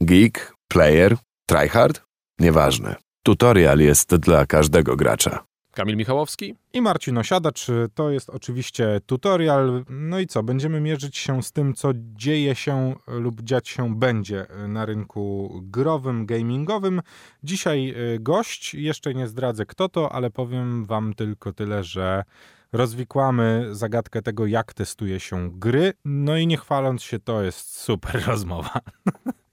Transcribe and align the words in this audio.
Geek, 0.00 0.54
player, 0.68 1.16
tryhard? 1.46 2.02
Nieważne. 2.38 2.96
Tutorial 3.22 3.78
jest 3.78 4.16
dla 4.16 4.46
każdego 4.46 4.96
gracza. 4.96 5.44
Kamil 5.72 5.96
Michałowski 5.96 6.54
i 6.72 6.82
Marcin 6.82 7.18
Osiadacz. 7.18 7.66
To 7.94 8.10
jest 8.10 8.30
oczywiście 8.30 9.00
tutorial. 9.06 9.84
No 9.88 10.18
i 10.18 10.26
co? 10.26 10.42
Będziemy 10.42 10.80
mierzyć 10.80 11.16
się 11.16 11.42
z 11.42 11.52
tym, 11.52 11.74
co 11.74 11.90
dzieje 11.94 12.54
się 12.54 12.94
lub 13.06 13.42
dziać 13.42 13.68
się 13.68 13.94
będzie 13.94 14.46
na 14.68 14.86
rynku 14.86 15.50
growym, 15.62 16.26
gamingowym. 16.26 17.02
Dzisiaj 17.42 17.94
y, 18.14 18.18
gość, 18.20 18.74
jeszcze 18.74 19.14
nie 19.14 19.28
zdradzę 19.28 19.66
kto 19.66 19.88
to, 19.88 20.12
ale 20.12 20.30
powiem 20.30 20.84
wam 20.84 21.14
tylko 21.14 21.52
tyle, 21.52 21.84
że 21.84 22.24
rozwikłamy 22.72 23.68
zagadkę 23.70 24.22
tego, 24.22 24.46
jak 24.46 24.74
testuje 24.74 25.20
się 25.20 25.50
gry. 25.52 25.92
No 26.04 26.36
i 26.36 26.46
nie 26.46 26.56
chwaląc 26.56 27.02
się, 27.02 27.18
to 27.18 27.42
jest 27.42 27.80
super 27.80 28.22
rozmowa. 28.26 28.80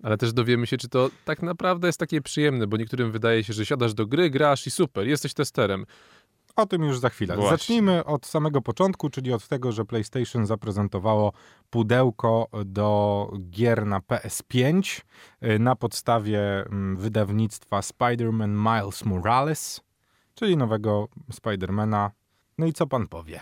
Ale 0.04 0.18
też 0.18 0.34
dowiemy 0.34 0.68
się, 0.68 0.78
czy 0.78 0.90
to 0.90 1.10
tak 1.26 1.42
naprawdę 1.42 1.88
jest 1.88 2.00
takie 2.00 2.22
przyjemne, 2.22 2.68
bo 2.68 2.78
niektórym 2.78 3.12
wydaje 3.12 3.44
się, 3.44 3.54
że 3.54 3.66
siadasz 3.66 3.94
do 3.94 4.06
gry, 4.06 4.30
grasz 4.30 4.68
i 4.68 4.72
super, 4.72 5.08
jesteś 5.08 5.34
testerem. 5.34 5.86
O 6.56 6.66
tym 6.66 6.84
już 6.84 7.00
za 7.00 7.10
chwilę. 7.10 7.36
Właśnie. 7.36 7.52
Zacznijmy 7.58 8.06
od 8.06 8.26
samego 8.26 8.62
początku, 8.62 9.10
czyli 9.10 9.34
od 9.34 9.48
tego, 9.48 9.72
że 9.72 9.86
PlayStation 9.86 10.46
zaprezentowało 10.46 11.34
pudełko 11.70 12.48
do 12.66 13.32
gier 13.50 13.86
na 13.86 14.00
PS5 14.00 15.02
y, 15.44 15.60
na 15.60 15.76
podstawie 15.76 16.66
mm, 16.66 16.98
wydawnictwa 16.98 17.80
Spider-Man 17.80 18.50
Miles 18.50 19.06
Morales, 19.06 19.82
czyli 20.36 20.58
nowego 20.58 21.08
Spidermana. 21.32 22.12
No 22.58 22.66
i 22.66 22.74
co 22.74 22.88
pan 22.88 23.08
powie? 23.08 23.42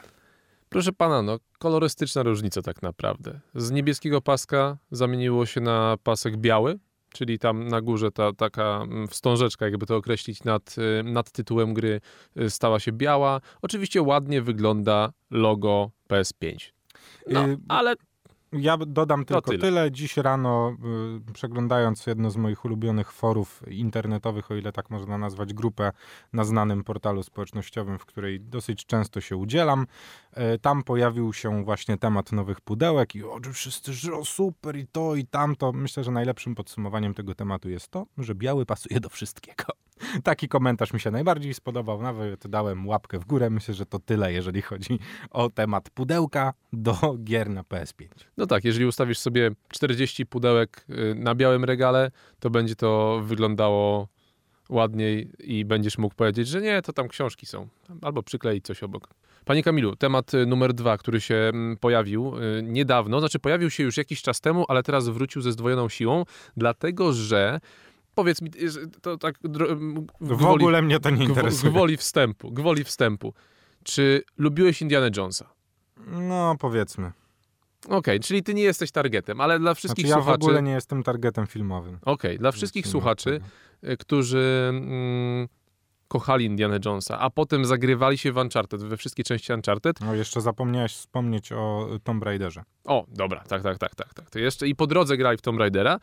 Proszę 0.71 0.91
pana, 0.93 1.21
no 1.21 1.38
kolorystyczna 1.59 2.23
różnica 2.23 2.61
tak 2.61 2.81
naprawdę. 2.81 3.39
Z 3.55 3.71
niebieskiego 3.71 4.21
paska 4.21 4.77
zamieniło 4.91 5.45
się 5.45 5.62
na 5.62 5.98
pasek 6.03 6.38
biały, 6.38 6.79
czyli 7.13 7.39
tam 7.39 7.67
na 7.67 7.81
górze 7.81 8.12
ta 8.12 8.34
taka 8.34 8.81
mm, 8.84 9.07
wstążeczka, 9.07 9.65
jakby 9.65 9.85
to 9.85 9.95
określić, 9.95 10.43
nad, 10.43 10.76
y, 10.77 11.04
nad 11.04 11.31
tytułem 11.31 11.73
gry 11.73 12.01
y, 12.41 12.49
stała 12.49 12.79
się 12.79 12.91
biała. 12.91 13.41
Oczywiście 13.62 14.01
ładnie 14.01 14.41
wygląda 14.41 15.13
logo 15.31 15.91
PS5. 16.09 16.71
No, 17.27 17.48
y, 17.48 17.57
ale 17.68 17.96
ja 18.52 18.77
dodam 18.77 19.26
tylko 19.26 19.41
tyle. 19.41 19.60
tyle. 19.60 19.91
Dziś 19.91 20.18
rano, 20.18 20.76
y, 21.30 21.34
przeglądając 21.34 22.07
jedno 22.07 22.32
z 22.32 22.38
moich 22.38 22.66
ulubionych 22.66 23.12
forów 23.12 23.63
internetowych, 23.68 24.52
o 24.52 24.55
ile 24.55 24.71
tak 24.71 24.90
można 24.90 25.18
nazwać 25.18 25.54
grupę 25.54 25.91
na 26.34 26.43
znanym 26.43 26.84
portalu 26.84 27.24
społecznościowym, 27.24 27.99
w 27.99 28.05
której 28.05 28.40
dosyć 28.40 28.85
często 28.85 29.21
się 29.21 29.35
udzielam, 29.38 29.88
y, 30.55 30.60
tam 30.60 30.84
pojawił 30.84 31.34
się 31.34 31.63
właśnie 31.63 31.98
temat 31.98 32.32
nowych 32.32 32.62
pudełek 32.62 33.16
i 33.16 33.24
o, 33.24 33.40
wszyscy, 33.54 33.93
że 33.93 34.12
super 34.24 34.76
i 34.76 34.88
to 34.88 35.15
i 35.15 35.26
tamto. 35.26 35.71
Myślę, 35.71 36.04
że 36.04 36.12
najlepszym 36.12 36.55
podsumowaniem 36.55 37.13
tego 37.13 37.36
tematu 37.36 37.70
jest 37.70 37.88
to, 37.88 38.05
że 38.18 38.36
biały 38.36 38.65
pasuje 38.65 38.99
do 38.99 39.10
wszystkiego. 39.10 39.63
Taki 40.23 40.48
komentarz 40.48 40.93
mi 40.93 40.99
się 40.99 41.12
najbardziej 41.12 41.54
spodobał. 41.54 42.01
Nawet 42.01 42.48
dałem 42.48 42.87
łapkę 42.87 43.20
w 43.20 43.26
górę. 43.26 43.49
Myślę, 43.49 43.73
że 43.73 43.85
to 43.85 43.99
tyle, 43.99 44.34
jeżeli 44.34 44.62
chodzi 44.62 44.99
o 45.29 45.49
temat 45.49 45.90
pudełka 45.90 46.53
do 46.73 46.93
gier 47.23 47.49
na 47.49 47.62
PS5. 47.62 48.07
No 48.37 48.48
tak, 48.48 48.65
jeżeli 48.65 48.85
ustawisz 48.85 49.20
sobie 49.20 49.51
40 49.70 50.26
pudełek 50.26 50.85
y, 50.90 51.15
na 51.15 51.35
białym 51.35 51.65
regale, 51.65 52.12
to 52.40 52.49
będzie 52.49 52.76
to 52.76 53.21
wyglądało 53.23 54.07
ładniej 54.70 55.31
i 55.40 55.65
będziesz 55.65 55.98
mógł 55.98 56.15
powiedzieć, 56.15 56.48
że 56.48 56.62
nie, 56.62 56.81
to 56.81 56.93
tam 56.93 57.07
książki 57.07 57.46
są. 57.46 57.68
Albo 58.01 58.23
przykleić 58.23 58.65
coś 58.65 58.84
obok. 58.84 59.07
Panie 59.46 59.63
Kamilu, 59.63 59.96
temat 59.96 60.34
y, 60.34 60.46
numer 60.46 60.73
dwa, 60.73 60.98
który 60.98 61.21
się 61.21 61.35
mm, 61.35 61.77
pojawił 61.77 62.37
y, 62.37 62.63
niedawno, 62.63 63.20
znaczy 63.20 63.40
pojawił 63.40 63.70
się 63.70 63.84
już 63.84 63.98
jakiś 63.98 64.22
czas 64.22 64.41
temu, 64.41 64.66
ale 64.68 64.84
teraz 64.84 65.09
wrócił 65.09 65.41
ze 65.41 65.51
zdwojoną 65.51 65.90
siłą, 65.90 66.23
dlatego 66.57 67.13
że 67.13 67.59
powiedz 68.16 68.41
mi, 68.41 68.51
to 69.01 69.17
tak... 69.17 69.35
Gwoli, 69.44 70.07
w 70.22 70.45
ogóle 70.45 70.81
mnie 70.81 71.00
to 71.00 71.09
nie 71.09 71.25
interesuje. 71.25 71.72
Gwoli 71.72 71.97
wstępu, 71.97 72.51
gwoli 72.51 72.84
wstępu. 72.84 73.34
Czy 73.84 74.23
lubiłeś 74.38 74.81
Indiana 74.81 75.09
Jonesa? 75.18 75.50
No, 76.08 76.56
powiedzmy. 76.59 77.12
Okej, 77.86 77.97
okay, 77.97 78.19
czyli 78.19 78.44
ty 78.44 78.53
nie 78.53 78.63
jesteś 78.63 78.91
targetem, 78.91 79.41
ale 79.41 79.59
dla 79.59 79.74
wszystkich 79.74 80.06
znaczy, 80.06 80.19
ja 80.19 80.24
słuchaczy... 80.24 80.41
ja 80.41 80.47
w 80.47 80.50
ogóle 80.50 80.63
nie 80.63 80.72
jestem 80.72 81.03
targetem 81.03 81.47
filmowym. 81.47 81.96
Okej, 82.02 82.31
okay, 82.31 82.38
dla 82.38 82.52
wszystkich 82.52 82.88
słuchaczy, 82.88 83.41
y, 83.84 83.97
którzy 83.97 84.69
mm, 84.69 85.47
kochali 86.07 86.46
Indiana 86.46 86.78
Jonesa, 86.86 87.19
a 87.19 87.30
potem 87.30 87.66
zagrywali 87.66 88.18
się 88.18 88.31
w 88.31 88.38
Uncharted, 88.38 88.84
we 88.84 88.97
wszystkie 88.97 89.24
części 89.24 89.53
Uncharted. 89.53 90.02
No 90.02 90.16
jeszcze 90.16 90.41
zapomniałeś 90.41 90.94
wspomnieć 90.94 91.52
o 91.52 91.90
Tomb 92.03 92.24
Raiderze. 92.24 92.63
O, 92.86 93.06
dobra, 93.07 93.44
tak, 93.47 93.63
tak, 93.63 93.78
tak, 93.78 93.96
tak. 93.96 94.13
tak. 94.13 94.30
To 94.30 94.40
jeszcze 94.40 94.68
i 94.68 94.75
po 94.75 94.88
drodze 94.88 95.18
grali 95.18 95.38
w 95.38 95.41
Tomb 95.41 95.59
Raidera. 95.59 96.00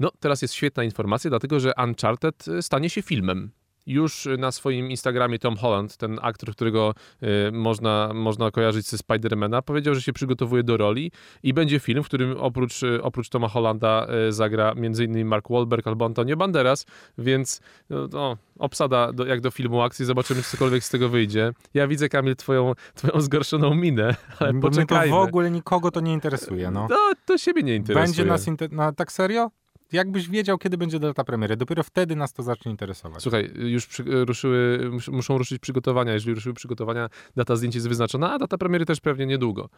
No, 0.00 0.10
teraz 0.20 0.42
jest 0.42 0.54
świetna 0.54 0.84
informacja, 0.84 1.30
dlatego 1.30 1.60
że 1.60 1.72
Uncharted 1.84 2.48
y, 2.48 2.62
stanie 2.62 2.90
się 2.90 3.02
filmem. 3.02 3.50
Już 3.86 4.28
na 4.38 4.52
swoim 4.52 4.90
Instagramie 4.90 5.38
Tom 5.38 5.56
Holland, 5.56 5.96
ten 5.96 6.18
aktor, 6.22 6.52
którego 6.52 6.94
y, 7.22 7.52
można, 7.52 8.10
można 8.14 8.50
kojarzyć 8.50 8.86
ze 8.86 8.98
Spidermana, 8.98 9.62
powiedział, 9.62 9.94
że 9.94 10.02
się 10.02 10.12
przygotowuje 10.12 10.62
do 10.62 10.76
roli 10.76 11.12
i 11.42 11.54
będzie 11.54 11.78
film, 11.78 12.02
w 12.02 12.06
którym 12.06 12.36
oprócz, 12.38 12.82
y, 12.82 13.02
oprócz 13.02 13.28
Toma 13.28 13.48
Hollanda 13.48 14.06
y, 14.28 14.32
zagra 14.32 14.74
m.in. 14.76 15.26
Mark 15.26 15.50
Wahlberg 15.50 15.86
albo 15.86 16.04
Antonio 16.04 16.36
Banderas, 16.36 16.86
więc 17.18 17.60
no, 17.90 18.08
no, 18.12 18.36
obsada 18.58 19.12
do, 19.12 19.26
jak 19.26 19.40
do 19.40 19.50
filmu 19.50 19.82
akcji, 19.82 20.04
zobaczymy, 20.04 20.42
czy 20.42 20.50
cokolwiek 20.50 20.84
z 20.84 20.90
tego 20.90 21.08
wyjdzie. 21.08 21.52
Ja 21.74 21.88
widzę, 21.88 22.08
Kamil, 22.08 22.36
twoją, 22.36 22.72
twoją 22.94 23.20
zgorszoną 23.20 23.74
minę, 23.74 24.14
ale 24.38 24.52
Bo 24.52 24.60
poczekajmy. 24.60 25.12
to 25.12 25.20
w 25.20 25.28
ogóle 25.28 25.50
nikogo 25.50 25.90
to 25.90 26.00
nie 26.00 26.12
interesuje, 26.12 26.70
no. 26.70 26.86
No, 26.90 27.12
to 27.26 27.38
siebie 27.38 27.62
nie 27.62 27.76
interesuje. 27.76 28.06
Będzie 28.06 28.24
nas, 28.24 28.46
inter... 28.46 28.72
no, 28.72 28.92
tak 28.92 29.12
serio? 29.12 29.50
Jakbyś 29.92 30.28
wiedział, 30.28 30.58
kiedy 30.58 30.78
będzie 30.78 30.98
data 30.98 31.24
premiery. 31.24 31.56
Dopiero 31.56 31.82
wtedy 31.82 32.16
nas 32.16 32.32
to 32.32 32.42
zacznie 32.42 32.70
interesować. 32.70 33.22
Słuchaj, 33.22 33.50
już 33.54 33.86
przy, 33.86 34.24
ruszyły, 34.24 34.90
muszą 35.08 35.38
ruszyć 35.38 35.58
przygotowania. 35.58 36.12
Jeżeli 36.12 36.34
ruszyły 36.34 36.54
przygotowania, 36.54 37.08
data 37.36 37.56
zdjęć 37.56 37.74
jest 37.74 37.88
wyznaczona, 37.88 38.32
a 38.32 38.38
data 38.38 38.58
premiery 38.58 38.86
też 38.86 39.00
pewnie 39.00 39.26
niedługo. 39.26 39.68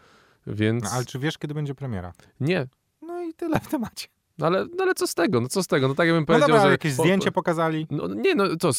Więc... 0.47 0.85
No, 0.85 0.91
ale 0.91 1.05
czy 1.05 1.19
wiesz, 1.19 1.39
kiedy 1.39 1.55
będzie 1.55 1.75
premiera? 1.75 2.13
Nie. 2.41 2.67
No 3.03 3.23
i 3.23 3.35
tyle 3.35 3.61
w 3.61 3.69
temacie. 3.69 4.07
No 4.39 4.47
ale, 4.47 4.67
no 4.77 4.85
ale 4.85 4.95
co 4.95 5.07
z 5.07 5.15
tego? 5.15 5.41
No 5.41 5.49
co 5.49 5.63
z 5.63 5.67
tego? 5.67 5.89
No 5.89 5.95
tak 5.95 6.07
jakbym 6.07 6.27
powiedział, 6.27 6.49
no 6.49 6.55
dobra, 6.55 6.69
że... 6.69 6.73
jakieś 6.73 6.93
zdjęcie 6.93 7.33
pokazali? 7.33 7.87
No 7.91 8.09
nie, 8.09 8.35
no 8.35 8.45
co, 8.61 8.71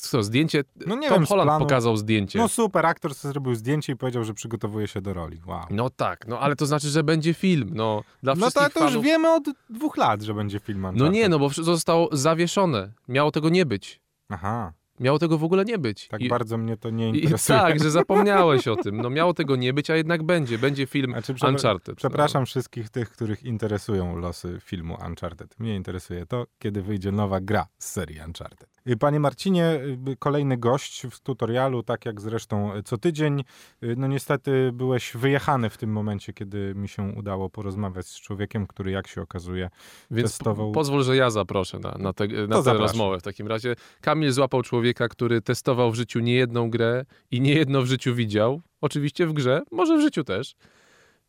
co 0.00 0.22
zdjęcie? 0.22 0.64
No 0.86 0.96
nie 0.96 1.08
Tom 1.08 1.18
wiem, 1.18 1.26
Holland 1.26 1.62
pokazał 1.62 1.96
zdjęcie. 1.96 2.38
No 2.38 2.48
super, 2.48 2.86
aktor 2.86 3.14
sobie 3.14 3.32
zrobił 3.32 3.54
zdjęcie 3.54 3.92
i 3.92 3.96
powiedział, 3.96 4.24
że 4.24 4.34
przygotowuje 4.34 4.88
się 4.88 5.00
do 5.00 5.14
roli. 5.14 5.40
Wow. 5.46 5.64
No 5.70 5.90
tak, 5.90 6.28
no 6.28 6.40
ale 6.40 6.56
to 6.56 6.66
znaczy, 6.66 6.88
że 6.88 7.02
będzie 7.04 7.34
film, 7.34 7.70
no. 7.72 8.02
Dla 8.22 8.34
no 8.34 8.50
to, 8.50 8.60
to 8.60 8.70
fanów... 8.70 8.94
już 8.94 9.04
wiemy 9.04 9.32
od 9.32 9.44
dwóch 9.70 9.96
lat, 9.96 10.22
że 10.22 10.34
będzie 10.34 10.60
film 10.60 10.78
Uncharted. 10.78 11.02
No 11.02 11.08
nie, 11.08 11.28
no 11.28 11.38
bo 11.38 11.48
zostało 11.48 12.08
zawieszone. 12.12 12.92
Miało 13.08 13.30
tego 13.30 13.48
nie 13.48 13.66
być. 13.66 14.00
Aha. 14.28 14.72
Miało 15.00 15.18
tego 15.18 15.38
w 15.38 15.44
ogóle 15.44 15.64
nie 15.64 15.78
być. 15.78 16.08
Tak 16.08 16.20
I, 16.20 16.28
bardzo 16.28 16.58
mnie 16.58 16.76
to 16.76 16.90
nie 16.90 17.08
interesuje. 17.08 17.58
I, 17.58 17.62
tak, 17.62 17.82
że 17.82 17.90
zapomniałeś 18.00 18.68
o 18.68 18.76
tym. 18.76 18.96
No 18.96 19.10
miało 19.10 19.34
tego 19.34 19.56
nie 19.56 19.72
być, 19.72 19.90
a 19.90 19.96
jednak 19.96 20.22
będzie. 20.22 20.58
Będzie 20.58 20.86
film 20.86 21.12
znaczy, 21.12 21.46
Uncharted. 21.46 21.96
Przepraszam 21.96 22.42
no. 22.42 22.46
wszystkich 22.46 22.90
tych, 22.90 23.10
których 23.10 23.44
interesują 23.44 24.16
losy 24.16 24.58
filmu 24.60 24.96
Uncharted. 25.06 25.58
Mnie 25.58 25.76
interesuje 25.76 26.26
to, 26.26 26.46
kiedy 26.58 26.82
wyjdzie 26.82 27.12
nowa 27.12 27.40
gra 27.40 27.66
z 27.78 27.90
serii 27.90 28.20
Uncharted. 28.26 28.71
Panie 29.00 29.20
Marcinie, 29.20 29.80
y, 30.08 30.16
kolejny 30.18 30.56
gość 30.56 31.06
w 31.10 31.20
tutorialu, 31.20 31.82
tak 31.82 32.06
jak 32.06 32.20
zresztą 32.20 32.70
co 32.84 32.98
tydzień. 32.98 33.44
Y, 33.82 33.94
no 33.96 34.06
niestety 34.06 34.70
byłeś 34.72 35.12
wyjechany 35.16 35.70
w 35.70 35.76
tym 35.76 35.92
momencie, 35.92 36.32
kiedy 36.32 36.74
mi 36.74 36.88
się 36.88 37.02
udało 37.16 37.50
porozmawiać 37.50 38.06
z 38.06 38.20
człowiekiem, 38.20 38.66
który 38.66 38.90
jak 38.90 39.06
się 39.06 39.22
okazuje 39.22 39.70
Więc 40.10 40.30
testował... 40.30 40.72
pozwól, 40.72 41.02
że 41.02 41.16
ja 41.16 41.30
zaproszę 41.30 41.78
na, 41.78 41.96
na, 41.98 42.12
te, 42.12 42.26
na 42.48 42.62
tę 42.62 42.74
rozmowę 42.74 43.18
w 43.18 43.22
takim 43.22 43.46
razie. 43.46 43.74
Kamil 44.00 44.32
złapał 44.32 44.62
człowieka, 44.62 45.08
który 45.08 45.40
testował 45.40 45.90
w 45.90 45.94
życiu 45.94 46.20
niejedną 46.20 46.70
grę 46.70 47.04
i 47.30 47.40
niejedno 47.40 47.82
w 47.82 47.86
życiu 47.86 48.14
widział. 48.14 48.60
Oczywiście 48.80 49.26
w 49.26 49.32
grze, 49.32 49.62
może 49.70 49.98
w 49.98 50.00
życiu 50.00 50.24
też. 50.24 50.54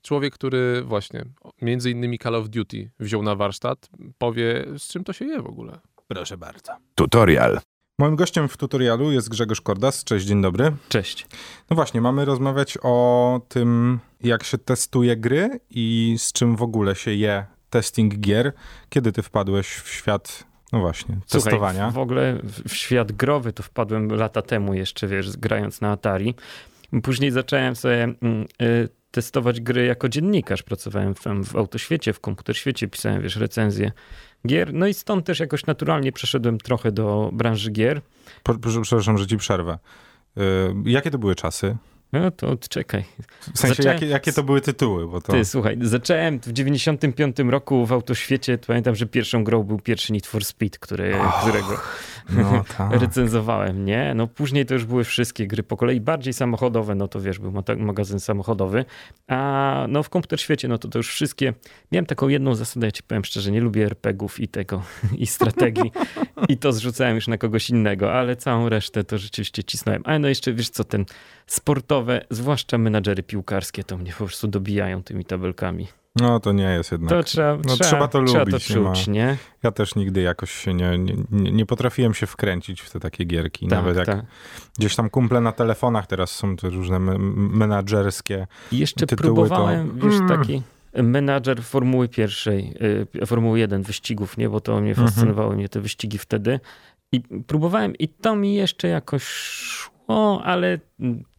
Człowiek, 0.01 0.33
który 0.33 0.81
właśnie 0.81 1.25
między 1.61 1.91
innymi 1.91 2.19
Call 2.19 2.35
of 2.35 2.49
Duty 2.49 2.91
wziął 2.99 3.23
na 3.23 3.35
warsztat, 3.35 3.89
powie 4.17 4.65
z 4.77 4.87
czym 4.87 5.03
to 5.03 5.13
się 5.13 5.25
je 5.25 5.41
w 5.41 5.47
ogóle. 5.47 5.79
Proszę 6.07 6.37
bardzo. 6.37 6.71
Tutorial. 6.95 7.59
Moim 7.99 8.15
gościem 8.15 8.47
w 8.47 8.57
tutorialu 8.57 9.11
jest 9.11 9.29
Grzegorz 9.29 9.61
Kordas. 9.61 10.03
Cześć, 10.03 10.25
dzień 10.25 10.41
dobry. 10.41 10.71
Cześć. 10.89 11.27
No 11.69 11.75
właśnie, 11.75 12.01
mamy 12.01 12.25
rozmawiać 12.25 12.77
o 12.83 13.41
tym, 13.47 13.99
jak 14.21 14.43
się 14.43 14.57
testuje 14.57 15.17
gry 15.17 15.59
i 15.69 16.15
z 16.17 16.31
czym 16.31 16.55
w 16.55 16.61
ogóle 16.61 16.95
się 16.95 17.11
je 17.13 17.45
testing 17.69 18.15
gier. 18.19 18.53
Kiedy 18.89 19.11
ty 19.11 19.21
wpadłeś 19.21 19.67
w 19.67 19.89
świat, 19.89 20.43
no 20.71 20.79
właśnie, 20.79 21.17
Słuchaj, 21.25 21.51
testowania? 21.51 21.91
w 21.91 21.97
ogóle 21.97 22.39
w 22.43 22.73
świat 22.73 23.11
growy 23.11 23.53
to 23.53 23.63
wpadłem 23.63 24.07
lata 24.07 24.41
temu 24.41 24.73
jeszcze, 24.73 25.07
wiesz, 25.07 25.37
grając 25.37 25.81
na 25.81 25.91
Atari. 25.91 26.35
Później 27.03 27.31
zacząłem 27.31 27.75
sobie 27.75 28.03
mm, 28.03 28.45
y, 28.61 28.89
testować 29.11 29.61
gry 29.61 29.85
jako 29.85 30.09
dziennikarz. 30.09 30.63
Pracowałem 30.63 31.15
w, 31.15 31.21
w 31.45 31.55
autoświecie, 31.55 32.13
w 32.13 32.19
komputerświecie, 32.19 32.87
pisałem, 32.87 33.21
wiesz, 33.21 33.35
recenzje 33.35 33.91
gier. 34.47 34.73
No 34.73 34.87
i 34.87 34.93
stąd 34.93 35.25
też 35.25 35.39
jakoś 35.39 35.65
naturalnie 35.65 36.11
przeszedłem 36.11 36.57
trochę 36.57 36.91
do 36.91 37.29
branży 37.33 37.71
gier. 37.71 38.01
przepraszam, 38.61 39.17
że 39.17 39.27
ci 39.27 39.37
przerwę. 39.37 39.77
Y, 40.37 40.41
jakie 40.85 41.11
to 41.11 41.17
były 41.17 41.35
czasy? 41.35 41.77
No 42.13 42.31
to 42.31 42.49
odczekaj. 42.49 43.03
W 43.53 43.59
sensie, 43.59 43.75
zacząłem... 43.75 43.93
jakie, 43.95 44.07
jakie, 44.07 44.33
to 44.33 44.43
były 44.43 44.61
tytuły? 44.61 45.07
Bo 45.07 45.21
to... 45.21 45.33
Ty, 45.33 45.45
słuchaj, 45.45 45.77
zacząłem 45.81 46.39
w 46.39 46.53
95 46.53 47.37
roku 47.39 47.85
w 47.85 47.91
Autoświecie, 47.91 48.57
to 48.57 48.67
pamiętam, 48.67 48.95
że 48.95 49.05
pierwszą 49.05 49.43
grą 49.43 49.63
był 49.63 49.79
pierwszy 49.79 50.13
Need 50.13 50.27
for 50.27 50.45
Speed, 50.45 50.79
który, 50.79 51.15
oh, 51.15 51.41
którego 51.41 51.79
no, 52.29 52.63
tak. 52.77 53.01
recenzowałem, 53.01 53.85
nie? 53.85 54.13
No 54.15 54.27
później 54.27 54.65
to 54.65 54.73
już 54.73 54.85
były 54.85 55.03
wszystkie 55.03 55.47
gry 55.47 55.63
po 55.63 55.77
kolei, 55.77 56.01
bardziej 56.01 56.33
samochodowe, 56.33 56.95
no 56.95 57.07
to 57.07 57.21
wiesz, 57.21 57.39
był 57.39 57.53
magazyn 57.77 58.19
samochodowy, 58.19 58.85
a 59.27 59.85
no 59.89 60.03
w 60.03 60.09
komputer 60.09 60.41
świecie, 60.41 60.67
no 60.67 60.77
to 60.77 60.87
to 60.87 60.99
już 60.99 61.09
wszystkie, 61.09 61.53
miałem 61.91 62.05
taką 62.05 62.27
jedną 62.27 62.55
zasadę, 62.55 62.87
ja 62.87 62.91
ci 62.91 63.03
powiem 63.03 63.25
szczerze, 63.25 63.51
nie 63.51 63.61
lubię 63.61 63.85
RPGów 63.85 64.39
i 64.39 64.47
tego, 64.47 64.81
i 65.17 65.27
strategii 65.27 65.91
i 66.49 66.57
to 66.57 66.73
zrzucałem 66.73 67.15
już 67.15 67.27
na 67.27 67.37
kogoś 67.37 67.69
innego, 67.69 68.13
ale 68.13 68.35
całą 68.35 68.69
resztę 68.69 69.03
to 69.03 69.17
rzeczywiście 69.17 69.63
cisnąłem. 69.63 70.01
Ale 70.05 70.19
no 70.19 70.27
jeszcze, 70.27 70.53
wiesz 70.53 70.69
co, 70.69 70.83
ten 70.83 71.05
sportowe, 72.03 72.25
zwłaszcza 72.29 72.77
menadżery 72.77 73.23
piłkarskie, 73.23 73.83
to 73.83 73.97
mnie 73.97 74.11
po 74.11 74.17
prostu 74.17 74.47
dobijają 74.47 75.03
tymi 75.03 75.25
tabelkami. 75.25 75.87
No 76.15 76.39
to 76.39 76.51
nie 76.51 76.63
jest 76.63 76.91
jednak. 76.91 77.09
To 77.09 77.23
trzeba, 77.23 77.55
no, 77.55 77.61
trzeba, 77.61 77.77
trzeba 77.77 78.07
to 78.07 78.23
trzeba 78.23 78.39
lubić. 78.43 78.67
To 78.67 78.73
czuć, 78.73 79.07
nie, 79.07 79.13
nie? 79.13 79.37
Ja 79.63 79.71
też 79.71 79.95
nigdy 79.95 80.21
jakoś 80.21 80.51
się 80.51 80.73
nie, 80.73 80.97
nie, 80.97 81.51
nie 81.51 81.65
potrafiłem 81.65 82.13
się 82.13 82.25
wkręcić 82.25 82.81
w 82.81 82.91
te 82.91 82.99
takie 82.99 83.25
gierki. 83.25 83.67
Tak, 83.67 83.79
Nawet 83.79 83.97
jak 83.97 84.05
tak. 84.05 84.25
gdzieś 84.77 84.95
tam 84.95 85.09
kumple 85.09 85.41
na 85.41 85.51
telefonach 85.51 86.07
teraz 86.07 86.31
są 86.31 86.55
te 86.55 86.69
różne 86.69 86.99
menadżerskie 86.99 88.47
I 88.71 88.77
jeszcze 88.77 89.07
tytuły, 89.07 89.33
próbowałem, 89.33 89.99
to... 89.99 90.05
wiesz, 90.05 90.15
mm. 90.15 90.27
taki 90.27 90.61
menadżer 91.03 91.63
Formuły 91.63 92.09
pierwszej, 92.09 92.73
y, 93.21 93.25
Formuły 93.25 93.59
1 93.59 93.83
wyścigów, 93.83 94.37
nie? 94.37 94.49
Bo 94.49 94.59
to 94.61 94.81
mnie 94.81 94.89
mhm. 94.89 95.07
fascynowały 95.07 95.53
-hmm. 95.53 95.57
mnie 95.57 95.69
te 95.69 95.79
wyścigi 95.79 96.17
wtedy. 96.17 96.59
I 97.11 97.21
próbowałem 97.47 97.95
i 97.95 98.07
to 98.07 98.35
mi 98.35 98.55
jeszcze 98.55 98.87
jakoś 98.87 99.23
szło, 99.23 100.41
ale 100.43 100.79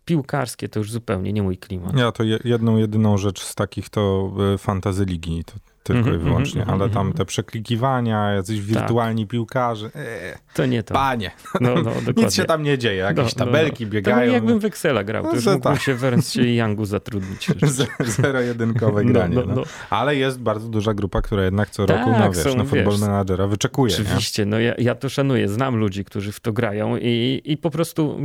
piłkarskie 0.05 0.69
to 0.69 0.79
już 0.79 0.93
zupełnie 0.93 1.33
nie 1.33 1.43
mój 1.43 1.59
klimat. 1.59 1.97
Ja 1.99 2.13
to 2.13 2.25
jedną, 2.45 2.77
jedyną 2.77 3.19
rzecz 3.19 3.43
z 3.43 3.55
takich 3.55 3.89
to 3.89 4.33
e, 4.55 4.59
fantazy 4.59 5.05
ligi. 5.05 5.45
To 5.45 5.53
tylko 5.85 6.09
mm 6.09 6.13
-hmm, 6.13 6.23
i 6.23 6.25
wyłącznie, 6.25 6.63
mm 6.63 6.75
-hmm, 6.75 6.83
ale 6.83 6.91
tam 6.91 7.13
te 7.13 7.25
przeklikiwania, 7.25 8.33
jacyś 8.33 8.57
tak. 8.57 8.67
wirtualni 8.67 9.23
tak. 9.23 9.31
piłkarze. 9.31 9.91
Ee, 9.95 10.39
to 10.55 10.67
nie 10.67 10.83
to. 10.83 10.95
Panie, 10.95 11.31
no, 11.61 11.75
no, 11.75 11.91
nic 12.23 12.35
się 12.35 12.45
tam 12.45 12.63
nie 12.63 12.79
dzieje, 12.79 12.97
jakieś 12.97 13.37
no, 13.37 13.45
no 13.45 13.47
tabelki 13.47 13.85
no, 13.85 13.91
biegają. 13.91 14.29
To 14.29 14.35
jakbym 14.35 14.59
w 14.59 14.65
Excela 14.65 15.05
grał, 15.05 15.23
to 15.23 15.29
no, 15.29 15.35
już 15.35 15.47
mógłbym 15.47 15.73
tak. 15.73 15.83
się 15.83 15.95
w 15.95 16.05
Ernst 16.05 16.37
Youngu 16.37 16.85
zatrudnić. 16.85 17.49
Zero-jedynkowe 18.23 19.05
granie. 19.05 19.37
No, 19.47 19.63
Ale 19.91 20.17
jest 20.17 20.41
bardzo 20.41 20.69
duża 20.69 20.95
grupa, 20.95 21.23
która 21.23 21.45
jednak 21.45 21.71
co 21.71 21.87
roku 21.87 22.11
tak, 22.11 22.19
na, 22.19 22.31
wiesz, 22.31 22.39
są, 22.39 22.57
na 22.57 22.65
Football 22.65 22.99
Managera 22.99 23.47
wyczekuje. 23.47 23.95
Oczywiście, 23.95 24.45
nie? 24.45 24.51
no 24.51 24.59
ja, 24.59 24.75
ja 24.79 24.95
to 24.95 25.09
szanuję, 25.09 25.49
znam 25.49 25.77
ludzi, 25.77 26.05
którzy 26.05 26.33
w 26.33 26.41
to 26.41 26.53
grają 26.53 26.97
i, 26.97 27.43
i 27.45 27.57
po 27.57 27.71
prostu 27.71 28.19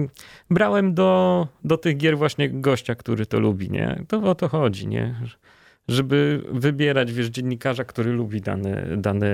brałem 0.49 0.93
do, 0.93 1.47
do 1.63 1.77
tych 1.77 1.97
gier 1.97 2.17
właśnie 2.17 2.49
gościa, 2.49 2.95
który 2.95 3.25
to 3.25 3.39
lubi, 3.39 3.69
nie? 3.69 4.03
To 4.07 4.23
o 4.23 4.35
to 4.35 4.47
chodzi, 4.47 4.87
nie? 4.87 5.15
Żeby 5.89 6.43
wybierać, 6.51 7.13
wiesz, 7.13 7.27
dziennikarza, 7.27 7.83
który 7.83 8.11
lubi 8.11 8.41
dany, 8.41 8.97
dany, 8.97 9.29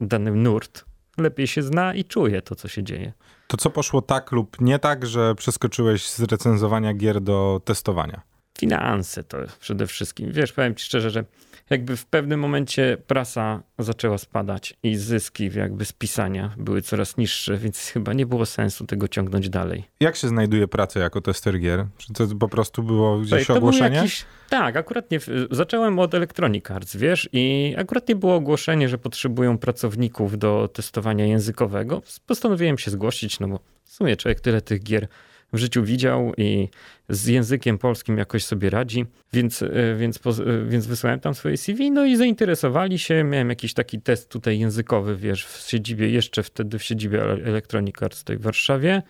dany 0.00 0.30
nurt, 0.30 0.84
lepiej 1.18 1.46
się 1.46 1.62
zna 1.62 1.94
i 1.94 2.04
czuje 2.04 2.42
to, 2.42 2.54
co 2.54 2.68
się 2.68 2.82
dzieje. 2.82 3.12
To 3.46 3.56
co 3.56 3.70
poszło 3.70 4.02
tak 4.02 4.32
lub 4.32 4.60
nie 4.60 4.78
tak, 4.78 5.06
że 5.06 5.34
przeskoczyłeś 5.34 6.08
z 6.08 6.20
recenzowania 6.20 6.94
gier 6.94 7.20
do 7.20 7.60
testowania? 7.64 8.20
Finanse 8.60 9.24
to 9.24 9.38
przede 9.60 9.86
wszystkim. 9.86 10.32
Wiesz, 10.32 10.52
powiem 10.52 10.74
ci 10.74 10.84
szczerze, 10.84 11.10
że 11.10 11.24
jakby 11.70 11.96
w 11.96 12.06
pewnym 12.06 12.40
momencie 12.40 12.96
prasa 13.06 13.62
zaczęła 13.78 14.18
spadać 14.18 14.74
i 14.82 14.96
zyski 14.96 15.50
jakby 15.54 15.84
z 15.84 15.92
pisania 15.92 16.54
były 16.58 16.82
coraz 16.82 17.16
niższe, 17.16 17.56
więc 17.56 17.88
chyba 17.88 18.12
nie 18.12 18.26
było 18.26 18.46
sensu 18.46 18.86
tego 18.86 19.08
ciągnąć 19.08 19.48
dalej. 19.48 19.84
Jak 20.00 20.16
się 20.16 20.28
znajduje 20.28 20.68
pracę 20.68 21.00
jako 21.00 21.20
tester 21.20 21.60
gier? 21.60 21.86
Czy 21.98 22.12
to 22.12 22.26
po 22.40 22.48
prostu 22.48 22.82
było 22.82 23.18
gdzieś 23.18 23.46
to 23.46 23.54
ogłoszenie? 23.54 23.96
Jakiś, 23.96 24.24
tak, 24.48 24.76
akurat 24.76 25.10
nie. 25.10 25.18
Zacząłem 25.50 25.98
od 25.98 26.14
Electronic 26.14 26.70
Arts, 26.70 26.96
wiesz, 26.96 27.28
i 27.32 27.74
akurat 27.78 28.08
nie 28.08 28.16
było 28.16 28.34
ogłoszenie, 28.34 28.88
że 28.88 28.98
potrzebują 28.98 29.58
pracowników 29.58 30.38
do 30.38 30.68
testowania 30.72 31.26
językowego. 31.26 32.02
Postanowiłem 32.26 32.78
się 32.78 32.90
zgłosić, 32.90 33.40
no 33.40 33.48
bo 33.48 33.60
w 33.84 33.92
sumie 33.92 34.16
człowiek 34.16 34.40
tyle 34.40 34.60
tych 34.60 34.82
gier 34.82 35.08
w 35.52 35.58
życiu 35.58 35.84
widział 35.84 36.32
i 36.36 36.68
z 37.08 37.26
językiem 37.26 37.78
polskim 37.78 38.18
jakoś 38.18 38.44
sobie 38.44 38.70
radzi, 38.70 39.06
więc, 39.32 39.62
e, 39.62 39.96
więc, 39.98 40.20
e, 40.26 40.64
więc 40.68 40.86
wysłałem 40.86 41.20
tam 41.20 41.34
swoje 41.34 41.56
CV, 41.56 41.90
no 41.90 42.04
i 42.04 42.16
zainteresowali 42.16 42.98
się. 42.98 43.24
Miałem 43.24 43.48
jakiś 43.48 43.74
taki 43.74 44.00
test 44.00 44.28
tutaj 44.28 44.58
językowy, 44.58 45.16
wiesz, 45.16 45.46
w 45.46 45.68
siedzibie, 45.68 46.10
jeszcze 46.10 46.42
wtedy 46.42 46.78
w 46.78 46.82
siedzibie 46.82 47.22
Electronic 47.22 48.02
Arts 48.02 48.18
tutaj 48.18 48.36
w 48.36 48.42
Warszawie 48.42 49.02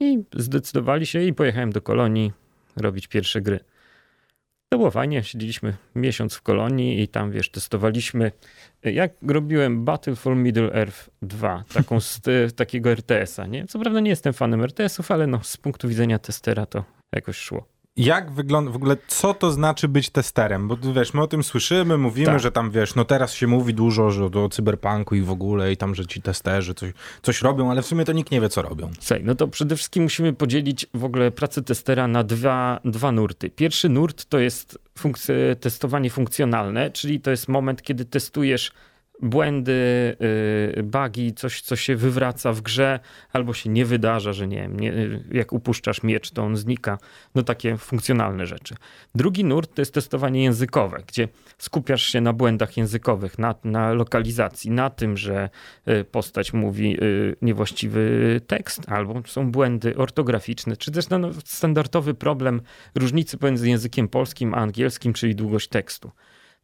i 0.00 0.18
zdecydowali 0.34 1.06
się 1.06 1.22
i 1.22 1.32
pojechałem 1.32 1.72
do 1.72 1.82
Kolonii 1.82 2.32
robić 2.76 3.06
pierwsze 3.06 3.40
gry. 3.40 3.60
To 4.72 4.78
było 4.78 4.90
fajnie, 4.90 5.24
siedzieliśmy 5.24 5.76
miesiąc 5.94 6.34
w 6.34 6.42
kolonii 6.42 7.02
i 7.02 7.08
tam, 7.08 7.30
wiesz, 7.30 7.50
testowaliśmy. 7.50 8.32
Jak 8.82 9.12
robiłem 9.28 9.84
Battle 9.84 10.16
for 10.16 10.36
Middle 10.36 10.72
Earth 10.72 11.10
2, 11.22 11.64
taką 11.74 12.00
z, 12.10 12.20
takiego 12.56 12.90
RTS-a, 12.90 13.46
nie? 13.46 13.66
Co 13.66 13.78
prawda 13.78 14.00
nie 14.00 14.10
jestem 14.10 14.32
fanem 14.32 14.62
RTS-ów, 14.62 15.10
ale 15.10 15.26
no, 15.26 15.40
z 15.42 15.56
punktu 15.56 15.88
widzenia 15.88 16.18
testera 16.18 16.66
to 16.66 16.84
jakoś 17.14 17.36
szło 17.36 17.71
jak 17.96 18.30
wygląda, 18.30 18.70
w 18.70 18.76
ogóle 18.76 18.96
co 19.06 19.34
to 19.34 19.50
znaczy 19.50 19.88
być 19.88 20.10
testerem? 20.10 20.68
Bo 20.68 20.76
wiesz, 20.76 21.14
my 21.14 21.22
o 21.22 21.26
tym 21.26 21.42
słyszymy, 21.42 21.98
mówimy, 21.98 22.26
tak. 22.26 22.40
że 22.40 22.52
tam 22.52 22.70
wiesz, 22.70 22.94
no 22.94 23.04
teraz 23.04 23.34
się 23.34 23.46
mówi 23.46 23.74
dużo 23.74 24.10
że 24.10 24.24
o 24.24 24.48
cyberpunku 24.48 25.14
i 25.14 25.22
w 25.22 25.30
ogóle 25.30 25.72
i 25.72 25.76
tam, 25.76 25.94
że 25.94 26.06
ci 26.06 26.22
testerzy 26.22 26.74
coś, 26.74 26.92
coś 27.22 27.42
robią, 27.42 27.70
ale 27.70 27.82
w 27.82 27.86
sumie 27.86 28.04
to 28.04 28.12
nikt 28.12 28.30
nie 28.30 28.40
wie, 28.40 28.48
co 28.48 28.62
robią. 28.62 28.90
Słuchaj, 29.00 29.24
no 29.24 29.34
to 29.34 29.48
przede 29.48 29.76
wszystkim 29.76 30.02
musimy 30.02 30.32
podzielić 30.32 30.86
w 30.94 31.04
ogóle 31.04 31.30
pracę 31.30 31.62
testera 31.62 32.08
na 32.08 32.24
dwa, 32.24 32.80
dwa 32.84 33.12
nurty. 33.12 33.50
Pierwszy 33.50 33.88
nurt 33.88 34.24
to 34.24 34.38
jest 34.38 34.78
funkcje, 34.98 35.56
testowanie 35.60 36.10
funkcjonalne, 36.10 36.90
czyli 36.90 37.20
to 37.20 37.30
jest 37.30 37.48
moment, 37.48 37.82
kiedy 37.82 38.04
testujesz 38.04 38.72
błędy, 39.22 40.16
y, 40.78 40.82
bugi, 40.82 41.34
coś, 41.34 41.60
co 41.60 41.76
się 41.76 41.96
wywraca 41.96 42.52
w 42.52 42.60
grze, 42.60 43.00
albo 43.32 43.54
się 43.54 43.70
nie 43.70 43.84
wydarza, 43.84 44.32
że 44.32 44.48
nie 44.48 44.56
wiem, 44.56 44.80
nie, 44.80 44.92
jak 45.32 45.52
upuszczasz 45.52 46.02
miecz, 46.02 46.30
to 46.30 46.42
on 46.42 46.56
znika. 46.56 46.98
No 47.34 47.42
takie 47.42 47.76
funkcjonalne 47.76 48.46
rzeczy. 48.46 48.74
Drugi 49.14 49.44
nurt 49.44 49.74
to 49.74 49.82
jest 49.82 49.94
testowanie 49.94 50.42
językowe, 50.42 51.02
gdzie 51.06 51.28
skupiasz 51.58 52.02
się 52.02 52.20
na 52.20 52.32
błędach 52.32 52.76
językowych, 52.76 53.38
na, 53.38 53.54
na 53.64 53.92
lokalizacji, 53.92 54.70
na 54.70 54.90
tym, 54.90 55.16
że 55.16 55.50
y, 55.88 56.04
postać 56.04 56.52
mówi 56.52 57.02
y, 57.02 57.36
niewłaściwy 57.42 58.40
tekst, 58.46 58.88
albo 58.88 59.22
są 59.26 59.50
błędy 59.50 59.96
ortograficzne, 59.96 60.76
czy 60.76 60.90
też 60.90 61.08
no, 61.08 61.18
standardowy 61.44 62.14
problem 62.14 62.60
różnicy 62.94 63.38
pomiędzy 63.38 63.68
językiem 63.68 64.08
polskim 64.08 64.54
a 64.54 64.56
angielskim, 64.56 65.12
czyli 65.12 65.34
długość 65.34 65.68
tekstu 65.68 66.10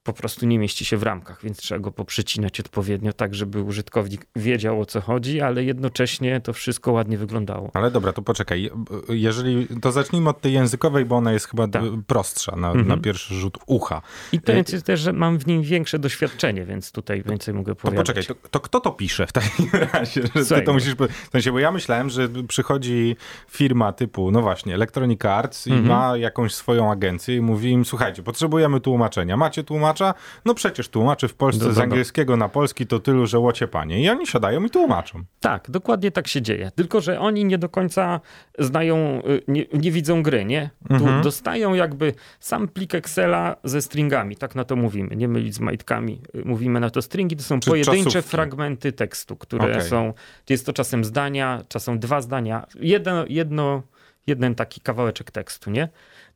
po 0.02 0.12
prostu 0.12 0.46
nie 0.46 0.58
mieści 0.58 0.84
się 0.84 0.96
w 0.96 1.02
ramkach, 1.02 1.42
więc 1.42 1.58
trzeba 1.58 1.78
go 1.78 1.92
poprzecinać 1.92 2.60
odpowiednio, 2.60 3.12
tak 3.12 3.34
żeby 3.34 3.62
użytkownik 3.62 4.26
wiedział 4.36 4.80
o 4.80 4.86
co 4.86 5.00
chodzi, 5.00 5.40
ale 5.40 5.64
jednocześnie 5.64 6.40
to 6.40 6.52
wszystko 6.52 6.92
ładnie 6.92 7.18
wyglądało. 7.18 7.70
Ale 7.74 7.90
dobra, 7.90 8.12
to 8.12 8.22
poczekaj. 8.22 8.70
Jeżeli 9.08 9.66
to 9.82 9.92
zacznijmy 9.92 10.30
od 10.30 10.40
tej 10.40 10.52
językowej, 10.52 11.04
bo 11.04 11.16
ona 11.16 11.32
jest 11.32 11.48
chyba 11.48 11.68
tak. 11.68 11.82
prostsza 12.06 12.56
na, 12.56 12.68
mhm. 12.68 12.88
na, 12.88 12.96
pierwszy 12.96 13.34
rzut 13.34 13.58
ucha. 13.66 14.02
I 14.32 14.40
to 14.40 14.52
jest 14.52 14.82
też, 14.82 15.00
że 15.00 15.12
mam 15.12 15.38
w 15.38 15.46
nim 15.46 15.62
większe 15.62 15.98
doświadczenie, 15.98 16.64
więc 16.64 16.92
tutaj 16.92 17.22
więcej 17.22 17.54
mogę 17.54 17.74
powiedzieć. 17.74 18.06
To 18.06 18.12
poczekaj, 18.12 18.36
to, 18.42 18.48
to, 18.48 18.60
kto 18.60 18.80
to 18.80 18.90
pisze 18.90 19.26
w 19.26 19.32
takim 19.32 19.70
razie? 19.92 20.22
Że 20.34 20.44
ty 20.44 20.62
to 20.62 20.72
musisz, 20.72 20.94
w 20.94 21.30
sensie, 21.32 21.52
bo 21.52 21.58
ja 21.58 21.72
myślałem, 21.72 22.10
że 22.10 22.28
przychodzi 22.48 23.16
firma 23.50 23.92
typu, 23.92 24.30
no 24.30 24.42
właśnie, 24.42 24.74
Electronic 24.74 25.24
Arts 25.24 25.66
i 25.66 25.72
mhm. 25.72 25.88
ma 25.88 26.16
jakąś 26.16 26.54
swoją 26.54 26.92
agencję 26.92 27.36
i 27.36 27.40
mówi 27.40 27.70
im, 27.70 27.84
słuchajcie, 27.84 28.22
potrzebujemy 28.22 28.80
tłumaczenia. 28.80 29.36
Macie 29.36 29.64
tłumaczenie? 29.64 29.87
Tłumacza? 29.94 30.14
No 30.44 30.54
przecież 30.54 30.88
tłumaczy 30.88 31.28
w 31.28 31.34
Polsce 31.34 31.60
do, 31.60 31.66
do, 31.66 31.72
z 31.74 31.78
angielskiego 31.78 32.36
na 32.36 32.48
polski 32.48 32.86
to 32.86 33.00
tylu, 33.00 33.26
że 33.26 33.38
łocie 33.38 33.68
panie. 33.68 34.02
I 34.02 34.10
oni 34.10 34.26
siadają 34.26 34.64
i 34.64 34.70
tłumaczą. 34.70 35.24
Tak, 35.40 35.70
dokładnie 35.70 36.10
tak 36.10 36.28
się 36.28 36.42
dzieje. 36.42 36.70
Tylko, 36.74 37.00
że 37.00 37.20
oni 37.20 37.44
nie 37.44 37.58
do 37.58 37.68
końca 37.68 38.20
znają, 38.58 39.22
y, 39.28 39.42
nie, 39.48 39.64
nie 39.72 39.92
widzą 39.92 40.22
gry, 40.22 40.44
nie? 40.44 40.70
Mhm. 40.90 41.22
Dostają 41.22 41.74
jakby 41.74 42.14
sam 42.40 42.68
plik 42.68 42.94
Excela 42.94 43.56
ze 43.64 43.82
stringami, 43.82 44.36
tak 44.36 44.54
na 44.54 44.64
to 44.64 44.76
mówimy, 44.76 45.16
nie 45.16 45.28
mylić 45.28 45.54
z 45.54 45.60
majtkami. 45.60 46.20
Y, 46.34 46.42
mówimy 46.44 46.80
na 46.80 46.90
to 46.90 47.02
stringi, 47.02 47.36
to 47.36 47.42
są 47.42 47.60
Czy 47.60 47.70
pojedyncze 47.70 48.04
czasówki. 48.04 48.30
fragmenty 48.30 48.92
tekstu, 48.92 49.36
które 49.36 49.64
okay. 49.64 49.82
są, 49.82 50.12
jest 50.48 50.66
to 50.66 50.72
czasem 50.72 51.04
zdania, 51.04 51.62
czasem 51.68 51.98
dwa 51.98 52.20
zdania, 52.20 52.66
jedno, 52.80 53.24
jedno, 53.28 53.82
jeden 54.28 54.54
taki 54.54 54.80
kawałeczek 54.80 55.30
tekstu, 55.30 55.70
nie? 55.70 55.88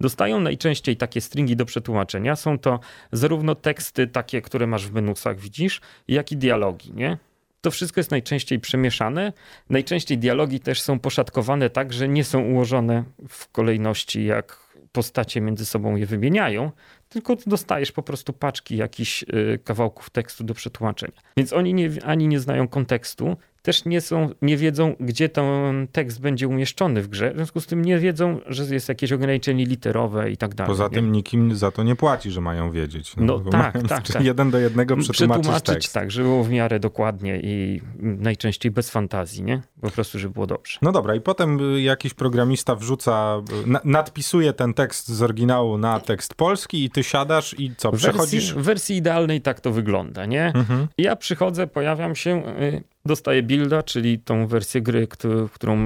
dostają 0.02 0.40
najczęściej 0.40 0.96
takie 0.96 1.20
stringi 1.20 1.56
do 1.56 1.64
przetłumaczenia. 1.64 2.36
Są 2.36 2.58
to 2.58 2.80
zarówno 3.12 3.54
teksty 3.54 4.06
takie, 4.06 4.42
które 4.42 4.66
masz 4.66 4.86
w 4.86 4.92
menusach, 4.92 5.38
widzisz, 5.38 5.80
jak 6.08 6.32
i 6.32 6.36
dialogi, 6.36 6.92
nie? 6.94 7.18
To 7.60 7.70
wszystko 7.70 8.00
jest 8.00 8.10
najczęściej 8.10 8.60
przemieszane. 8.60 9.32
Najczęściej 9.70 10.18
dialogi 10.18 10.60
też 10.60 10.80
są 10.82 10.98
poszatkowane 10.98 11.70
tak, 11.70 11.92
że 11.92 12.08
nie 12.08 12.24
są 12.24 12.42
ułożone 12.42 13.04
w 13.28 13.48
kolejności, 13.48 14.24
jak 14.24 14.72
postacie 14.92 15.40
między 15.40 15.66
sobą 15.66 15.96
je 15.96 16.06
wymieniają, 16.06 16.70
tylko 17.08 17.36
dostajesz 17.46 17.92
po 17.92 18.02
prostu 18.02 18.32
paczki 18.32 18.76
jakichś 18.76 19.22
y, 19.22 19.58
kawałków 19.64 20.10
tekstu 20.10 20.44
do 20.44 20.54
przetłumaczenia. 20.54 21.20
Więc 21.36 21.52
oni 21.52 21.74
nie, 21.74 21.90
ani 22.04 22.28
nie 22.28 22.40
znają 22.40 22.68
kontekstu, 22.68 23.36
też 23.62 23.84
nie 23.84 24.00
są, 24.00 24.30
nie 24.42 24.56
wiedzą, 24.56 24.94
gdzie 25.00 25.28
ten 25.28 25.44
tekst 25.92 26.20
będzie 26.20 26.48
umieszczony 26.48 27.02
w 27.02 27.08
grze. 27.08 27.32
W 27.32 27.36
związku 27.36 27.60
z 27.60 27.66
tym 27.66 27.84
nie 27.84 27.98
wiedzą, 27.98 28.40
że 28.46 28.74
jest 28.74 28.88
jakieś 28.88 29.12
ograniczenie 29.12 29.66
literowe 29.66 30.30
i 30.30 30.36
tak 30.36 30.54
dalej. 30.54 30.68
Poza 30.68 30.84
nie? 30.84 30.90
tym 30.90 31.12
nikt 31.12 31.32
im 31.32 31.56
za 31.56 31.70
to 31.70 31.82
nie 31.82 31.96
płaci, 31.96 32.30
że 32.30 32.40
mają 32.40 32.72
wiedzieć. 32.72 33.16
No, 33.16 33.40
no 33.44 33.50
tak, 33.50 33.88
tak, 33.88 34.08
tak. 34.08 34.24
Jeden 34.24 34.50
do 34.50 34.58
jednego 34.58 34.96
przetłumaczyć, 34.96 35.40
przetłumaczyć 35.40 35.74
tekst. 35.74 35.94
tak, 35.94 36.10
żeby 36.10 36.28
było 36.28 36.44
w 36.44 36.50
miarę 36.50 36.80
dokładnie 36.80 37.40
i 37.42 37.80
najczęściej 37.98 38.72
bez 38.72 38.90
fantazji, 38.90 39.42
nie? 39.42 39.62
Po 39.80 39.90
prostu, 39.90 40.18
żeby 40.18 40.34
było 40.34 40.46
dobrze. 40.46 40.78
No 40.82 40.92
dobra, 40.92 41.14
i 41.14 41.20
potem 41.20 41.74
y, 41.74 41.82
jakiś 41.82 42.14
programista 42.14 42.76
wrzuca, 42.76 43.42
y, 43.66 43.80
nadpisuje 43.84 44.52
ten 44.52 44.74
tekst 44.74 45.08
z 45.08 45.22
oryginału 45.22 45.78
na 45.78 46.00
tekst 46.00 46.34
polski 46.34 46.84
i 46.84 46.90
ty 46.90 47.04
siadasz 47.04 47.54
i 47.58 47.76
co, 47.76 47.92
przechodzisz? 47.92 48.54
W 48.54 48.62
wersji 48.62 48.96
idealnej 48.96 49.40
tak 49.40 49.60
to 49.60 49.72
wygląda, 49.72 50.26
nie? 50.26 50.46
Mhm. 50.46 50.88
Ja 50.98 51.16
przychodzę, 51.16 51.66
pojawiam 51.66 52.14
się, 52.14 52.42
y, 52.60 52.82
dostaję 53.04 53.42
builda, 53.42 53.82
czyli 53.82 54.18
tą 54.18 54.46
wersję 54.46 54.82
gry, 54.82 55.08
którą 55.52 55.76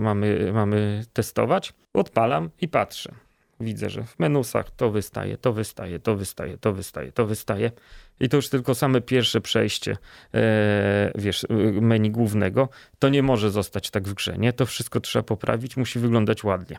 mamy, 0.00 0.52
mamy 0.52 1.04
testować, 1.12 1.72
odpalam 1.94 2.50
i 2.60 2.68
patrzę. 2.68 3.14
Widzę, 3.60 3.90
że 3.90 4.04
w 4.04 4.18
menusach 4.18 4.70
to 4.70 4.90
wystaje, 4.90 5.38
to 5.38 5.52
wystaje, 5.52 5.98
to 5.98 6.16
wystaje, 6.16 6.58
to 6.58 6.72
wystaje, 6.72 7.12
to 7.12 7.26
wystaje. 7.26 7.70
I 8.20 8.28
to 8.28 8.36
już 8.36 8.48
tylko 8.48 8.74
same 8.74 9.00
pierwsze 9.00 9.40
przejście, 9.40 9.96
e, 10.34 11.12
wiesz, 11.14 11.46
menu 11.80 12.10
głównego, 12.10 12.68
to 12.98 13.08
nie 13.08 13.22
może 13.22 13.50
zostać 13.50 13.90
tak 13.90 14.08
w 14.08 14.14
grze, 14.14 14.38
nie? 14.38 14.52
To 14.52 14.66
wszystko 14.66 15.00
trzeba 15.00 15.22
poprawić, 15.22 15.76
musi 15.76 15.98
wyglądać 15.98 16.44
ładnie. 16.44 16.76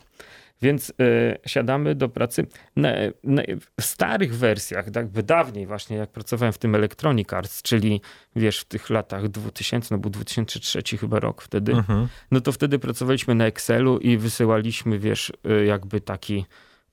Więc 0.62 0.94
e, 1.00 1.38
siadamy 1.46 1.96
do 1.96 2.10
pracy. 2.10 2.48
Na, 2.76 2.90
na, 3.24 3.42
w 3.82 3.84
starych 3.84 4.36
wersjach, 4.36 4.86
tak 4.86 4.96
jakby 4.96 5.24
dawniej 5.24 5.68
właśnie, 5.68 5.98
jak 5.98 6.12
pracowałem 6.12 6.54
w 6.54 6.58
tym 6.58 6.76
Electronic 6.76 7.34
Arts, 7.34 7.62
czyli 7.62 8.02
wiesz, 8.36 8.60
w 8.60 8.66
tych 8.66 8.90
latach 8.90 9.28
2000, 9.28 9.96
no 9.96 10.02
był 10.02 10.12
2003 10.12 10.98
chyba 10.98 11.20
rok 11.20 11.42
wtedy, 11.42 11.72
mhm. 11.72 12.08
no 12.32 12.42
to 12.42 12.52
wtedy 12.52 12.80
pracowaliśmy 12.80 13.36
na 13.36 13.46
Excelu 13.46 13.98
i 13.98 14.18
wysyłaliśmy, 14.18 15.00
wiesz, 15.00 15.34
e, 15.44 15.66
jakby 15.66 16.02
taki 16.02 16.46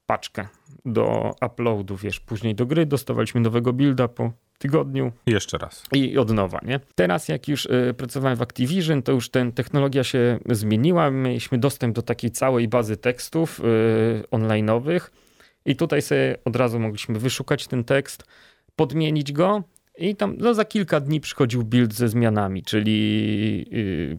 paczkę 0.07 0.49
do 0.85 1.35
uploadu, 1.47 1.97
wiesz, 1.97 2.21
później 2.21 2.55
do 2.55 2.67
gry, 2.67 2.87
dostawaliśmy 2.87 3.41
nowego 3.41 3.73
builda 3.73 4.09
po 4.09 4.33
tygodniu. 4.63 5.13
I 5.27 5.31
jeszcze 5.31 5.59
raz. 5.59 5.85
I 5.93 6.19
od 6.19 6.31
nowa, 6.31 6.61
nie? 6.67 6.81
Teraz 6.95 7.29
jak 7.29 7.49
już 7.49 7.67
y, 7.67 7.95
pracowałem 7.97 8.37
w 8.37 8.43
Activision, 8.43 9.03
to 9.03 9.13
już 9.13 9.31
ten 9.31 9.53
technologia 9.53 10.05
się 10.05 10.39
zmieniła. 10.51 11.11
Mieliśmy 11.11 11.59
dostęp 11.59 11.95
do 11.97 12.03
takiej 12.03 12.31
całej 12.31 12.69
bazy 12.69 12.97
tekstów 12.97 13.61
y, 13.61 13.63
online'owych 14.31 15.01
i 15.65 15.77
tutaj 15.77 16.03
sobie 16.03 16.37
od 16.45 16.57
razu 16.57 16.81
mogliśmy 16.81 17.19
wyszukać 17.19 17.67
ten 17.67 17.85
tekst, 17.85 18.25
podmienić 18.77 19.33
go 19.33 19.63
i 19.99 20.17
tam 20.17 20.37
no, 20.39 20.55
za 20.55 20.65
kilka 20.65 21.01
dni 21.01 21.21
przychodził 21.21 21.63
build 21.63 21.95
ze 21.95 22.09
zmianami, 22.09 22.63
czyli 22.63 23.67
y, 23.73 24.17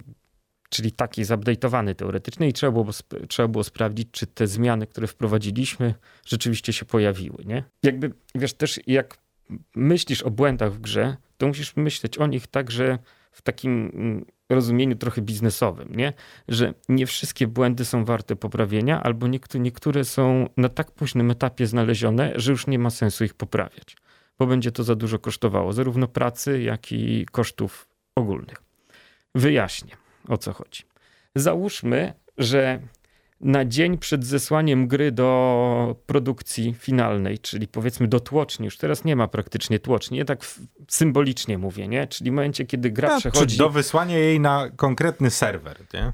czyli 0.70 0.92
taki 0.92 1.24
zupdate'owany 1.24 1.96
teoretycznie 1.96 2.48
i 2.48 2.54
trzeba 2.54 2.72
było, 2.72 2.86
trzeba 3.28 3.48
było 3.48 3.64
sprawdzić, 3.64 4.08
czy 4.12 4.28
te 4.28 4.48
zmiany, 4.48 4.88
które 4.88 5.08
wprowadziliśmy, 5.08 5.94
rzeczywiście 6.26 6.74
się 6.74 6.86
pojawiły, 6.86 7.44
nie? 7.46 7.64
Jakby, 7.84 8.12
wiesz, 8.36 8.54
też 8.54 8.80
jak 8.88 9.18
myślisz 9.76 10.22
o 10.22 10.32
błędach 10.32 10.74
w 10.74 10.80
grze, 10.80 11.18
to 11.38 11.48
musisz 11.48 11.76
myśleć 11.76 12.18
o 12.18 12.28
nich 12.28 12.48
także 12.48 13.00
w 13.32 13.42
takim 13.42 13.92
mm, 13.94 14.26
rozumieniu 14.50 14.96
trochę 14.96 15.22
biznesowym, 15.22 15.96
nie? 15.96 16.14
Że 16.48 16.74
nie 16.90 17.06
wszystkie 17.06 17.48
błędy 17.48 17.86
są 17.86 18.06
warte 18.06 18.36
poprawienia, 18.36 19.04
albo 19.04 19.28
niektóre, 19.28 19.64
niektóre 19.64 20.06
są 20.06 20.50
na 20.58 20.70
tak 20.70 20.92
późnym 20.92 21.32
etapie 21.32 21.68
znalezione, 21.68 22.32
że 22.36 22.52
już 22.52 22.68
nie 22.68 22.80
ma 22.80 22.90
sensu 22.90 23.24
ich 23.24 23.34
poprawiać, 23.34 23.98
bo 24.40 24.48
będzie 24.48 24.72
to 24.72 24.84
za 24.84 24.96
dużo 24.96 25.20
kosztowało, 25.20 25.74
zarówno 25.74 26.08
pracy, 26.08 26.62
jak 26.62 26.92
i 26.92 27.26
kosztów 27.32 27.88
ogólnych. 28.16 28.64
Wyjaśnię 29.36 29.98
o 30.28 30.38
co 30.38 30.54
chodzi. 30.54 30.84
Załóżmy, 31.36 32.14
że 32.38 32.80
na 33.44 33.66
dzień 33.66 33.98
przed 33.98 34.26
zesłaniem 34.26 34.88
gry 34.88 35.12
do 35.12 35.96
produkcji 36.06 36.74
finalnej, 36.74 37.40
czyli 37.40 37.68
powiedzmy 37.68 38.08
do 38.08 38.20
tłoczni, 38.20 38.66
już 38.66 38.78
teraz 38.78 39.06
nie 39.06 39.16
ma 39.16 39.28
praktycznie 39.28 39.80
tłoczni, 39.80 40.18
ja 40.18 40.26
tak 40.26 40.46
symbolicznie 40.88 41.58
mówię, 41.58 41.88
nie? 41.88 42.08
Czyli 42.08 42.32
w 42.32 42.34
momencie, 42.34 42.66
kiedy 42.66 42.92
gra 42.92 43.16
A, 43.16 43.20
przechodzi... 43.20 43.46
Czyli 43.46 43.58
do 43.58 43.70
wysłania 43.70 44.18
jej 44.18 44.40
na 44.40 44.70
konkretny 44.76 45.30
serwer, 45.30 45.78
nie? 45.94 46.12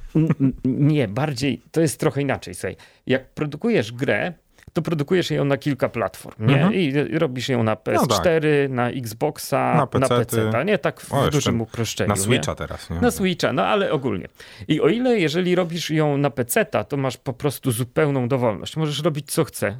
nie, 0.65 1.07
bardziej, 1.07 1.61
to 1.71 1.81
jest 1.81 1.99
trochę 1.99 2.21
inaczej. 2.21 2.55
Słuchaj. 2.55 2.75
Jak 3.07 3.29
produkujesz 3.29 3.91
grę, 3.91 4.33
to 4.79 4.83
produkujesz 4.83 5.31
ją 5.31 5.45
na 5.45 5.57
kilka 5.57 5.89
platform, 5.89 6.47
nie? 6.47 6.55
Mhm. 6.55 6.73
I 6.73 6.93
robisz 7.17 7.49
ją 7.49 7.63
na 7.63 7.75
PS4, 7.75 8.01
no 8.01 8.07
tak. 8.07 8.69
na 8.69 8.89
Xboxa, 8.89 9.75
na 9.77 9.87
PC, 9.87 9.99
na 9.99 10.19
PC 10.19 10.65
nie? 10.65 10.77
Tak 10.77 11.01
w 11.01 11.13
o, 11.13 11.29
dużym 11.29 11.61
uproszczeniu. 11.61 12.09
Na 12.09 12.15
Switcha 12.15 12.51
nie? 12.51 12.55
teraz, 12.55 12.89
nie? 12.89 13.01
Na 13.01 13.11
Switcha, 13.11 13.53
no 13.53 13.65
ale 13.65 13.91
ogólnie. 13.91 14.27
I 14.67 14.81
o 14.81 14.87
ile 14.87 15.19
jeżeli 15.19 15.55
robisz 15.55 15.89
ją 15.89 16.17
na 16.17 16.29
PC, 16.29 16.65
to 16.65 16.97
masz 16.97 17.17
po 17.17 17.33
prostu 17.33 17.71
zupełną 17.71 18.27
dowolność. 18.27 18.77
Możesz 18.77 19.03
robić 19.03 19.31
co 19.31 19.43
chcesz, 19.43 19.75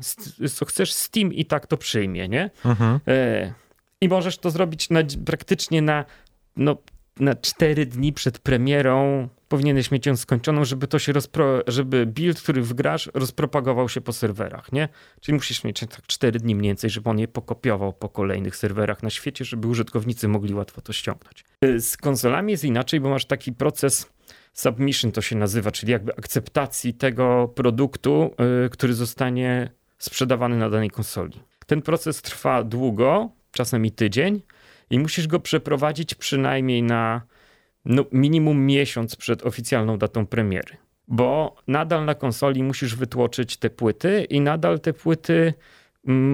co 0.54 0.66
chcesz, 0.66 0.94
Steam 0.94 1.34
i 1.34 1.46
tak 1.46 1.68
to 1.68 1.78
przyjmie, 1.78 2.28
nie? 2.28 2.50
Mhm. 2.66 3.00
E, 3.08 3.54
I 4.02 4.10
możesz 4.10 4.38
to 4.38 4.52
zrobić 4.52 4.90
na, 4.90 5.00
praktycznie 5.26 5.82
na 5.82 6.06
no, 6.56 6.78
na 7.20 7.36
4 7.36 7.86
dni 7.86 8.14
przed 8.14 8.40
premierą 8.40 9.28
powinieneś 9.48 9.92
mieć 9.92 10.06
ją 10.06 10.16
skończoną, 10.16 10.66
żeby 10.66 10.88
to 10.88 11.00
się 11.00 11.14
rozpro, 11.14 11.64
żeby 11.68 12.06
build, 12.06 12.42
który 12.42 12.62
wgrasz, 12.62 13.10
rozpropagował 13.14 13.90
się 13.90 14.02
po 14.02 14.14
serwerach, 14.14 14.72
nie? 14.72 14.90
Czyli 15.22 15.36
musisz 15.36 15.64
mieć 15.64 15.80
tak 15.80 16.08
4 16.08 16.40
dni 16.40 16.56
mniej 16.56 16.70
więcej, 16.70 16.90
żeby 16.90 17.10
on 17.10 17.20
je 17.20 17.28
pokopiował 17.28 17.94
po 17.94 18.10
kolejnych 18.10 18.56
serwerach 18.56 19.04
na 19.04 19.10
świecie, 19.10 19.46
żeby 19.46 19.68
użytkownicy 19.68 20.28
mogli 20.28 20.54
łatwo 20.54 20.82
to 20.82 20.94
ściągnąć. 20.94 21.46
Y, 21.66 21.82
z 21.82 21.98
konsolami 21.98 22.52
jest 22.52 22.64
inaczej, 22.64 23.00
bo 23.00 23.10
masz 23.10 23.26
taki 23.26 23.54
proces 23.54 24.10
submission 24.54 25.12
to 25.12 25.22
się 25.22 25.36
nazywa, 25.36 25.72
czyli 25.72 25.92
jakby 25.92 26.16
akceptacji 26.16 26.94
tego 26.94 27.48
produktu, 27.56 28.36
yy, 28.64 28.70
który 28.70 28.94
zostanie 28.94 29.72
sprzedawany 29.98 30.58
na 30.58 30.70
danej 30.70 30.90
konsoli. 30.90 31.40
Ten 31.66 31.82
proces 31.82 32.22
trwa 32.22 32.64
długo, 32.64 33.30
czasem 33.52 33.86
i 33.86 33.92
tydzień, 33.92 34.42
i 34.90 35.00
musisz 35.00 35.28
go 35.28 35.40
przeprowadzić 35.40 36.16
przynajmniej 36.16 36.84
na 36.84 37.22
no, 37.86 38.06
minimum 38.12 38.66
miesiąc 38.66 39.16
przed 39.16 39.46
oficjalną 39.46 39.98
datą 39.98 40.26
premiery. 40.26 40.78
Bo 41.08 41.56
nadal 41.68 42.06
na 42.06 42.16
konsoli 42.16 42.64
musisz 42.64 42.96
wytłoczyć 42.96 43.58
te 43.58 43.70
płyty 43.70 44.24
i 44.30 44.42
nadal 44.42 44.80
te 44.80 44.94
płyty 44.94 45.54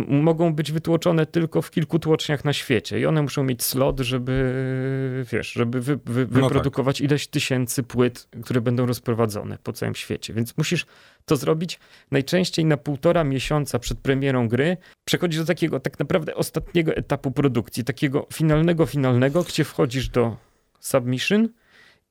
mogą 0.08 0.54
być 0.54 0.72
wytłoczone 0.72 1.26
tylko 1.26 1.62
w 1.62 1.72
kilku 1.72 2.00
tłoczniach 2.00 2.46
na 2.46 2.54
świecie 2.54 3.00
i 3.00 3.06
one 3.06 3.22
muszą 3.22 3.44
mieć 3.44 3.64
slot, 3.64 4.00
żeby, 4.00 5.26
wiesz, 5.32 5.52
żeby 5.52 5.82
wy, 5.82 6.00
wy, 6.06 6.26
wyprodukować 6.26 7.00
no 7.00 7.04
tak. 7.04 7.10
ileś 7.10 7.28
tysięcy 7.28 7.84
płyt, 7.84 8.28
które 8.44 8.62
będą 8.62 8.86
rozprowadzone 8.86 9.58
po 9.64 9.74
całym 9.74 9.96
świecie. 9.96 10.34
Więc 10.34 10.58
musisz 10.58 10.86
to 11.26 11.36
zrobić 11.36 11.80
najczęściej 12.12 12.66
na 12.66 12.78
półtora 12.78 13.24
miesiąca 13.24 13.80
przed 13.80 14.00
premierą 14.00 14.48
gry. 14.48 14.78
Przechodzisz 15.06 15.40
do 15.40 15.46
takiego 15.46 15.80
tak 15.80 16.00
naprawdę 16.00 16.36
ostatniego 16.36 16.96
etapu 16.96 17.32
produkcji, 17.32 17.84
takiego 17.84 18.28
finalnego, 18.34 18.86
finalnego, 18.86 19.44
gdzie 19.44 19.64
wchodzisz 19.64 20.10
do 20.10 20.38
submission 20.80 21.50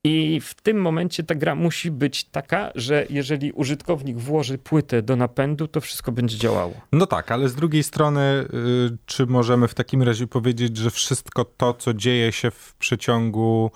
i 0.05 0.41
w 0.41 0.53
tym 0.53 0.81
momencie 0.81 1.23
ta 1.23 1.35
gra 1.35 1.55
musi 1.55 1.91
być 1.91 2.23
taka, 2.23 2.71
że 2.75 3.05
jeżeli 3.09 3.51
użytkownik 3.51 4.17
włoży 4.17 4.57
płytę 4.57 5.01
do 5.01 5.15
napędu, 5.15 5.67
to 5.67 5.81
wszystko 5.81 6.11
będzie 6.11 6.37
działało. 6.37 6.73
No 6.91 7.05
tak, 7.05 7.31
ale 7.31 7.49
z 7.49 7.55
drugiej 7.55 7.83
strony, 7.83 8.47
yy, 8.53 8.97
czy 9.05 9.25
możemy 9.25 9.67
w 9.67 9.73
takim 9.73 10.03
razie 10.03 10.27
powiedzieć, 10.27 10.77
że 10.77 10.91
wszystko 10.91 11.45
to, 11.45 11.73
co 11.73 11.93
dzieje 11.93 12.31
się 12.31 12.51
w 12.51 12.75
przeciągu 12.79 13.71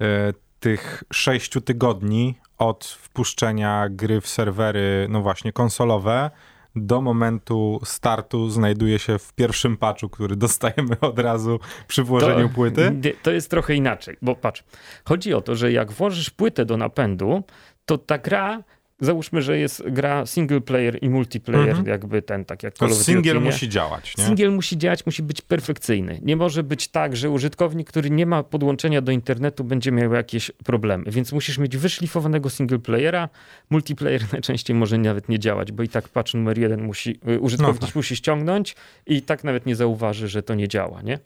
yy, 0.00 0.06
tych 0.60 1.04
sześciu 1.12 1.60
tygodni 1.60 2.34
od 2.58 2.84
wpuszczenia 2.84 3.88
gry 3.90 4.20
w 4.20 4.28
serwery, 4.28 5.06
no 5.10 5.22
właśnie, 5.22 5.52
konsolowe, 5.52 6.30
do 6.86 7.00
momentu 7.00 7.80
startu 7.84 8.50
znajduje 8.50 8.98
się 8.98 9.18
w 9.18 9.32
pierwszym 9.32 9.76
patchu, 9.76 10.08
który 10.08 10.36
dostajemy 10.46 11.00
od 11.00 11.18
razu 11.18 11.60
przy 11.88 12.04
włożeniu 12.04 12.48
to, 12.48 12.54
płyty? 12.54 13.00
To 13.22 13.30
jest 13.30 13.50
trochę 13.50 13.74
inaczej, 13.74 14.16
bo 14.22 14.34
patrz, 14.34 14.64
chodzi 15.04 15.34
o 15.34 15.40
to, 15.40 15.56
że 15.56 15.72
jak 15.72 15.92
włożysz 15.92 16.30
płytę 16.30 16.64
do 16.64 16.76
napędu, 16.76 17.42
to 17.84 17.98
ta 17.98 18.18
gra 18.18 18.62
załóżmy, 19.00 19.42
że 19.42 19.58
jest 19.58 19.82
gra 19.90 20.26
single 20.26 20.60
player 20.60 20.98
i 21.02 21.10
multiplayer, 21.10 21.68
mhm. 21.68 21.86
jakby 21.86 22.22
ten, 22.22 22.44
tak 22.44 22.62
jak 22.62 22.74
Call 22.74 22.92
of 22.92 22.98
Single 22.98 23.40
musi 23.40 23.68
działać, 23.68 24.16
nie? 24.16 24.24
Single 24.24 24.50
musi 24.50 24.78
działać, 24.78 25.06
musi 25.06 25.22
być 25.22 25.40
perfekcyjny. 25.40 26.20
Nie 26.22 26.36
może 26.36 26.62
być 26.62 26.88
tak, 26.88 27.16
że 27.16 27.30
użytkownik, 27.30 27.88
który 27.88 28.10
nie 28.10 28.26
ma 28.26 28.42
podłączenia 28.42 29.00
do 29.00 29.12
internetu, 29.12 29.64
będzie 29.64 29.92
miał 29.92 30.12
jakieś 30.12 30.50
problemy. 30.64 31.04
Więc 31.10 31.32
musisz 31.32 31.58
mieć 31.58 31.76
wyszlifowanego 31.76 32.50
single 32.50 32.78
playera. 32.78 33.28
Multiplayer 33.70 34.22
najczęściej 34.32 34.76
może 34.76 34.98
nawet 34.98 35.28
nie 35.28 35.38
działać, 35.38 35.72
bo 35.72 35.82
i 35.82 35.88
tak 35.88 36.08
patch 36.08 36.34
numer 36.34 36.58
jeden 36.58 36.82
musi, 36.82 37.20
y, 37.28 37.40
użytkownik 37.40 37.80
no 37.80 37.86
tak. 37.86 37.96
musi 37.96 38.16
ściągnąć 38.16 38.76
i 39.06 39.22
tak 39.22 39.44
nawet 39.44 39.66
nie 39.66 39.76
zauważy, 39.76 40.28
że 40.28 40.42
to 40.42 40.54
nie 40.54 40.68
działa, 40.68 41.02
nie? 41.02 41.18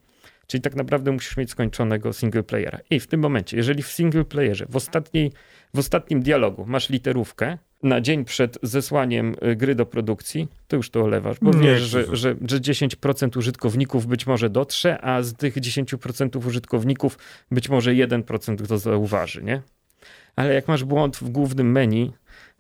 Czyli 0.47 0.61
tak 0.61 0.75
naprawdę 0.75 1.13
musisz 1.13 1.37
mieć 1.37 1.51
skończonego 1.51 2.13
single 2.13 2.43
playera. 2.43 2.79
I 2.91 3.01
w 3.01 3.07
tym 3.07 3.21
momencie, 3.21 3.57
jeżeli 3.57 3.83
w 3.83 3.89
single 3.89 4.25
playerze 4.25 4.67
w 4.69 4.77
ostatniej 4.77 5.33
w 5.75 5.79
ostatnim 5.79 6.23
dialogu 6.23 6.65
masz 6.67 6.91
literówkę, 6.91 7.59
na 7.83 8.01
dzień 8.01 8.25
przed 8.25 8.59
zesłaniem 8.63 9.35
y, 9.51 9.57
gry 9.57 9.75
do 9.75 9.87
produkcji, 9.87 10.49
to 10.69 10.77
już 10.77 10.91
to 10.91 11.03
olewasz, 11.03 11.37
bo 11.43 11.51
Nie, 11.51 11.63
wiesz, 11.63 11.83
że, 11.83 12.17
że, 12.17 12.35
że 12.49 12.61
10% 12.61 13.39
użytkowników 13.39 14.07
być 14.07 14.27
może 14.27 14.51
dotrze, 14.51 15.01
a 15.05 15.23
z 15.23 15.35
tych 15.35 15.57
10% 15.57 16.47
użytkowników 16.47 17.19
być 17.51 17.69
może 17.69 17.91
1% 17.91 18.67
to 18.67 18.79
zauważy, 18.79 19.43
nie? 19.43 19.63
Ale 20.37 20.55
jak 20.55 20.69
masz 20.69 20.85
błąd 20.85 21.17
w 21.17 21.29
głównym 21.29 21.73
menu, 21.73 22.13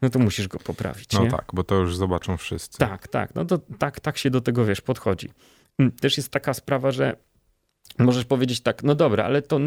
no 0.02 0.10
to 0.10 0.18
musisz 0.18 0.48
go 0.48 0.58
poprawić, 0.58 1.12
No 1.12 1.24
nie? 1.24 1.30
tak, 1.30 1.44
bo 1.52 1.64
to 1.64 1.74
już 1.74 1.96
zobaczą 1.96 2.36
wszyscy. 2.36 2.78
Tak, 2.78 3.08
tak. 3.08 3.34
No 3.34 3.44
to 3.44 3.58
tak, 3.78 4.00
tak 4.00 4.18
się 4.18 4.30
do 4.30 4.40
tego, 4.40 4.64
wiesz, 4.64 4.80
podchodzi. 4.80 5.30
Mm, 5.78 5.92
Też 5.92 6.16
jest 6.16 6.28
taka 6.28 6.54
sprawa, 6.54 6.90
że 6.90 7.16
możesz 7.98 8.24
powiedzieć 8.24 8.60
tak, 8.60 8.82
no 8.82 8.94
dobra, 8.94 9.24
ale 9.24 9.42
to 9.42 9.60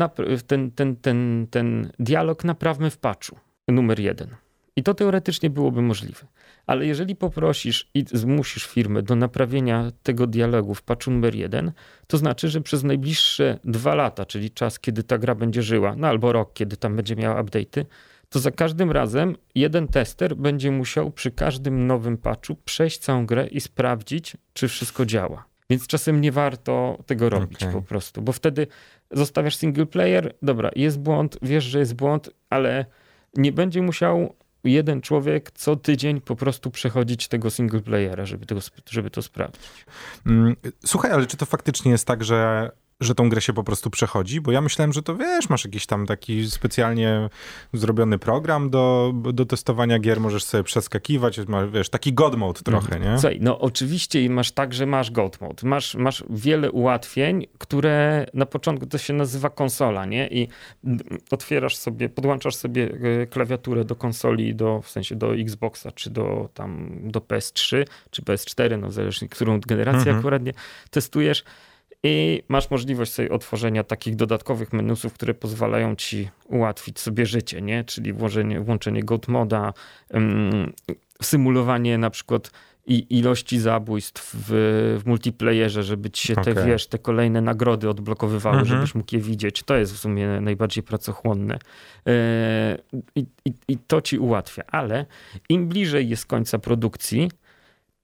ten, 0.48 0.72
ten, 0.72 0.96
ten, 0.96 1.48
ten 1.50 1.92
dialog 2.00 2.44
naprawmy 2.44 2.90
w 2.90 2.98
patchu 2.98 3.38
numer 3.68 4.00
jeden. 4.00 4.36
I 4.76 4.84
to 4.84 4.94
teoretycznie 4.94 5.50
byłoby 5.50 5.82
możliwe. 5.82 6.28
Ale 6.68 6.86
jeżeli 6.86 7.16
poprosisz 7.16 7.90
i 7.94 8.06
zmusisz 8.12 8.68
firmę 8.68 9.04
do 9.04 9.16
naprawienia 9.16 9.92
tego 10.04 10.28
dialogu 10.28 10.74
w 10.74 10.84
patchu 10.84 11.12
numer 11.12 11.36
jeden, 11.36 11.72
to 12.08 12.18
znaczy, 12.18 12.50
że 12.50 12.62
przez 12.62 12.84
najbliższe 12.84 13.60
dwa 13.64 13.96
lata, 13.96 14.26
czyli 14.26 14.52
czas, 14.52 14.80
kiedy 14.80 15.04
ta 15.04 15.18
gra 15.18 15.36
będzie 15.36 15.62
żyła, 15.62 15.96
no 15.98 16.08
albo 16.08 16.32
rok, 16.32 16.54
kiedy 16.54 16.78
tam 16.78 16.96
będzie 16.96 17.16
miała 17.16 17.44
update'y, 17.44 17.86
to 18.30 18.40
za 18.40 18.52
każdym 18.52 18.92
razem 18.92 19.36
jeden 19.56 19.88
tester 19.88 20.36
będzie 20.36 20.72
musiał 20.72 21.12
przy 21.12 21.32
każdym 21.32 21.88
nowym 21.88 22.18
patchu 22.18 22.56
przejść 22.56 22.98
całą 22.98 23.26
grę 23.26 23.48
i 23.48 23.62
sprawdzić, 23.62 24.38
czy 24.54 24.68
wszystko 24.68 25.06
działa. 25.06 25.46
Więc 25.70 25.88
czasem 25.88 26.22
nie 26.22 26.32
warto 26.32 26.98
tego 27.06 27.30
robić 27.30 27.64
Okej. 27.64 27.74
po 27.74 27.82
prostu, 27.82 28.22
bo 28.22 28.32
wtedy 28.32 28.68
zostawiasz 29.12 29.56
single 29.56 29.86
player, 29.86 30.36
dobra, 30.42 30.70
jest 30.76 31.00
błąd, 31.00 31.38
wiesz, 31.42 31.64
że 31.64 31.80
jest 31.80 31.96
błąd, 31.96 32.30
ale 32.50 32.86
nie 33.36 33.52
będzie 33.52 33.82
musiał 33.82 34.36
jeden 34.64 35.02
człowiek 35.02 35.52
co 35.52 35.76
tydzień 35.76 36.22
po 36.22 36.36
prostu 36.36 36.72
przechodzić 36.72 37.28
tego 37.28 37.50
single 37.50 37.82
playera, 37.82 38.26
żeby, 38.26 38.46
tego, 38.46 38.62
żeby 38.90 39.10
to 39.10 39.22
sprawdzić. 39.22 39.86
Mm, 40.26 40.56
Słuchaj, 40.86 41.12
ale 41.12 41.26
czy 41.26 41.38
to 41.38 41.46
faktycznie 41.46 41.92
jest 41.92 42.08
tak, 42.08 42.24
że, 42.24 42.72
że 43.02 43.16
tą 43.16 43.30
grę 43.30 43.42
się 43.42 43.54
po 43.54 43.64
prostu 43.64 43.90
przechodzi? 43.90 44.42
Bo 44.42 44.52
ja 44.52 44.62
myślałem, 44.62 44.94
że 44.94 45.02
to 45.04 45.16
wiesz, 45.16 45.50
masz 45.50 45.66
jakiś 45.66 45.86
tam 45.86 46.06
taki 46.06 46.52
specjalnie 46.52 47.30
zrobiony 47.74 48.20
program 48.20 48.70
do, 48.70 49.14
do 49.34 49.46
testowania 49.46 50.00
gier, 50.00 50.20
możesz 50.20 50.44
sobie 50.44 50.64
przeskakiwać, 50.64 51.40
wiesz, 51.74 51.90
taki 51.90 52.14
god 52.14 52.36
mode 52.36 52.62
trochę, 52.62 53.00
nie? 53.00 53.18
Słuchaj, 53.18 53.38
no 53.42 53.60
oczywiście 53.60 54.22
i 54.24 54.30
masz 54.30 54.52
tak, 54.52 54.74
że 54.74 54.86
masz 54.86 55.12
gold 55.12 55.42
mode. 55.42 55.68
Masz, 55.68 55.96
masz 55.96 56.24
wiele 56.30 56.72
ułatwień, 56.72 57.48
które 57.58 58.26
na 58.34 58.46
początku 58.46 58.86
to 58.86 58.98
się 58.98 59.14
nazywa 59.14 59.50
konsola, 59.50 60.06
nie? 60.06 60.28
I 60.28 60.48
otwierasz 61.32 61.76
sobie, 61.76 62.10
podłączasz 62.10 62.56
sobie 62.56 62.90
e, 63.22 63.28
klawiaturę 63.28 63.86
do 63.86 63.96
konsoli, 63.96 64.56
do, 64.56 64.82
w 64.82 64.90
sensie 64.90 65.16
do 65.16 65.36
Xboxa, 65.36 65.92
czy 65.92 66.10
do 66.10 66.50
tam, 66.54 66.90
do 67.04 67.20
PS3, 67.20 67.86
czy 68.10 68.22
PS4, 68.22 68.80
no 68.80 68.92
zależnie, 68.92 69.30
którą 69.30 69.60
generację 69.60 70.02
Mhm. 70.02 70.18
akurat 70.20 70.44
nie 70.44 70.54
testujesz. 70.90 71.44
I 72.08 72.44
masz 72.48 72.72
możliwość 72.72 73.14
sobie 73.14 73.30
otworzenia 73.30 73.84
takich 73.84 74.16
dodatkowych 74.16 74.74
menusów, 74.74 75.14
które 75.14 75.34
pozwalają 75.34 75.96
ci 75.96 76.30
ułatwić 76.48 77.00
sobie 77.00 77.26
życie, 77.26 77.62
nie? 77.62 77.84
Czyli 77.84 78.14
włożenie, 78.14 78.62
włączenie 78.62 79.04
God 79.04 79.28
moda, 79.28 79.74
ym, 80.16 80.74
symulowanie 81.22 81.98
na 81.98 82.10
przykład 82.10 82.52
i 82.88 83.18
ilości 83.18 83.60
zabójstw 83.60 84.36
w, 84.36 84.48
w 85.04 85.08
multiplayerze, 85.08 85.84
żeby 85.84 86.10
ci 86.10 86.28
się 86.28 86.36
te, 86.36 86.52
Okej. 86.52 86.66
wiesz, 86.66 86.88
te 86.88 86.98
kolejne 87.00 87.42
nagrody 87.42 87.90
odblokowywały, 87.90 88.60
Mhm. 88.60 88.76
żebyś 88.78 88.96
mógł 88.96 89.16
je 89.16 89.22
widzieć. 89.22 89.64
To 89.64 89.76
jest 89.76 89.94
w 89.94 89.98
sumie 89.98 90.42
najbardziej 90.42 90.84
pracochłonne. 90.84 91.60
E, 92.08 92.78
I, 93.16 93.26
i, 93.46 93.54
I 93.68 93.78
to 93.78 94.02
ci 94.02 94.18
ułatwia. 94.20 94.64
Ale 94.68 95.06
im 95.50 95.68
bliżej 95.68 96.10
jest 96.10 96.26
końca 96.26 96.60
produkcji, 96.60 97.32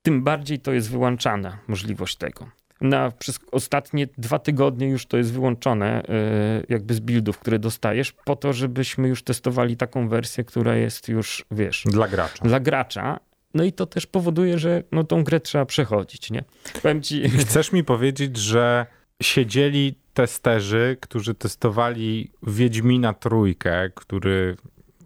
tym 0.01 0.23
bardziej 0.23 0.59
to 0.59 0.71
jest 0.71 0.91
wyłączana 0.91 1.57
możliwość 1.67 2.15
tego. 2.15 2.60
Na, 2.81 3.11
przez 3.11 3.39
ostatnie 3.51 4.07
dwa 4.17 4.39
tygodnie 4.39 4.87
już 4.89 5.05
to 5.05 5.17
jest 5.17 5.33
wyłączone 5.33 6.03
e, 6.07 6.63
jakby 6.69 6.93
z 6.93 6.99
buildów, 6.99 7.39
które 7.39 7.59
dostajesz, 7.59 8.11
po 8.11 8.35
to, 8.35 8.53
żebyśmy 8.53 9.07
już 9.07 9.23
testowali 9.23 9.77
taką 9.77 10.09
wersję, 10.09 10.43
która 10.43 10.75
jest 10.75 11.07
już, 11.09 11.45
wiesz, 11.51 11.83
Dla 11.85 12.07
gracza. 12.07 12.45
dla 12.45 12.59
gracza. 12.59 13.19
No 13.53 13.63
i 13.63 13.73
to 13.73 13.85
też 13.85 14.05
powoduje, 14.07 14.59
że 14.59 14.83
no, 14.91 15.03
tą 15.03 15.23
grę 15.23 15.39
trzeba 15.39 15.65
przechodzić, 15.65 16.31
nie? 16.31 16.43
Powiem 16.81 17.01
ci... 17.01 17.29
Chcesz 17.29 17.71
mi 17.71 17.83
powiedzieć, 17.83 18.37
że 18.37 18.85
siedzieli 19.21 19.95
testerzy, 20.13 20.97
którzy 21.01 21.35
testowali 21.35 22.31
Wiedźmina 22.47 23.13
trójkę, 23.13 23.89
który 23.95 24.57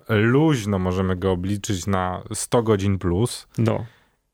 luźno 0.09 0.79
możemy 0.79 1.15
go 1.15 1.31
obliczyć 1.31 1.87
na 1.87 2.23
100 2.33 2.63
godzin 2.63 2.97
plus 2.99 3.47
No, 3.57 3.85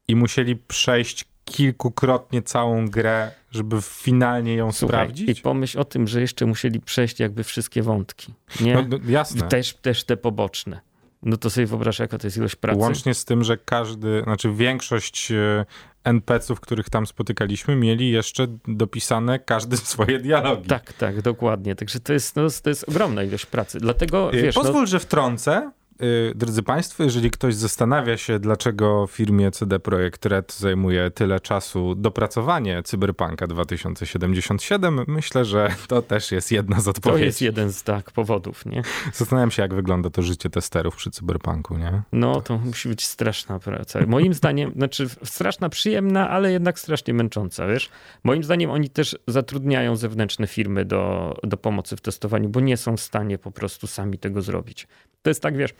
i 0.07 0.15
musieli 0.15 0.55
przejść 0.55 1.25
kilkukrotnie 1.51 2.41
całą 2.41 2.87
grę, 2.87 3.31
żeby 3.51 3.81
finalnie 3.81 4.55
ją 4.55 4.71
słuchaj, 4.71 4.97
sprawdzić? 4.97 5.39
i 5.39 5.41
pomyśl 5.41 5.79
o 5.79 5.85
tym, 5.85 6.07
że 6.07 6.21
jeszcze 6.21 6.45
musieli 6.45 6.79
przejść 6.79 7.19
jakby 7.19 7.43
wszystkie 7.43 7.83
wątki, 7.83 8.33
nie? 8.61 8.73
No, 8.73 8.83
no, 8.89 8.97
jasne. 9.07 9.47
też, 9.47 9.73
też 9.73 10.03
te 10.03 10.17
poboczne. 10.17 10.81
No 11.23 11.37
to 11.37 11.49
sobie 11.49 11.67
wyobraź, 11.67 11.99
jaka 11.99 12.17
to 12.17 12.27
jest 12.27 12.37
ilość 12.37 12.55
pracy. 12.55 12.79
Łącznie 12.79 13.13
z 13.13 13.25
tym, 13.25 13.43
że 13.43 13.57
każdy, 13.57 14.21
znaczy 14.23 14.53
większość 14.53 15.31
e, 15.31 15.65
NPC-ów, 16.03 16.59
których 16.59 16.89
tam 16.89 17.07
spotykaliśmy, 17.07 17.75
mieli 17.75 18.11
jeszcze 18.11 18.47
dopisane 18.67 19.39
każdy 19.39 19.77
swoje 19.93 20.19
dialogi. 20.19 20.67
Tak, 20.67 20.93
tak, 20.93 21.21
dokładnie. 21.21 21.75
Także 21.75 21.99
to 21.99 22.13
jest, 22.13 22.35
no, 22.35 22.47
to 22.63 22.69
jest 22.69 22.89
ogromna 22.89 23.23
ilość 23.23 23.45
pracy. 23.45 23.79
Dlatego, 23.79 24.33
Y, 24.33 24.41
wiesz, 24.41 24.55
no, 24.55 24.61
Pozwól, 24.61 24.87
że 24.87 24.99
wtrącę. 24.99 25.71
Y, 26.03 26.33
Drodzy 26.35 26.63
Państwo, 26.63 27.03
jeżeli 27.03 27.31
ktoś 27.31 27.55
zastanawia 27.55 28.17
się, 28.17 28.39
dlaczego 28.39 29.07
firmie 29.07 29.51
CD 29.51 29.79
Projekt 29.79 30.25
Red 30.25 30.53
zajmuje 30.53 31.11
tyle 31.11 31.39
czasu 31.39 31.95
dopracowanie 31.95 32.83
Cyberpunka 32.83 33.47
2077, 33.47 35.03
myślę, 35.07 35.45
że 35.45 35.75
to 35.87 36.01
też 36.01 36.31
jest 36.31 36.51
jedna 36.51 36.79
z 36.79 36.83
to 36.83 36.91
odpowiedzi. 36.91 37.25
jest 37.25 37.41
jeden 37.41 37.71
z 37.71 37.83
tak 37.83 38.11
powodów, 38.11 38.65
nie? 38.65 38.81
Zastanawiam 39.13 39.51
się, 39.51 39.61
jak 39.61 39.73
wygląda 39.73 40.09
to 40.09 40.21
życie 40.21 40.49
testerów 40.49 40.95
przy 40.95 41.11
Cyberpunku, 41.11 41.77
nie? 41.77 42.01
No 42.11 42.41
to 42.41 42.57
musi 42.57 42.89
być 42.89 43.05
straszna 43.05 43.59
praca. 43.59 43.99
Moim 44.07 44.33
zdaniem, 44.33 44.71
znaczy 44.77 45.07
straszna, 45.23 45.69
przyjemna, 45.69 46.29
ale 46.29 46.51
jednak 46.51 46.79
strasznie 46.79 47.13
męcząca, 47.13 47.67
wiesz? 47.67 47.89
Moim 48.23 48.43
zdaniem 48.43 48.71
oni 48.71 48.89
też 48.89 49.17
zatrudniają 49.27 49.95
zewnętrzne 49.95 50.47
firmy 50.47 50.85
do, 50.85 51.35
do 51.43 51.57
pomocy 51.57 51.95
w 51.95 52.01
testowaniu, 52.01 52.49
bo 52.49 52.59
nie 52.59 52.77
są 52.77 52.97
w 52.97 53.01
stanie 53.01 53.37
po 53.37 53.51
prostu 53.51 53.87
sami 53.87 54.17
tego 54.17 54.41
zrobić. 54.41 54.87
To 55.21 55.29
jest 55.29 55.41
tak, 55.41 55.57
wiesz, 55.57 55.71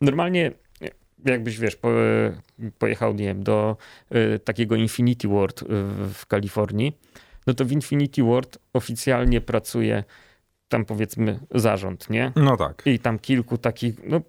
normalnie 0.00 0.52
jakbyś, 1.24 1.58
wiesz, 1.58 1.76
po, 1.76 1.88
pojechał, 2.78 3.14
nie 3.14 3.24
wiem, 3.24 3.42
do 3.42 3.76
y, 4.14 4.38
takiego 4.38 4.76
Infinity 4.76 5.28
Ward 5.28 5.62
y, 5.62 5.66
w 6.14 6.26
Kalifornii, 6.28 6.98
no 7.46 7.54
to 7.54 7.64
w 7.64 7.72
Infinity 7.72 8.22
Ward 8.22 8.58
oficjalnie 8.72 9.40
pracuje 9.40 10.04
tam 10.68 10.84
powiedzmy 10.84 11.38
zarząd, 11.54 12.10
nie? 12.10 12.32
No 12.36 12.56
tak. 12.56 12.82
I 12.86 12.98
tam 12.98 13.18
kilku 13.18 13.58
takich, 13.58 13.94
no 14.04 14.20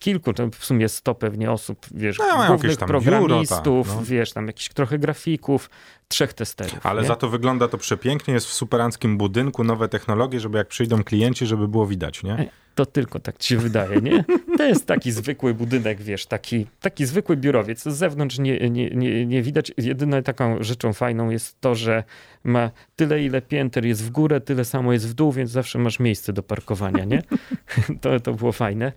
kilku, 0.00 0.32
to 0.32 0.48
w 0.50 0.64
sumie 0.64 0.88
sto 0.88 1.14
pewnie 1.14 1.50
osób, 1.50 1.86
wiesz, 1.94 2.18
No, 2.18 2.46
głównych 2.46 2.76
tam 2.76 2.88
biuro, 2.88 3.00
programistów, 3.00 3.88
tak, 3.88 3.96
no. 3.96 4.02
wiesz, 4.04 4.32
tam 4.32 4.46
jakichś 4.46 4.68
trochę 4.68 4.98
grafików, 4.98 5.70
trzech 6.08 6.32
testerów. 6.32 6.86
Ale 6.86 7.02
nie? 7.02 7.08
za 7.08 7.16
to 7.16 7.28
wygląda 7.28 7.68
to 7.68 7.78
przepięknie, 7.78 8.34
jest 8.34 8.46
w 8.46 8.52
superanckim 8.52 9.18
budynku, 9.18 9.64
nowe 9.64 9.88
technologie, 9.88 10.40
żeby 10.40 10.58
jak 10.58 10.68
przyjdą 10.68 11.04
klienci, 11.04 11.46
żeby 11.46 11.68
było 11.68 11.86
widać, 11.86 12.22
nie? 12.22 12.50
To 12.78 12.86
tylko 12.86 13.20
tak 13.20 13.38
ci 13.38 13.48
się 13.48 13.56
wydaje, 13.56 14.00
nie? 14.00 14.24
To 14.58 14.64
jest 14.64 14.86
taki 14.86 15.12
zwykły 15.12 15.54
budynek, 15.54 16.02
wiesz, 16.02 16.26
taki, 16.26 16.66
taki 16.80 17.06
zwykły 17.06 17.36
biurowiec. 17.36 17.82
Z 17.82 17.88
zewnątrz 17.88 18.38
nie, 18.38 18.70
nie, 18.70 18.90
nie, 18.90 19.26
nie 19.26 19.42
widać. 19.42 19.72
Jedyną 19.76 20.22
taką 20.22 20.62
rzeczą 20.62 20.92
fajną 20.92 21.30
jest 21.30 21.60
to, 21.60 21.74
że 21.74 22.04
ma 22.44 22.70
tyle, 22.96 23.22
ile 23.22 23.42
pięter 23.42 23.86
jest 23.86 24.04
w 24.04 24.10
górę, 24.10 24.40
tyle 24.40 24.64
samo 24.64 24.92
jest 24.92 25.08
w 25.08 25.14
dół, 25.14 25.32
więc 25.32 25.50
zawsze 25.50 25.78
masz 25.78 26.00
miejsce 26.00 26.32
do 26.32 26.42
parkowania, 26.42 27.04
nie? 27.04 27.22
To, 28.00 28.20
to 28.20 28.32
było 28.34 28.52
fajne. 28.52 28.92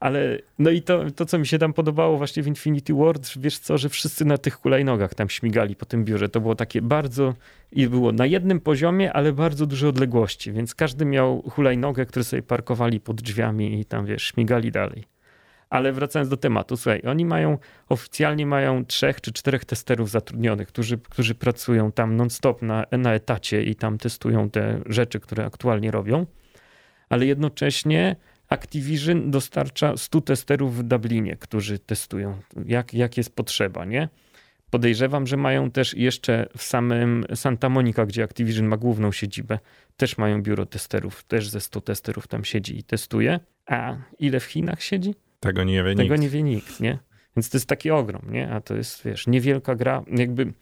Ale 0.00 0.38
no 0.58 0.70
i 0.70 0.82
to, 0.82 1.10
to, 1.10 1.26
co 1.26 1.38
mi 1.38 1.46
się 1.46 1.58
tam 1.58 1.72
podobało 1.72 2.18
właśnie 2.18 2.42
w 2.42 2.46
Infinity 2.46 2.94
Ward, 2.94 3.30
wiesz 3.36 3.58
co, 3.58 3.78
że 3.78 3.88
wszyscy 3.88 4.24
na 4.24 4.38
tych 4.38 4.54
hulajnogach 4.54 5.14
tam 5.14 5.28
śmigali 5.28 5.76
po 5.76 5.86
tym 5.86 6.04
biurze. 6.04 6.28
To 6.28 6.40
było 6.40 6.54
takie 6.54 6.82
bardzo, 6.82 7.34
i 7.74 7.88
było 7.88 8.12
na 8.12 8.26
jednym 8.26 8.60
poziomie, 8.60 9.12
ale 9.12 9.32
bardzo 9.32 9.66
duże 9.66 9.88
odległości, 9.88 10.52
więc 10.52 10.74
każdy 10.74 11.04
miał 11.04 11.42
hulajnogę, 11.42 12.06
które 12.06 12.24
sobie 12.24 12.42
parkowali 12.42 13.00
pod 13.00 13.22
drzwiami 13.22 13.80
i 13.80 13.84
tam, 13.84 14.06
wiesz, 14.06 14.22
śmigali 14.22 14.70
dalej. 14.70 15.04
Ale 15.70 15.92
wracając 15.92 16.30
do 16.30 16.36
tematu, 16.36 16.76
słuchaj, 16.76 17.02
oni 17.06 17.24
mają, 17.24 17.58
oficjalnie 17.88 18.46
mają 18.46 18.84
trzech 18.84 19.20
czy 19.20 19.32
czterech 19.32 19.64
testerów 19.64 20.10
zatrudnionych, 20.10 20.68
którzy, 20.68 20.98
którzy 20.98 21.34
pracują 21.34 21.92
tam 21.92 22.16
non-stop 22.16 22.62
na, 22.62 22.84
na 22.92 23.14
etacie 23.14 23.62
i 23.62 23.74
tam 23.74 23.98
testują 23.98 24.50
te 24.50 24.80
rzeczy, 24.86 25.20
które 25.20 25.44
aktualnie 25.44 25.90
robią, 25.90 26.26
ale 27.08 27.26
jednocześnie 27.26 28.16
Activision 28.54 29.30
dostarcza 29.30 29.96
100 29.96 30.20
testerów 30.20 30.76
w 30.78 30.82
Dublinie, 30.82 31.36
którzy 31.36 31.78
testują, 31.78 32.38
jak, 32.66 32.94
jak 32.94 33.16
jest 33.16 33.36
potrzeba, 33.36 33.84
nie? 33.84 34.08
Podejrzewam, 34.70 35.26
że 35.26 35.36
mają 35.36 35.70
też 35.70 35.94
jeszcze 35.94 36.48
w 36.56 36.62
samym 36.62 37.24
Santa 37.34 37.68
Monica, 37.68 38.06
gdzie 38.06 38.22
Activision 38.22 38.66
ma 38.66 38.76
główną 38.76 39.12
siedzibę, 39.12 39.58
też 39.96 40.18
mają 40.18 40.42
biuro 40.42 40.66
testerów, 40.66 41.24
też 41.24 41.48
ze 41.48 41.60
100 41.60 41.80
testerów 41.80 42.26
tam 42.26 42.44
siedzi 42.44 42.78
i 42.78 42.82
testuje. 42.82 43.40
A 43.66 43.96
ile 44.18 44.40
w 44.40 44.44
Chinach 44.44 44.82
siedzi? 44.82 45.14
Tego 45.40 45.64
nie 45.64 45.84
wie 45.84 45.94
Tego 45.94 46.16
nikt. 46.16 46.22
nie 46.22 46.28
wie 46.28 46.42
nikt, 46.42 46.80
nie? 46.80 46.98
Więc 47.36 47.50
to 47.50 47.56
jest 47.56 47.66
taki 47.66 47.90
ogrom, 47.90 48.22
nie? 48.30 48.50
A 48.50 48.60
to 48.60 48.74
jest, 48.74 49.04
wiesz, 49.04 49.26
niewielka 49.26 49.74
gra, 49.74 50.02
jakby 50.16 50.52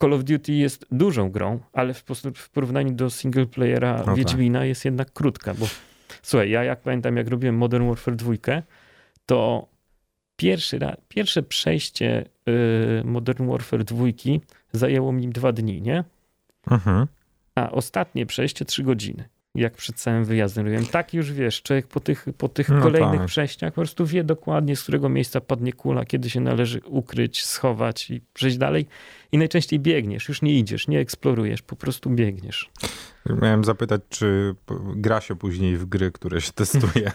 Call 0.00 0.12
of 0.12 0.24
Duty 0.24 0.52
jest 0.52 0.86
dużą 0.90 1.30
grą, 1.30 1.60
ale 1.72 1.94
w, 1.94 2.04
w 2.34 2.50
porównaniu 2.50 2.92
do 2.92 3.10
single 3.10 3.46
playera 3.46 4.02
no 4.06 4.14
Wiedźmina 4.14 4.58
tak. 4.58 4.68
jest 4.68 4.84
jednak 4.84 5.12
krótka, 5.12 5.54
bo 5.54 5.66
słuchaj, 6.24 6.50
ja 6.50 6.64
jak 6.64 6.80
pamiętam, 6.80 7.16
jak 7.16 7.28
robiłem 7.28 7.56
Modern 7.56 7.88
Warfare 7.88 8.16
2, 8.16 8.32
to 9.26 9.68
pierwszy 10.36 10.78
raz, 10.78 10.96
pierwsze 11.08 11.42
przejście 11.42 12.24
y, 12.48 13.04
Modern 13.04 13.50
Warfare 13.50 13.84
2 13.84 14.04
zajęło 14.72 15.12
mi 15.12 15.28
dwa 15.28 15.52
dni, 15.52 15.82
nie? 15.82 16.04
Mhm. 16.70 17.06
A 17.54 17.70
ostatnie 17.70 18.26
przejście 18.26 18.64
trzy 18.64 18.82
godziny 18.82 19.28
jak 19.54 19.74
przed 19.74 19.96
całym 19.96 20.24
wyjazdem 20.24 20.64
robiłem. 20.64 20.86
Tak 20.86 21.14
już 21.14 21.32
wiesz, 21.32 21.62
człowiek 21.62 21.86
po 21.86 22.00
tych, 22.00 22.26
po 22.38 22.48
tych 22.48 22.68
no 22.68 22.82
kolejnych 22.82 23.20
tak. 23.20 23.26
przejściach 23.26 23.72
po 23.72 23.80
prostu 23.80 24.06
wie 24.06 24.24
dokładnie, 24.24 24.76
z 24.76 24.82
którego 24.82 25.08
miejsca 25.08 25.40
padnie 25.40 25.72
kula, 25.72 26.04
kiedy 26.04 26.30
się 26.30 26.40
należy 26.40 26.80
ukryć, 26.84 27.44
schować 27.44 28.10
i 28.10 28.20
przejść 28.32 28.56
dalej. 28.56 28.86
I 29.34 29.38
najczęściej 29.38 29.80
biegniesz, 29.80 30.28
już 30.28 30.42
nie 30.42 30.58
idziesz, 30.58 30.88
nie 30.88 31.00
eksplorujesz, 31.00 31.62
po 31.62 31.76
prostu 31.76 32.10
biegniesz. 32.10 32.70
Miałem 33.42 33.64
zapytać, 33.64 34.00
czy 34.08 34.54
gra 34.96 35.20
się 35.20 35.36
później 35.36 35.76
w 35.76 35.84
gry, 35.84 36.12
które 36.12 36.40
się 36.40 36.52
testuje. 36.52 37.12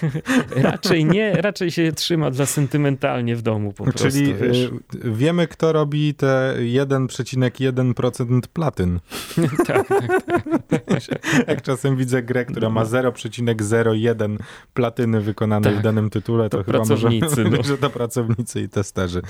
raczej 0.70 1.04
nie, 1.04 1.32
raczej 1.32 1.70
się 1.70 1.92
trzyma 1.92 2.30
dla 2.30 2.46
sentymentalnie 2.46 3.36
w 3.36 3.42
domu 3.42 3.72
po 3.72 3.84
prostu. 3.84 3.98
Czyli 3.98 4.34
wiesz. 4.34 4.70
wiemy, 5.04 5.48
kto 5.48 5.72
robi 5.72 6.14
te 6.14 6.54
1,1% 6.58 8.40
platyn. 8.52 9.00
tak, 9.66 9.88
tak, 9.88 10.24
tak. 10.26 10.82
Jak 11.48 11.62
czasem 11.62 11.96
widzę 11.96 12.22
grę, 12.22 12.44
która 12.44 12.70
ma 12.70 12.84
0,01 12.84 14.36
platyny 14.74 15.20
wykonanej 15.20 15.72
tak. 15.72 15.80
w 15.80 15.84
danym 15.84 16.10
tytule, 16.10 16.50
to, 16.50 16.58
to 16.58 16.64
chyba 16.64 16.84
może, 16.84 17.08
no. 17.50 17.62
że 17.62 17.78
to 17.78 17.90
pracownicy 17.90 18.60
i 18.60 18.68
testerzy. 18.68 19.22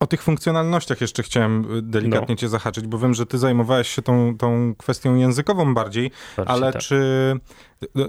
O 0.00 0.06
tych 0.06 0.22
funkcjonalnościach 0.22 1.00
jeszcze 1.00 1.22
chciałem 1.22 1.66
delikatnie 1.82 2.34
no. 2.34 2.36
cię 2.36 2.48
zahaczyć, 2.48 2.86
bo 2.86 2.98
wiem, 2.98 3.14
że 3.14 3.26
ty 3.26 3.38
zajmowałeś 3.38 3.88
się 3.88 4.02
tą, 4.02 4.36
tą 4.38 4.74
kwestią 4.78 5.16
językową 5.16 5.74
bardziej, 5.74 6.10
bardziej 6.36 6.54
ale 6.54 6.72
tak. 6.72 6.82
czy... 6.82 7.00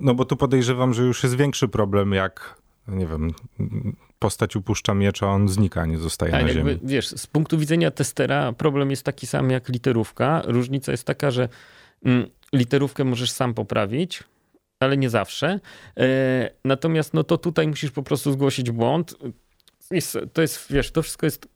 No 0.01 0.13
bo 0.13 0.25
tu 0.25 0.37
podejrzewam, 0.37 0.93
że 0.93 1.03
już 1.03 1.23
jest 1.23 1.35
większy 1.35 1.67
problem, 1.67 2.13
jak 2.13 2.61
nie 2.87 3.07
wiem, 3.07 3.33
postać 4.19 4.55
upuszcza 4.55 4.93
miecz, 4.93 5.23
a 5.23 5.27
on 5.27 5.49
znika, 5.49 5.85
nie 5.85 5.97
zostaje 5.97 6.31
na 6.31 6.53
ziemi. 6.53 6.79
Wiesz, 6.83 7.07
z 7.07 7.27
punktu 7.27 7.57
widzenia 7.57 7.91
testera 7.91 8.53
problem 8.53 8.89
jest 8.89 9.03
taki 9.03 9.27
sam 9.27 9.49
jak 9.49 9.69
literówka. 9.69 10.41
Różnica 10.45 10.91
jest 10.91 11.03
taka, 11.03 11.31
że 11.31 11.49
mm, 12.05 12.29
literówkę 12.53 13.03
możesz 13.03 13.31
sam 13.31 13.53
poprawić, 13.53 14.23
ale 14.79 14.97
nie 14.97 15.09
zawsze. 15.09 15.59
E, 15.97 16.51
natomiast 16.65 17.13
no 17.13 17.23
to 17.23 17.37
tutaj 17.37 17.67
musisz 17.67 17.91
po 17.91 18.03
prostu 18.03 18.31
zgłosić 18.31 18.71
błąd. 18.71 19.15
To 20.33 20.41
jest, 20.41 20.65
wiesz, 20.69 20.91
to 20.91 21.03
wszystko 21.03 21.25
jest 21.25 21.47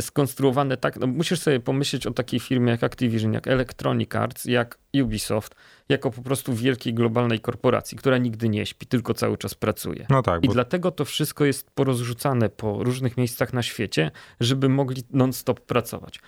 skonstruowane 0.00 0.76
tak, 0.76 0.96
no 0.96 1.06
musisz 1.06 1.40
sobie 1.40 1.60
pomyśleć 1.60 2.06
o 2.06 2.10
takiej 2.10 2.40
firmie 2.40 2.70
jak 2.70 2.84
Activision, 2.84 3.32
jak 3.32 3.48
Electronic 3.48 4.14
Arts, 4.14 4.44
jak 4.44 4.78
Ubisoft, 5.02 5.54
jako 5.88 6.10
po 6.10 6.22
prostu 6.22 6.54
wielkiej 6.54 6.94
globalnej 6.94 7.40
korporacji, 7.40 7.98
która 7.98 8.18
nigdy 8.18 8.48
nie 8.48 8.66
śpi, 8.66 8.86
tylko 8.86 9.14
cały 9.14 9.38
czas 9.38 9.54
pracuje. 9.54 10.06
No 10.10 10.22
tak, 10.22 10.44
I 10.44 10.46
bo... 10.46 10.52
dlatego 10.52 10.90
to 10.90 11.04
wszystko 11.04 11.44
jest 11.44 11.70
porozrzucane 11.70 12.48
po 12.48 12.84
różnych 12.84 13.16
miejscach 13.16 13.52
na 13.52 13.62
świecie, 13.62 14.10
żeby 14.40 14.68
mogli 14.68 15.02
non-stop 15.10 15.60
pracować. 15.60 16.20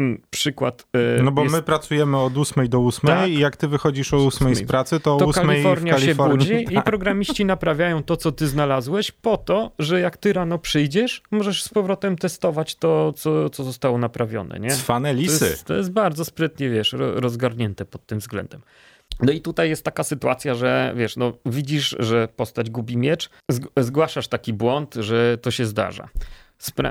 Mm, 0.00 0.22
przykład. 0.30 0.86
E, 1.18 1.22
no 1.22 1.32
bo 1.32 1.42
jest... 1.42 1.54
my 1.54 1.62
pracujemy 1.62 2.18
od 2.18 2.38
8 2.38 2.68
do 2.68 2.86
8 2.86 3.06
tak. 3.06 3.28
i 3.28 3.38
jak 3.38 3.56
ty 3.56 3.68
wychodzisz 3.68 4.14
o 4.14 4.26
8 4.26 4.54
z 4.54 4.62
pracy, 4.62 5.00
to, 5.00 5.16
to 5.16 5.26
8 5.26 5.46
Kalifornia, 5.46 5.92
Kalifornii 5.92 6.46
się 6.46 6.54
budzi 6.54 6.64
tak. 6.74 6.74
i 6.74 6.82
programiści 6.82 7.44
naprawiają 7.44 8.02
to, 8.02 8.16
co 8.16 8.32
ty 8.32 8.48
znalazłeś, 8.48 9.10
po 9.10 9.36
to, 9.36 9.72
że 9.78 10.00
jak 10.00 10.16
ty 10.16 10.32
rano 10.32 10.58
przyjdziesz, 10.58 11.22
możesz 11.30 11.62
z 11.62 11.68
powrotem 11.68 12.16
testować 12.16 12.74
to, 12.74 13.12
co, 13.12 13.50
co 13.50 13.64
zostało 13.64 13.98
naprawione. 13.98 14.60
Nie? 14.60 14.70
Cwane 14.70 15.14
lisy. 15.14 15.38
To 15.38 15.46
jest, 15.46 15.64
to 15.64 15.74
jest 15.74 15.92
bardzo 15.92 16.24
sprytnie, 16.24 16.70
wiesz, 16.70 16.94
rozgarnięte 16.98 17.84
pod 17.84 18.06
tym 18.06 18.18
względem. 18.18 18.60
No 19.20 19.32
i 19.32 19.40
tutaj 19.40 19.68
jest 19.68 19.84
taka 19.84 20.04
sytuacja, 20.04 20.54
że 20.54 20.92
wiesz, 20.96 21.16
no 21.16 21.32
widzisz, 21.46 21.96
że 21.98 22.28
postać 22.36 22.70
gubi 22.70 22.96
miecz, 22.96 23.30
zgłaszasz 23.76 24.28
taki 24.28 24.52
błąd, 24.52 24.94
że 24.94 25.38
to 25.38 25.50
się 25.50 25.66
zdarza 25.66 26.08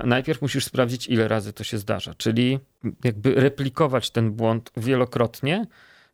najpierw 0.03 0.41
musisz 0.41 0.65
sprawdzić, 0.65 1.07
ile 1.07 1.27
razy 1.27 1.53
to 1.53 1.63
się 1.63 1.77
zdarza, 1.77 2.13
czyli 2.13 2.60
jakby 3.03 3.36
replikować 3.36 4.10
ten 4.10 4.31
błąd 4.31 4.71
wielokrotnie, 4.77 5.65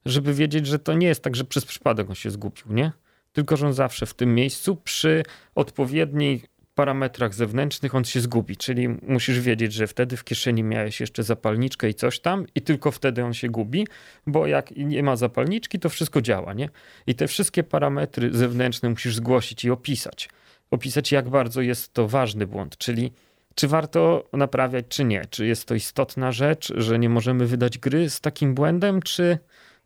żeby 0.05 0.33
wiedzieć, 0.33 0.67
że 0.67 0.79
to 0.79 0.93
nie 0.93 1.07
jest 1.07 1.23
tak, 1.23 1.35
że 1.35 1.45
przez 1.45 1.65
przypadek 1.65 2.09
on 2.09 2.15
się 2.15 2.31
zgubił, 2.31 2.65
nie? 2.69 2.91
Tylko, 3.33 3.57
że 3.57 3.67
on 3.67 3.73
zawsze 3.73 4.05
w 4.05 4.13
tym 4.13 4.35
miejscu 4.35 4.75
przy 4.75 5.23
odpowiednich 5.55 6.45
parametrach 6.75 7.33
zewnętrznych 7.33 7.95
on 7.95 8.03
się 8.03 8.21
zgubi, 8.21 8.57
czyli 8.57 8.89
musisz 8.89 9.39
wiedzieć, 9.39 9.73
że 9.73 9.87
wtedy 9.87 10.17
w 10.17 10.23
kieszeni 10.23 10.63
miałeś 10.63 10.99
jeszcze 10.99 11.23
zapalniczkę 11.23 11.89
i 11.89 11.93
coś 11.93 12.19
tam 12.19 12.45
i 12.55 12.61
tylko 12.61 12.91
wtedy 12.91 13.23
on 13.23 13.33
się 13.33 13.49
gubi, 13.49 13.87
bo 14.27 14.47
jak 14.47 14.71
nie 14.75 15.03
ma 15.03 15.15
zapalniczki, 15.15 15.79
to 15.79 15.89
wszystko 15.89 16.21
działa, 16.21 16.53
nie? 16.53 16.69
I 17.07 17.15
te 17.15 17.27
wszystkie 17.27 17.63
parametry 17.63 18.33
zewnętrzne 18.33 18.89
musisz 18.89 19.15
zgłosić 19.15 19.65
i 19.65 19.69
opisać. 19.69 20.29
Opisać, 20.71 21.11
jak 21.11 21.29
bardzo 21.29 21.61
jest 21.61 21.93
to 21.93 22.07
ważny 22.07 22.47
błąd, 22.47 22.77
czyli 22.77 23.11
czy 23.57 23.67
warto 23.67 24.29
naprawiać, 24.33 24.85
czy 24.89 25.03
nie? 25.03 25.25
Czy 25.29 25.45
jest 25.45 25.65
to 25.65 25.75
istotna 25.75 26.31
rzecz, 26.31 26.73
że 26.75 26.99
nie 26.99 27.09
możemy 27.09 27.45
wydać 27.45 27.77
gry 27.77 28.09
z 28.09 28.21
takim 28.21 28.55
błędem, 28.55 29.01
czy 29.01 29.37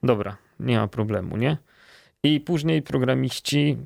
dobra, 0.03 0.38
nie 0.60 0.77
ma 0.77 0.88
problemu, 0.88 1.38
nie? 1.38 1.57
I 2.23 2.39
później 2.39 2.81
programiści 2.81 3.77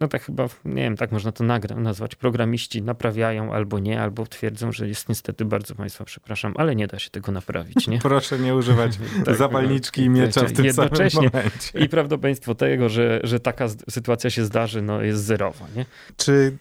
no 0.00 0.08
tak 0.08 0.22
chyba, 0.22 0.48
nie 0.64 0.82
wiem, 0.82 0.96
tak 0.96 1.12
można 1.12 1.32
to 1.32 1.44
nagra, 1.44 1.76
nazwać, 1.76 2.14
programiści 2.14 2.82
naprawiają 2.82 3.52
albo 3.52 3.78
nie, 3.78 4.00
albo 4.00 4.26
twierdzą, 4.26 4.72
że 4.72 4.88
jest 4.88 5.08
niestety 5.08 5.44
bardzo 5.44 5.74
Państwa 5.74 6.04
przepraszam, 6.04 6.54
ale 6.56 6.76
nie 6.76 6.86
da 6.86 6.98
się 6.98 7.10
tego 7.10 7.32
naprawić, 7.32 7.88
nie? 7.88 7.98
Proszę 7.98 8.38
nie 8.38 8.54
używać 8.54 8.98
tak, 9.26 9.36
zapalniczki 9.36 10.02
i 10.02 10.10
miecza 10.20 10.44
w 10.44 10.52
tym 10.52 10.64
jednocześnie. 10.64 11.10
samym 11.10 11.30
momencie. 11.32 11.78
I 11.78 11.88
prawdopodobieństwo 11.88 12.54
tego, 12.54 12.88
że, 12.88 13.20
że 13.22 13.40
taka 13.40 13.68
sytuacja 13.90 14.30
się 14.30 14.44
zdarzy, 14.44 14.82
no 14.82 15.02
jest 15.02 15.24
zerowa, 15.24 15.66
nie? 15.76 15.86
Czy, 16.16 16.56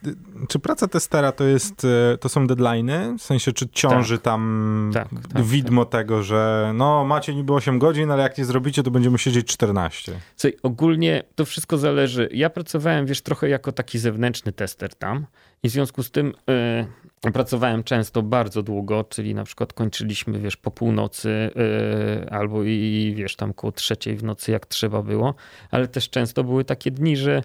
czy 0.48 0.60
praca 0.60 0.88
testera 0.88 1.32
to 1.32 1.43
jest, 1.43 1.86
e, 2.13 2.17
to 2.17 2.30
są 2.30 2.48
deadline'y? 2.48 3.17
W 3.17 3.22
sensie, 3.22 3.54
czy 3.54 3.69
ciąży 3.69 4.17
tak. 4.17 4.24
tam 4.24 4.91
tak, 4.93 5.08
tak, 5.34 5.43
widmo 5.43 5.86
tego, 5.86 6.24
że 6.24 6.72
no 6.76 7.06
macie 7.06 7.36
niby 7.36 7.54
8 7.54 7.80
godzin, 7.80 8.12
ale 8.12 8.24
jak 8.24 8.38
nie 8.38 8.46
zrobicie, 8.46 8.84
to 8.84 8.91
będziemy 8.91 9.17
siedzieć 9.17 9.48
14? 9.48 10.12
Słuchaj, 10.36 10.60
ogólnie 10.63 11.24
to 11.36 11.46
wszystko 11.46 11.78
zależy. 11.78 12.30
Ja 12.32 12.50
pracowałem, 12.50 13.06
wiesz, 13.06 13.22
trochę 13.24 13.50
jako 13.50 13.72
taki 13.72 14.00
zewnętrzny 14.00 14.52
tester 14.52 14.96
tam. 14.96 15.26
I 15.64 15.70
w 15.70 15.72
związku 15.72 16.04
z 16.04 16.12
tym 16.12 16.34
yy, 17.24 17.32
pracowałem 17.32 17.84
często 17.84 18.22
bardzo 18.22 18.64
długo, 18.64 19.04
czyli 19.04 19.36
na 19.36 19.44
przykład 19.44 19.74
kończyliśmy, 19.74 20.40
wiesz, 20.40 20.58
po 20.58 20.72
północy 20.72 21.52
yy, 21.56 22.30
albo 22.30 22.64
i 22.64 23.14
wiesz, 23.18 23.36
tam 23.36 23.54
koło 23.54 23.72
trzeciej 23.72 24.18
w 24.18 24.24
nocy, 24.24 24.52
jak 24.52 24.66
trzeba 24.66 25.02
było, 25.02 25.36
ale 25.72 25.88
też 25.88 26.10
często 26.10 26.44
były 26.44 26.66
takie 26.66 26.92
dni, 26.92 27.18
że 27.18 27.42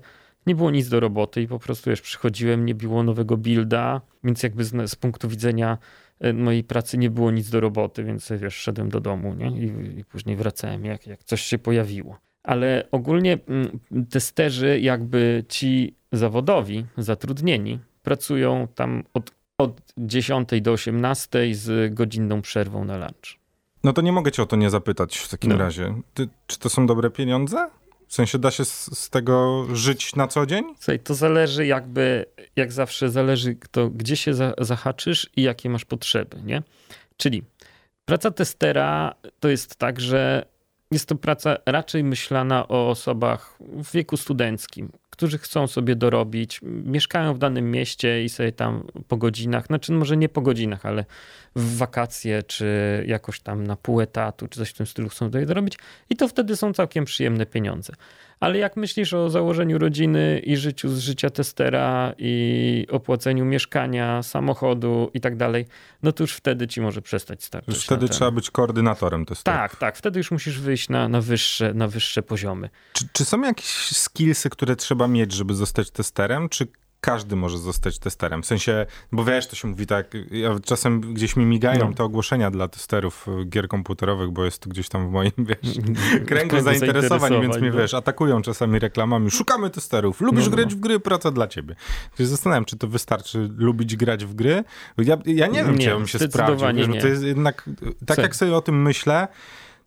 nie 0.47 0.55
było 0.55 0.71
nic 0.71 0.89
do 0.89 1.01
roboty 1.01 1.43
i 1.43 1.49
po 1.49 1.59
prostu, 1.59 1.91
wiesz, 1.91 2.01
przychodziłem, 2.01 2.67
nie 2.67 2.75
było 2.75 3.03
nowego 3.03 3.37
builda, 3.37 4.01
więc 4.25 4.43
jakby 4.43 4.65
z, 4.65 4.91
z 4.91 4.97
punktu 4.97 5.29
widzenia 5.29 5.79
y, 6.25 6.35
mojej 6.35 6.65
pracy 6.65 6.99
nie 6.99 7.11
było 7.11 7.31
nic 7.31 7.51
do 7.51 7.61
roboty, 7.61 8.05
więc 8.05 8.33
wiesz, 8.37 8.55
szedłem 8.55 8.89
do 8.89 9.01
domu, 9.01 9.35
nie? 9.35 9.49
I, 9.49 9.99
i 9.99 10.05
później 10.05 10.37
wracałem, 10.37 10.85
jak, 10.85 11.07
jak 11.07 11.25
coś 11.25 11.43
się 11.43 11.59
pojawiło 11.59 12.28
ale 12.49 12.89
ogólnie 12.91 13.39
mm, 13.49 13.79
testerzy, 14.11 14.81
jakby 14.81 15.45
ci 15.49 15.95
zawodowi, 16.13 16.87
zatrudnieni, 16.99 17.79
pracują 18.03 18.69
tam 18.75 19.05
od, 19.15 19.31
od 19.59 19.81
10 19.99 20.49
do 20.61 20.73
18 20.73 21.55
z 21.55 21.95
godzinną 21.95 22.43
przerwą 22.43 22.85
na 22.85 22.97
lunch. 22.97 23.39
No 23.85 23.93
to 23.93 24.03
nie 24.03 24.13
mogę 24.13 24.33
cię 24.33 24.43
o 24.43 24.47
to 24.47 24.57
nie 24.57 24.71
zapytać 24.71 25.19
w 25.19 25.29
takim 25.29 25.53
no. 25.53 25.59
razie. 25.59 25.95
Ty, 26.15 26.29
czy 26.47 26.59
to 26.59 26.69
są 26.69 26.87
dobre 26.87 27.11
pieniądze? 27.11 27.71
W 28.07 28.15
sensie 28.15 28.39
da 28.39 28.51
się 28.51 28.65
z, 28.65 28.99
z, 28.99 29.11
tego 29.11 29.67
żyć 29.73 30.17
na 30.17 30.29
co 30.29 30.47
dzień? 30.47 30.65
Słuchaj, 30.77 31.01
to 31.01 31.15
zależy 31.15 31.67
jakby, 31.67 32.25
jak 32.57 32.73
zawsze 32.73 33.11
zależy 33.11 33.57
to, 33.71 33.91
gdzie 33.91 34.17
się 34.17 34.35
za, 34.35 34.55
zahaczysz 34.59 35.31
i 35.37 35.43
jakie 35.43 35.71
masz 35.71 35.85
potrzeby, 35.85 36.43
nie? 36.45 36.63
Czyli 37.17 37.43
praca 38.05 38.31
testera 38.31 39.15
to 39.41 39.49
jest 39.49 39.77
tak, 39.77 40.01
że 40.01 40.47
jest 40.91 41.09
to 41.09 41.15
praca 41.15 41.57
raczej 41.67 42.05
myślana 42.05 42.69
o 42.69 42.91
osobach 42.91 43.59
w 43.61 43.93
wieku 43.93 44.17
studenckim, 44.17 44.93
którzy 45.11 45.39
chcą 45.39 45.67
sobie 45.67 45.97
dorobić, 45.97 46.61
mieszkają 46.63 47.35
w 47.35 47.39
danym 47.39 47.71
mieście 47.71 48.25
i 48.25 48.29
sobie 48.29 48.53
tam 48.53 48.87
po 49.09 49.17
godzinach, 49.17 49.67
znaczy 49.67 49.93
może 49.93 50.17
nie 50.17 50.29
po 50.29 50.41
godzinach, 50.41 50.87
ale 50.87 51.05
w 51.57 51.77
wakacje, 51.77 52.43
czy 52.43 52.67
jakoś 53.07 53.41
tam 53.41 53.67
na 53.67 53.77
pół 53.77 54.01
etatu, 54.01 54.49
czy 54.49 54.59
coś 54.59 54.71
w 54.71 54.75
tym 54.75 54.87
stylu 54.87 55.09
chcą 55.09 55.33
sobie 55.33 55.47
dorobić 55.47 55.79
i 56.11 56.17
to 56.17 56.29
wtedy 56.29 56.57
są 56.57 56.73
całkiem 56.73 57.05
przyjemne 57.05 57.47
pieniądze. 57.47 57.93
Ale 58.41 58.59
jak 58.59 58.77
myślisz 58.77 59.15
o 59.15 59.31
założeniu 59.31 59.79
rodziny 59.79 60.43
i 60.45 60.57
życiu 60.57 60.89
z 60.89 60.99
życia 60.99 61.31
testera 61.31 62.15
i 62.19 62.87
opłaceniu 62.91 63.45
mieszkania, 63.45 64.23
samochodu 64.23 65.11
i 65.15 65.21
tak 65.21 65.37
dalej, 65.37 65.67
no 66.03 66.13
to 66.13 66.23
już 66.23 66.33
wtedy 66.33 66.69
ci 66.69 66.81
może 66.81 67.03
przestać 67.03 67.45
starczyć. 67.45 67.75
Już 67.75 67.85
wtedy 67.85 68.09
trzeba 68.09 68.31
być 68.31 68.51
koordynatorem 68.51 69.27
testera. 69.27 69.57
Tak, 69.57 69.77
tak. 69.77 69.97
Wtedy 69.97 70.19
już 70.21 70.31
musisz 70.31 70.61
wyjść 70.61 70.89
na, 70.89 71.09
na, 71.09 71.21
wyższe, 71.21 71.75
na 71.75 71.89
wyższe 71.89 72.23
poziomy. 72.23 72.71
Czy, 72.93 73.09
czy 73.13 73.25
są 73.25 73.43
jakieś 73.43 73.97
skillsy, 73.97 74.51
które 74.51 74.77
trzeba 74.77 75.09
mieć, 75.09 75.33
żeby 75.33 75.55
zostać 75.55 75.91
testerem? 75.91 76.49
Czy 76.49 76.67
każdy 77.01 77.37
może 77.37 77.59
zostać 77.59 77.99
testerem. 77.99 78.43
W 78.43 78.47
sensie, 78.47 78.87
bo 79.13 79.25
wiesz, 79.25 79.47
to 79.47 79.57
się 79.57 79.69
mówi 79.69 79.87
tak, 79.87 80.15
ja 80.31 80.51
czasem 80.65 81.01
gdzieś 81.01 81.37
mi 81.37 81.47
migają 81.47 81.89
no. 81.89 81.95
te 81.95 82.05
ogłoszenia 82.05 82.51
dla 82.51 82.69
testerów 82.69 83.27
gier 83.49 83.69
komputerowych, 83.69 84.31
bo 84.31 84.45
jest 84.45 84.59
to 84.59 84.71
gdzieś 84.71 84.89
tam 84.89 85.09
w 85.09 85.11
moim, 85.11 85.33
wiesz, 85.39 85.77
kręgu 86.29 86.61
zainteresowań, 86.61 87.43
więc 87.43 87.59
mnie, 87.59 87.71
no. 87.71 87.79
wiesz, 87.79 87.95
atakują 87.95 88.43
czasami 88.43 88.79
reklamami, 88.79 89.31
szukamy 89.31 89.71
testerów, 89.71 90.21
lubisz 90.21 90.45
no, 90.45 90.51
no. 90.51 90.57
grać 90.57 90.75
w 90.75 90.81
gry, 90.81 91.01
praca 91.01 91.31
dla 91.31 91.47
ciebie. 91.47 91.75
Się 92.19 92.27
zastanawiam, 92.27 92.65
czy 92.65 92.77
to 92.77 92.89
wystarczy 92.89 93.49
lubić 93.57 93.97
grać 93.97 94.25
w 94.25 94.35
gry? 94.35 94.65
Ja, 94.99 95.19
ja 95.27 95.47
nie 95.47 95.65
wiem, 95.65 95.73
nie, 95.73 95.79
czy 95.79 95.89
ja 95.89 95.97
bym 95.97 96.07
się 96.07 96.19
sprawdził, 96.19 96.69
wiesz, 96.75 96.87
bo 96.87 97.01
to 97.01 97.07
jest 97.07 97.23
jednak, 97.23 97.71
tak 98.07 98.17
Co? 98.17 98.23
jak 98.23 98.37
sobie 98.37 98.57
o 98.57 98.61
tym 98.61 98.83
myślę, 98.83 99.29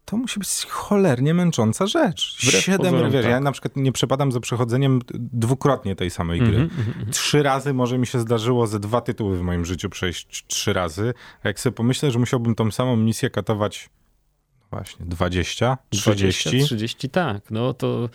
to 0.05 0.17
musi 0.17 0.39
być 0.39 0.65
cholernie 0.69 1.33
męcząca 1.33 1.87
rzecz. 1.87 2.37
Wbrew 2.43 2.63
Siedem, 2.63 2.91
pozorom, 2.91 3.11
wiesz, 3.11 3.23
tak. 3.23 3.31
ja 3.31 3.39
na 3.39 3.51
przykład 3.51 3.75
nie 3.75 3.91
przepadam 3.91 4.31
za 4.31 4.39
przechodzeniem 4.39 4.99
dwukrotnie 5.13 5.95
tej 5.95 6.09
samej 6.09 6.39
gry. 6.39 6.55
Mm 6.55 6.69
-hmm, 6.69 7.09
trzy 7.11 7.43
razy 7.43 7.73
może 7.73 7.97
mi 7.97 8.07
się 8.07 8.19
zdarzyło 8.19 8.67
ze 8.67 8.79
dwa 8.79 9.01
tytuły 9.01 9.37
w 9.37 9.41
moim 9.41 9.65
życiu 9.65 9.89
przejść 9.89 10.45
trzy 10.47 10.73
razy. 10.73 11.13
A 11.43 11.47
jak 11.47 11.59
sobie 11.59 11.75
pomyślę, 11.75 12.11
że 12.11 12.19
musiałbym 12.19 12.55
tą 12.55 12.71
samą 12.71 12.97
misję 12.97 13.29
katować 13.29 13.89
właśnie 14.71 15.05
20, 15.05 15.77
30. 15.89 16.49
20, 16.49 16.65
30, 16.65 17.09
tak. 17.09 17.51
No 17.51 17.73
to 17.73 18.09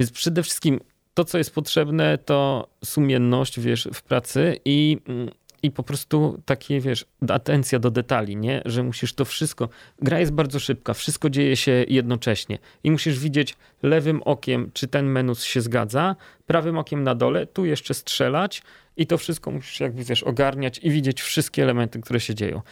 więc 0.00 0.12
przede 0.12 0.42
wszystkim 0.42 0.80
to, 1.14 1.24
co 1.24 1.38
jest 1.38 1.54
potrzebne, 1.54 2.18
to 2.18 2.68
sumienność, 2.84 3.60
wiesz, 3.60 3.88
w 3.94 4.02
pracy 4.02 4.56
i 4.64 4.98
mm, 5.06 5.30
i 5.62 5.70
po 5.70 5.82
prostu 5.82 6.42
takie, 6.44 6.80
wiesz, 6.80 7.04
atencja 7.28 7.78
do 7.78 7.90
detali, 7.90 8.36
nie? 8.36 8.62
Że 8.64 8.82
musisz 8.82 9.14
to 9.14 9.24
wszystko. 9.24 9.68
Gra 9.98 10.20
jest 10.20 10.32
bardzo 10.32 10.60
szybka, 10.60 10.94
wszystko 10.94 11.30
dzieje 11.30 11.56
się 11.56 11.84
jednocześnie 11.88 12.58
i 12.84 12.90
musisz 12.90 13.18
widzieć 13.18 13.56
lewym 13.82 14.22
okiem, 14.22 14.70
czy 14.74 14.88
ten 14.88 15.06
menus 15.06 15.44
się 15.44 15.60
zgadza, 15.60 16.16
prawym 16.46 16.78
okiem 16.78 17.02
na 17.02 17.14
dole, 17.14 17.46
tu 17.46 17.64
jeszcze 17.64 17.94
strzelać 17.94 18.62
i 18.96 19.06
to 19.06 19.18
wszystko 19.18 19.50
musisz 19.50 19.80
jakby, 19.80 20.04
wiesz, 20.04 20.22
ogarniać 20.22 20.80
i 20.82 20.90
widzieć 20.90 21.22
wszystkie 21.22 21.62
elementy, 21.62 22.00
które 22.00 22.20
się 22.20 22.34
dzieją. 22.34 22.62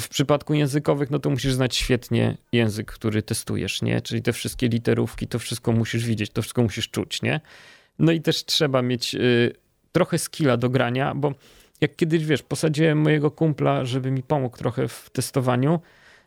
W 0.00 0.08
przypadku 0.08 0.54
językowych, 0.54 1.10
no 1.10 1.18
to 1.18 1.30
musisz 1.30 1.52
znać 1.52 1.76
świetnie 1.76 2.36
język, 2.52 2.92
który 2.92 3.22
testujesz, 3.22 3.82
nie? 3.82 4.00
Czyli 4.00 4.22
te 4.22 4.32
wszystkie 4.32 4.68
literówki, 4.68 5.26
to 5.26 5.38
wszystko 5.38 5.72
musisz 5.72 6.04
widzieć, 6.04 6.30
to 6.30 6.42
wszystko 6.42 6.62
musisz 6.62 6.90
czuć, 6.90 7.22
nie? 7.22 7.40
No 7.98 8.12
i 8.12 8.20
też 8.20 8.44
trzeba 8.44 8.82
mieć 8.82 9.14
y, 9.14 9.52
trochę 9.92 10.18
skilla 10.18 10.56
do 10.56 10.70
grania, 10.70 11.14
bo 11.14 11.34
jak 11.80 11.96
kiedyś, 11.96 12.24
wiesz, 12.24 12.42
posadziłem 12.42 12.98
mojego 12.98 13.30
kumpla, 13.30 13.84
żeby 13.84 14.10
mi 14.10 14.22
pomógł 14.22 14.56
trochę 14.56 14.88
w 14.88 15.10
testowaniu 15.12 15.80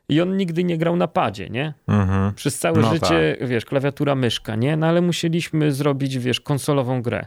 i 0.09 0.21
on 0.21 0.37
nigdy 0.37 0.63
nie 0.63 0.77
grał 0.77 0.95
na 0.95 1.07
padzie, 1.07 1.49
nie? 1.49 1.73
Mhm. 1.87 2.33
Przez 2.33 2.59
całe 2.59 2.81
no 2.81 2.93
życie, 2.93 3.35
tak. 3.39 3.49
wiesz, 3.49 3.65
klawiatura, 3.65 4.15
myszka, 4.15 4.55
nie? 4.55 4.77
No 4.77 4.87
ale 4.87 5.01
musieliśmy 5.01 5.71
zrobić, 5.71 6.17
wiesz, 6.17 6.39
konsolową 6.39 7.01
grę 7.01 7.25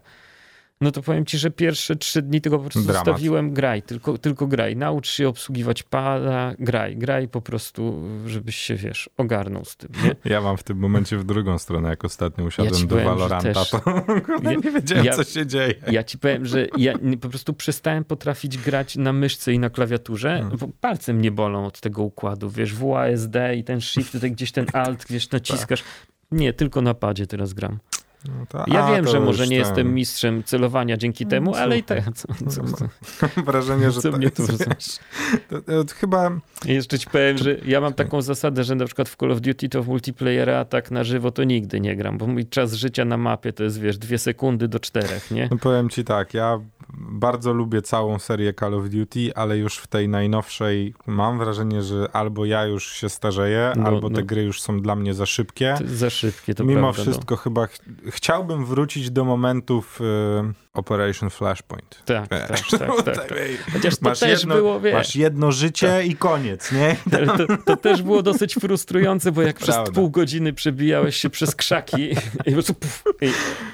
no 0.80 0.90
to 0.90 1.02
powiem 1.02 1.26
ci, 1.26 1.38
że 1.38 1.50
pierwsze 1.50 1.96
trzy 1.96 2.22
dni 2.22 2.40
tylko 2.40 2.58
po 2.58 2.64
prostu 2.64 2.80
Dramat. 2.80 3.06
zostawiłem 3.06 3.54
graj, 3.54 3.82
tylko, 3.82 4.18
tylko 4.18 4.46
graj. 4.46 4.76
Naucz 4.76 5.08
się 5.08 5.28
obsługiwać 5.28 5.82
pada, 5.82 6.54
graj, 6.58 6.96
graj 6.96 7.28
po 7.28 7.40
prostu, 7.40 8.02
żebyś 8.26 8.56
się, 8.56 8.74
wiesz, 8.74 9.10
ogarnął 9.16 9.64
z 9.64 9.76
tym, 9.76 9.90
nie? 10.04 10.16
Ja 10.24 10.40
mam 10.40 10.56
w 10.56 10.62
tym 10.62 10.78
momencie 10.78 11.16
w 11.16 11.24
drugą 11.24 11.58
stronę, 11.58 11.88
jak 11.88 12.04
ostatnio 12.04 12.44
usiadłem 12.44 12.74
ja 12.74 12.80
do 12.80 12.88
powiem, 12.88 13.04
Valoranta, 13.04 13.52
też, 13.52 13.70
to 13.70 13.80
ja, 14.42 14.54
nie 14.54 14.70
wiedziałem, 14.70 15.04
ja, 15.04 15.14
co 15.14 15.24
się 15.24 15.46
dzieje. 15.46 15.74
Ja 15.90 16.04
ci 16.04 16.18
powiem, 16.18 16.46
że 16.46 16.66
ja 16.76 16.92
po 17.20 17.28
prostu 17.28 17.54
przestałem 17.54 18.04
potrafić 18.04 18.58
grać 18.58 18.96
na 18.96 19.12
myszce 19.12 19.52
i 19.52 19.58
na 19.58 19.70
klawiaturze, 19.70 20.28
hmm. 20.28 20.58
bo 20.58 20.68
palce 20.80 21.12
mnie 21.12 21.30
bolą 21.30 21.66
od 21.66 21.80
tego 21.80 22.02
układu, 22.02 22.50
wiesz, 22.50 22.74
WASD 22.74 23.36
i 23.56 23.64
ten 23.64 23.80
shift, 23.80 24.12
tutaj 24.12 24.30
gdzieś 24.30 24.52
ten 24.52 24.66
alt, 24.72 25.04
gdzieś 25.04 25.30
naciskasz. 25.30 25.84
Nie, 26.30 26.52
tylko 26.52 26.82
na 26.82 26.94
padzie 26.94 27.26
teraz 27.26 27.52
gram. 27.52 27.78
No 28.24 28.46
to, 28.48 28.64
ja 28.66 28.84
a, 28.84 28.90
wiem, 28.90 29.08
że 29.08 29.20
może 29.20 29.42
nie 29.42 29.48
ten... 29.48 29.58
jestem 29.58 29.94
mistrzem 29.94 30.44
celowania 30.44 30.96
dzięki 30.96 31.24
no, 31.24 31.30
temu, 31.30 31.54
ale 31.54 31.78
i 31.78 31.82
tak. 31.82 32.04
Co, 32.14 32.28
co, 32.50 32.62
co, 32.76 32.88
Mam 33.36 33.44
wrażenie, 33.44 33.90
że 33.90 34.00
co 34.00 34.10
to, 34.10 34.18
mnie 34.18 34.30
tu 34.30 34.46
to, 34.46 35.62
to, 35.62 35.94
chyba... 35.94 36.30
Jeszcze 36.64 36.98
ci 36.98 37.06
powiem, 37.06 37.38
że 37.38 37.56
ja 37.64 37.80
mam 37.80 37.94
taką 37.94 38.22
zasadę, 38.22 38.64
że 38.64 38.74
na 38.74 38.84
przykład 38.84 39.08
w 39.08 39.16
Call 39.16 39.32
of 39.32 39.40
Duty 39.40 39.68
to 39.68 39.82
w 39.82 39.88
multiplayera 39.88 40.64
tak 40.64 40.90
na 40.90 41.04
żywo 41.04 41.30
to 41.30 41.44
nigdy 41.44 41.80
nie 41.80 41.96
gram, 41.96 42.18
bo 42.18 42.26
mój 42.26 42.46
czas 42.46 42.72
życia 42.72 43.04
na 43.04 43.16
mapie 43.16 43.52
to 43.52 43.64
jest, 43.64 43.80
wiesz, 43.80 43.98
dwie 43.98 44.18
sekundy 44.18 44.68
do 44.68 44.80
czterech, 44.80 45.30
nie? 45.30 45.48
No 45.50 45.56
powiem 45.56 45.88
ci 45.90 46.04
tak, 46.04 46.34
ja 46.34 46.60
bardzo 46.94 47.52
lubię 47.52 47.82
całą 47.82 48.18
serię 48.18 48.54
Call 48.54 48.74
of 48.74 48.88
Duty, 48.88 49.34
ale 49.34 49.58
już 49.58 49.76
w 49.76 49.86
tej 49.86 50.08
najnowszej 50.08 50.94
mam 51.06 51.38
wrażenie, 51.38 51.82
że 51.82 52.08
albo 52.12 52.44
ja 52.44 52.64
już 52.64 52.92
się 52.92 53.08
starzeję, 53.08 53.72
no, 53.76 53.84
albo 53.84 54.08
no. 54.08 54.16
te 54.16 54.22
gry 54.22 54.42
już 54.42 54.62
są 54.62 54.80
dla 54.80 54.96
mnie 54.96 55.14
za 55.14 55.26
szybkie. 55.26 55.74
za 55.84 56.10
szybkie, 56.10 56.54
to 56.54 56.64
Mimo 56.64 56.80
prawda, 56.80 56.98
no. 56.98 57.02
wszystko 57.02 57.34
no. 57.34 57.40
chyba 57.40 57.66
ch 57.66 57.78
chciałbym 58.08 58.66
wrócić 58.66 59.10
do 59.10 59.24
momentów 59.24 60.00
y 60.00 60.65
Operation 60.78 61.30
Flashpoint. 61.30 62.02
Tak, 62.04 62.28
tak, 62.28 62.48
tak, 62.48 62.80
tak, 63.04 63.04
tak. 63.04 63.34
Chociaż 63.72 63.96
to 63.96 64.08
masz 64.08 64.20
też 64.20 64.40
jedno, 64.40 64.54
było, 64.54 64.80
wiesz... 64.80 64.94
Masz 64.94 65.16
jedno 65.16 65.52
życie 65.52 65.88
tak. 65.88 66.06
i 66.06 66.16
koniec, 66.16 66.72
nie? 66.72 66.96
To, 67.36 67.56
to, 67.64 67.76
też 67.76 68.02
było 68.02 68.22
dosyć 68.22 68.54
frustrujące, 68.54 69.32
bo 69.32 69.42
jak 69.42 69.56
Prawda. 69.56 69.82
przez 69.82 69.94
pół 69.94 70.10
godziny 70.10 70.52
przebijałeś 70.52 71.16
się 71.16 71.30
przez 71.30 71.56
krzaki 71.56 72.10
i 72.12 72.16
po 72.44 72.52
prostu 72.52 72.74
puf, 72.74 73.04
i, 73.20 73.26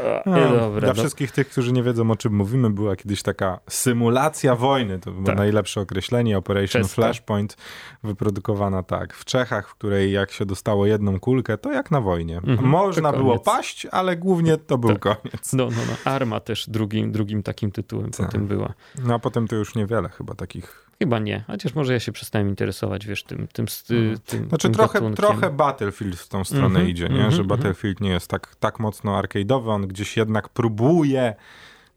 o, 0.02 0.22
no, 0.26 0.38
i 0.38 0.42
dobra. 0.60 0.80
Dla 0.80 0.88
no. 0.88 0.94
wszystkich 0.94 1.32
tych, 1.32 1.48
którzy 1.48 1.72
nie 1.72 1.82
wiedzą 1.82 2.10
o 2.10 2.16
czym 2.16 2.34
mówimy, 2.34 2.70
była 2.70 2.96
kiedyś 2.96 3.22
taka 3.22 3.60
symulacja 3.68 4.56
wojny, 4.56 4.98
to 4.98 5.10
było 5.10 5.26
tak. 5.26 5.36
najlepsze 5.36 5.80
określenie, 5.80 6.38
Operation 6.38 6.82
Czesta. 6.82 6.94
Flashpoint, 6.94 7.56
wyprodukowana 8.02 8.82
tak, 8.82 9.14
w 9.14 9.24
Czechach, 9.24 9.68
w 9.68 9.74
której 9.74 10.12
jak 10.12 10.32
się 10.32 10.46
dostało 10.46 10.86
jedną 10.86 11.20
kulkę, 11.20 11.58
to 11.58 11.72
jak 11.72 11.90
na 11.90 12.00
wojnie. 12.00 12.36
Mhm, 12.36 12.68
Można 12.68 13.12
było 13.12 13.38
paść, 13.38 13.86
ale 13.90 14.16
głównie 14.16 14.56
to 14.56 14.78
był 14.78 14.90
tak. 14.90 15.00
koniec. 15.00 15.52
No, 15.52 15.64
no, 15.64 15.82
no. 15.88 16.12
Arma 16.12 16.40
też 16.40 16.70
drugi 16.70 16.91
drugim, 16.92 17.12
drugim 17.12 17.42
takim 17.42 17.70
tytułem 17.70 18.11
tak. 18.11 18.26
potem 18.26 18.46
była. 18.46 18.74
No 19.05 19.14
a 19.14 19.18
potem 19.18 19.48
to 19.48 19.57
już 19.57 19.74
niewiele 19.74 20.09
chyba 20.09 20.35
takich. 20.35 20.88
Chyba 20.98 21.18
nie, 21.18 21.44
chociaż 21.46 21.74
może 21.74 21.92
ja 21.92 22.00
się 22.00 22.12
przestałem 22.12 22.48
interesować, 22.48 23.07
wiesz, 23.07 23.24
tym, 23.24 23.48
tym, 23.48 23.66
mhm. 23.90 24.18
tym 24.18 24.48
Znaczy 24.48 24.68
tym 24.68 24.74
trochę, 24.74 25.14
trochę 25.14 25.50
Battlefield 25.50 26.16
w 26.16 26.28
tą 26.28 26.44
stronę 26.44 26.66
mm 26.66 26.83
-hmm, 26.83 26.90
idzie, 26.90 27.09
nie? 27.09 27.14
Mm 27.14 27.26
-hmm, 27.26 27.31
że 27.31 27.42
mhm. 27.42 27.48
Battlefield 27.48 28.00
nie 28.00 28.11
jest 28.11 28.28
tak, 28.28 28.57
tak 28.57 28.81
mocno 28.81 29.22
arcade'owy, 29.22 29.68
on 29.68 29.87
gdzieś 29.87 30.16
jednak 30.16 30.48
próbuje 30.48 31.35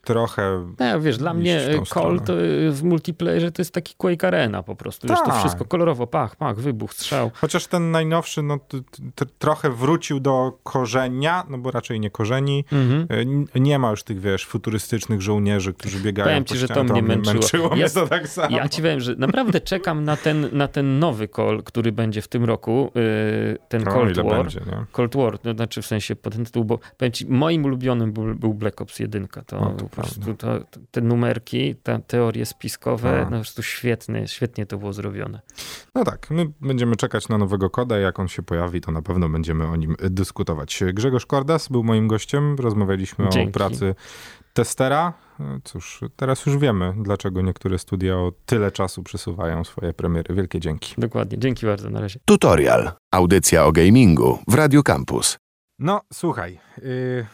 trochę. 0.06 0.74
No, 0.80 1.02
wiesz, 1.02 1.18
dla 1.18 1.34
mnie 1.34 1.62
Call 1.94 2.20
to 2.20 2.34
w 2.70 2.84
multiplayerze 2.84 3.52
to 3.52 3.62
jest 3.62 3.74
taki 3.74 3.96
Quake 3.98 4.28
Arena 4.28 4.64
po 4.64 4.76
prostu. 4.76 5.08
Wiesz, 5.08 5.20
to 5.20 5.26
tak. 5.26 5.40
wszystko 5.40 5.66
kolorowo, 5.66 6.08
pach, 6.08 6.36
pach, 6.36 6.60
wybuch, 6.60 6.94
strzał. 6.94 7.32
Chociaż 7.34 7.68
ten 7.68 7.92
najnowszy 7.92 8.44
no, 8.44 8.60
trochę 9.40 9.70
wrócił 9.70 10.20
do 10.20 10.60
korzenia, 10.64 11.44
no 11.50 11.58
bo 11.58 11.72
raczej 11.72 12.00
nie 12.00 12.10
korzeni. 12.10 12.66
Mhm. 12.72 13.08
E, 13.56 13.60
nie 13.60 13.80
ma 13.80 13.90
już 13.90 14.04
tych, 14.04 14.20
wiesz, 14.20 14.46
futurystycznych 14.46 15.22
żołnierzy, 15.22 15.74
którzy 15.74 16.00
biegają 16.00 16.28
Powiem 16.28 16.46
ci, 16.46 16.58
że 16.58 16.68
to 16.68 16.84
mnie 16.84 17.02
męczyło. 17.02 17.34
męczyło 17.34 17.70
ja, 17.70 17.76
mnie 17.76 17.90
to 17.90 18.08
tak 18.08 18.28
samo. 18.28 18.58
Ja 18.58 18.70
ci 18.70 18.82
powiem, 18.82 19.00
że 19.00 19.16
naprawdę 19.16 19.62
czekam 19.62 20.04
na 20.04 20.18
ten, 20.18 20.50
na 20.52 20.68
ten 20.68 21.00
nowy 21.00 21.28
Call, 21.28 21.64
który 21.64 21.92
będzie 21.92 22.22
w 22.22 22.28
tym 22.28 22.46
roku. 22.46 22.92
Ten 23.70 23.88
o, 23.88 23.92
Cold 23.92 24.18
War. 24.18 24.42
Będzie, 24.44 24.62
Cold 24.92 25.16
War, 25.16 25.40
to 25.40 25.54
znaczy 25.54 25.82
w 25.82 25.86
sensie 25.86 26.16
ten 26.16 26.46
tytuł, 26.46 26.66
bo 26.66 26.80
powiem 26.98 27.12
ci, 27.12 27.26
moim 27.26 27.66
ulubionym 27.66 28.14
był, 28.14 28.36
był 28.36 28.54
Black 28.54 28.82
Ops 28.82 29.00
1. 29.00 29.28
To, 29.46 29.60
no, 29.60 29.72
to 29.72 29.95
po 29.96 30.02
prostu 30.02 30.34
to, 30.34 30.48
te 30.92 31.02
numerki, 31.02 31.76
te 31.76 32.00
teorie 32.08 32.46
spiskowe, 32.46 33.18
no 33.20 33.26
po 33.26 33.30
prostu 33.32 33.64
świetnie, 33.64 34.28
świetnie 34.28 34.66
to 34.66 34.78
było 34.78 34.94
zrobione. 34.94 35.42
No 35.96 36.04
tak, 36.04 36.30
my 36.30 36.52
będziemy 36.62 36.96
czekać 36.96 37.30
na 37.30 37.38
nowego 37.38 37.70
koda, 37.70 37.98
jak 37.98 38.20
on 38.20 38.28
się 38.28 38.44
pojawi, 38.44 38.82
to 38.82 38.92
na 38.92 39.02
pewno 39.02 39.30
będziemy 39.30 39.68
o 39.68 39.76
nim 39.76 39.96
dyskutować. 40.00 40.84
Grzegorz 40.94 41.26
Kordas 41.26 41.68
był 41.68 41.84
moim 41.84 42.08
gościem, 42.08 42.56
rozmawialiśmy 42.60 43.30
Dzięki. 43.30 43.50
o 43.50 43.52
pracy 43.52 43.96
testera. 44.54 45.14
Cóż, 45.64 46.02
teraz 46.16 46.46
już 46.46 46.58
wiemy, 46.58 46.94
dlaczego 47.02 47.42
niektóre 47.42 47.80
studia 47.80 48.18
o 48.18 48.32
tyle 48.46 48.72
czasu 48.72 49.04
przesuwają 49.04 49.64
swoje 49.64 49.94
premiery. 49.94 50.36
Wielkie 50.36 50.60
dzięki. 50.60 50.96
Dokładnie, 50.98 51.38
dzięki 51.38 51.66
bardzo, 51.66 51.90
na 51.90 52.02
razie. 52.02 52.20
Tutorial. 52.26 52.92
Audycja 53.12 53.66
o 53.66 53.72
gamingu 53.72 54.40
w 54.48 54.54
Radio 54.54 54.84
Campus. 54.84 55.38
No, 55.80 56.02
słuchaj, 56.14 56.60
yy, 56.78 57.26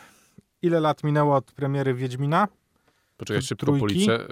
ile 0.62 0.80
lat 0.80 1.04
minęło 1.04 1.36
od 1.36 1.52
premiery 1.52 1.94
Wiedźmina? 1.94 2.48
Poczekaj, 3.18 3.42
szybko 3.42 3.74
policzę. 3.74 4.28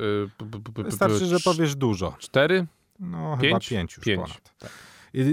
Y, 0.77 0.83
Wystarczy, 0.83 1.25
że 1.25 1.39
powiesz 1.39 1.75
dużo. 1.75 2.15
Cztery? 2.19 2.65
No, 2.99 3.37
pięć? 3.41 3.41
chyba 3.41 3.59
pięć 3.59 3.97
już 3.97 4.05
pięć. 4.05 4.21
ponad. 4.21 4.57
Tak. 4.59 4.71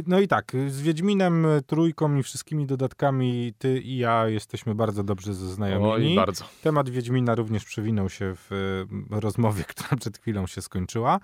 No 0.06 0.20
i 0.20 0.28
tak, 0.28 0.52
z 0.68 0.82
Wiedźminem, 0.82 1.46
trójką 1.66 2.16
i 2.16 2.22
wszystkimi 2.22 2.66
dodatkami 2.66 3.52
ty 3.58 3.80
i 3.80 3.96
ja 3.96 4.28
jesteśmy 4.28 4.74
bardzo 4.74 5.04
dobrze 5.04 5.34
zaznajomieni. 5.34 6.08
Oj, 6.08 6.16
bardzo. 6.16 6.44
Temat 6.62 6.88
Wiedźmina 6.88 7.34
również 7.34 7.64
przewinął 7.64 8.10
się 8.10 8.34
w 8.36 8.52
y, 8.52 9.20
rozmowie, 9.20 9.64
która 9.74 9.96
przed 10.00 10.18
chwilą 10.18 10.46
się 10.46 10.62
skończyła. 10.62 11.20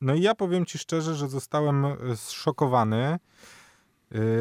No 0.00 0.14
i 0.14 0.22
ja 0.22 0.34
powiem 0.34 0.66
ci 0.66 0.78
szczerze, 0.78 1.14
że 1.14 1.28
zostałem 1.28 1.86
zszokowany 2.14 3.14
y, 3.14 3.18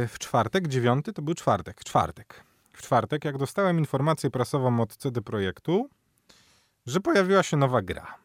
w 0.08 0.16
czwartek, 0.20 0.68
dziewiąty 0.68 1.14
to 1.14 1.22
był 1.22 1.34
czwartek, 1.34 1.84
czwartek. 1.84 2.44
Czwartek, 2.84 3.26
jak 3.26 3.38
dostałem 3.38 3.80
informację 3.80 4.30
prasową 4.30 4.82
od 4.82 4.96
CD 4.98 5.22
Projektu, 5.22 5.90
że 6.86 7.00
pojawiła 7.00 7.44
się 7.44 7.58
nowa 7.58 7.82
gra. 7.82 8.16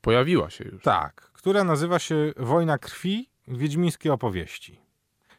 Pojawiła 0.00 0.50
się 0.50 0.64
już. 0.64 0.82
Tak, 0.82 1.14
która 1.14 1.64
nazywa 1.64 1.98
się 1.98 2.32
Wojna 2.36 2.78
Krwi 2.78 3.28
Wiedźmińskie 3.48 4.12
Opowieści. 4.12 4.80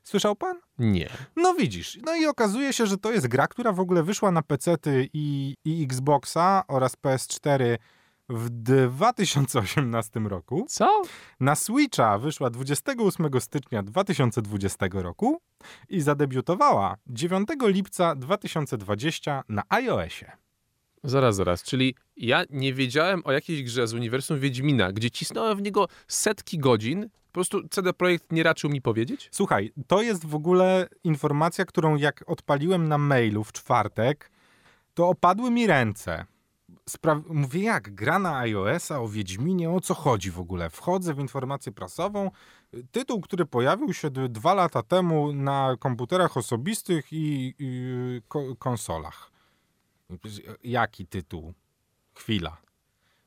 Słyszał 0.04 0.36
pan? 0.36 0.60
Nie. 0.80 1.10
No 1.36 1.54
widzisz. 1.54 2.00
No 2.06 2.16
i 2.16 2.26
okazuje 2.26 2.74
się, 2.74 2.86
że 2.86 2.98
to 2.98 3.12
jest 3.12 3.28
gra, 3.28 3.48
która 3.48 3.72
w 3.72 3.80
ogóle 3.80 4.04
wyszła 4.04 4.32
na 4.32 4.42
PC-ty 4.42 5.10
i, 5.14 5.56
i 5.66 5.84
Xboxa 5.84 6.64
oraz 6.68 6.96
PS4 6.98 7.78
w 8.30 8.50
2018 8.50 10.20
roku. 10.20 10.66
Co? 10.70 11.02
Na 11.40 11.56
Switcha 11.56 12.18
wyszła 12.18 12.50
28 12.50 13.42
stycznia 13.42 13.84
2020 13.84 14.86
roku 14.92 15.42
i 15.90 16.02
zadebiutowała 16.02 16.96
9 17.08 17.50
lipca 17.62 18.16
2020 18.16 19.44
na 19.50 19.64
iOSie. 19.70 20.32
Zaraz, 21.04 21.36
zaraz. 21.36 21.64
Czyli 21.64 21.96
ja 22.18 22.44
nie 22.50 22.74
wiedziałem 22.74 23.22
o 23.26 23.32
jakiejś 23.32 23.64
grze 23.64 23.88
z 23.88 23.94
uniwersum 23.94 24.40
Wiedźmina, 24.40 24.92
gdzie 24.92 25.12
cisnąłem 25.12 25.58
w 25.58 25.62
niego 25.62 25.88
setki 26.08 26.58
godzin. 26.58 27.10
Po 27.10 27.34
prostu 27.34 27.68
CD 27.68 27.94
Projekt 27.94 28.32
nie 28.32 28.44
raczył 28.44 28.70
mi 28.70 28.82
powiedzieć? 28.82 29.30
Słuchaj, 29.32 29.72
to 29.88 30.02
jest 30.02 30.26
w 30.26 30.36
ogóle 30.36 30.88
informacja, 31.04 31.66
którą 31.66 31.96
jak 31.96 32.24
odpaliłem 32.28 32.88
na 32.88 32.98
mailu 32.98 33.44
w 33.44 33.52
czwartek, 33.52 34.32
to 34.94 35.10
opadły 35.10 35.52
mi 35.52 35.68
ręce. 35.68 36.26
Spra- 36.90 37.22
mówię, 37.30 37.64
jak 37.64 37.96
gra 37.96 38.20
na 38.20 38.38
iOS-a 38.38 39.00
o 39.00 39.08
Wiedźminie, 39.08 39.70
o 39.72 39.82
co 39.82 39.94
chodzi 39.94 40.32
w 40.32 40.40
ogóle? 40.40 40.70
Wchodzę 40.70 41.14
w 41.14 41.20
informację 41.20 41.72
prasową, 41.72 42.32
tytuł, 42.92 43.22
który 43.22 43.46
pojawił 43.46 43.94
się 43.94 44.10
dwa 44.10 44.54
lata 44.54 44.84
temu 44.84 45.34
na 45.34 45.76
komputerach 45.80 46.38
osobistych 46.38 47.14
i, 47.14 47.54
i 47.60 48.22
ko- 48.28 48.56
konsolach. 48.56 49.32
Jaki 50.64 51.08
tytuł? 51.08 51.54
Chwila. 52.18 52.58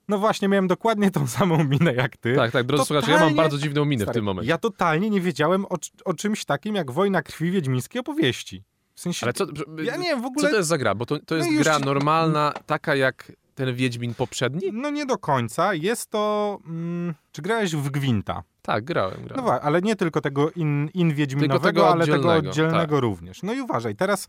No 0.08 0.18
właśnie, 0.18 0.48
miałem 0.48 0.66
dokładnie 0.68 1.10
tą 1.10 1.26
samą 1.26 1.64
minę 1.64 1.94
jak 1.94 2.16
ty. 2.16 2.36
Tak, 2.36 2.50
tak, 2.52 2.66
drodzy 2.66 2.84
słuchacze, 2.84 3.06
ja 3.10 3.12
mam 3.12 3.20
Totalnie- 3.20 3.36
bardzo 3.36 3.58
dziwną 3.58 3.84
minę 3.84 4.00
w 4.00 4.04
Stary, 4.04 4.14
tym 4.14 4.24
momencie. 4.24 4.50
Ja 4.50 4.58
totalnie 4.58 5.10
nie 5.10 5.20
wiedziałem 5.20 5.64
o, 5.64 5.76
o 6.04 6.14
czymś 6.14 6.44
takim 6.44 6.74
jak 6.74 6.90
Wojna 6.90 7.22
Krwi 7.22 7.50
Wiedźmińskiej 7.50 8.00
opowieści. 8.00 8.64
W 8.94 9.00
sensie, 9.00 9.26
Ale 9.26 9.32
co, 9.32 9.46
ja 9.82 9.96
nie 9.96 10.04
wiem, 10.08 10.18
w 10.18 10.22
co 10.22 10.28
ogóle... 10.28 10.50
to 10.50 10.56
jest 10.56 10.68
za 10.68 10.78
gra? 10.78 10.94
Bo 10.94 11.06
to, 11.06 11.18
to 11.18 11.36
jest 11.36 11.50
No 11.50 11.62
gra 11.62 11.78
ci- 11.78 11.84
normalna, 11.84 12.52
taka 12.66 12.94
jak 12.94 13.32
ten 13.58 13.74
Wiedźmin 13.74 14.14
poprzedni? 14.14 14.62
No 14.72 14.90
nie 14.90 15.06
do 15.06 15.18
końca. 15.18 15.74
Jest 15.74 16.10
to... 16.10 16.58
Mm, 16.66 17.14
czy 17.32 17.42
grałeś 17.42 17.76
w 17.76 17.90
Gwinta? 17.90 18.42
Tak, 18.62 18.84
grałem, 18.84 19.18
No 19.20 19.26
grałem. 19.26 19.44
właśnie, 19.44 19.62
ale 19.62 19.82
nie 19.82 19.96
tylko 19.96 20.20
tego 20.20 20.50
in, 20.50 20.90
in 20.94 21.14
Wiedźminowego, 21.14 21.68
tego 21.68 21.88
ale 21.92 22.06
tego 22.06 22.32
oddzielnego, 22.32 22.94
tak. 22.94 23.02
również. 23.02 23.42
No 23.42 23.52
i 23.52 23.60
uważaj, 23.60 23.96
teraz 23.96 24.28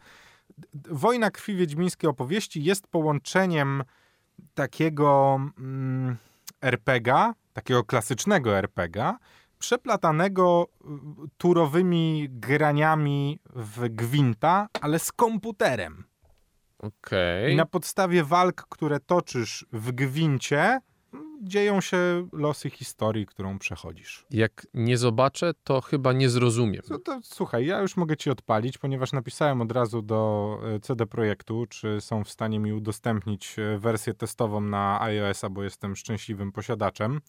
Wojna 0.89 1.31
Krwi 1.31 1.55
Wiedźmińskiej 1.55 2.09
opowieści 2.09 2.63
jest 2.63 2.87
połączeniem 2.87 3.83
takiego 4.53 5.39
mm, 5.59 6.15
RPGa, 6.61 7.33
takiego 7.53 7.83
klasycznego 7.83 8.57
RPGa, 8.57 9.17
przeplatanego 9.59 10.67
y, 10.81 10.85
turowymi 11.37 12.27
graniami 12.29 13.39
w 13.55 13.89
Gwinta, 13.89 14.67
ale 14.81 14.99
z 14.99 15.11
komputerem. 15.11 16.08
Okej. 16.79 17.53
I 17.53 17.55
na 17.55 17.65
podstawie 17.65 18.23
walk, 18.23 18.65
które 18.69 18.99
toczysz 18.99 19.65
w 19.73 19.91
Gwincie, 19.91 20.79
dzieją 21.41 21.81
się 21.81 22.27
losy 22.33 22.69
historii, 22.69 23.25
którą 23.25 23.59
przechodzisz. 23.59 24.25
Jak 24.31 24.67
nie 24.73 24.97
zobaczę, 24.97 25.51
to 25.63 25.81
chyba 25.81 26.13
nie 26.13 26.29
zrozumiem. 26.29 26.81
No 26.89 26.99
to, 26.99 27.19
słuchaj, 27.23 27.65
ja 27.65 27.81
już 27.81 27.97
mogę 27.97 28.17
ci 28.17 28.29
odpalić, 28.29 28.77
ponieważ 28.77 29.11
napisałem 29.11 29.61
od 29.61 29.71
razu 29.71 30.01
do 30.01 30.59
e, 30.75 30.79
CD 30.79 31.05
Projektu, 31.05 31.65
czy 31.69 32.01
są 32.01 32.23
w 32.23 32.29
stanie 32.29 32.59
mi 32.59 32.73
udostępnić 32.73 33.59
e, 33.59 33.79
wersję 33.79 34.13
testową 34.13 34.61
na 34.61 35.01
iOS-a, 35.01 35.49
bo 35.49 35.63
jestem 35.63 35.95
szczęśliwym 35.95 36.51
posiadaczem 36.51 37.21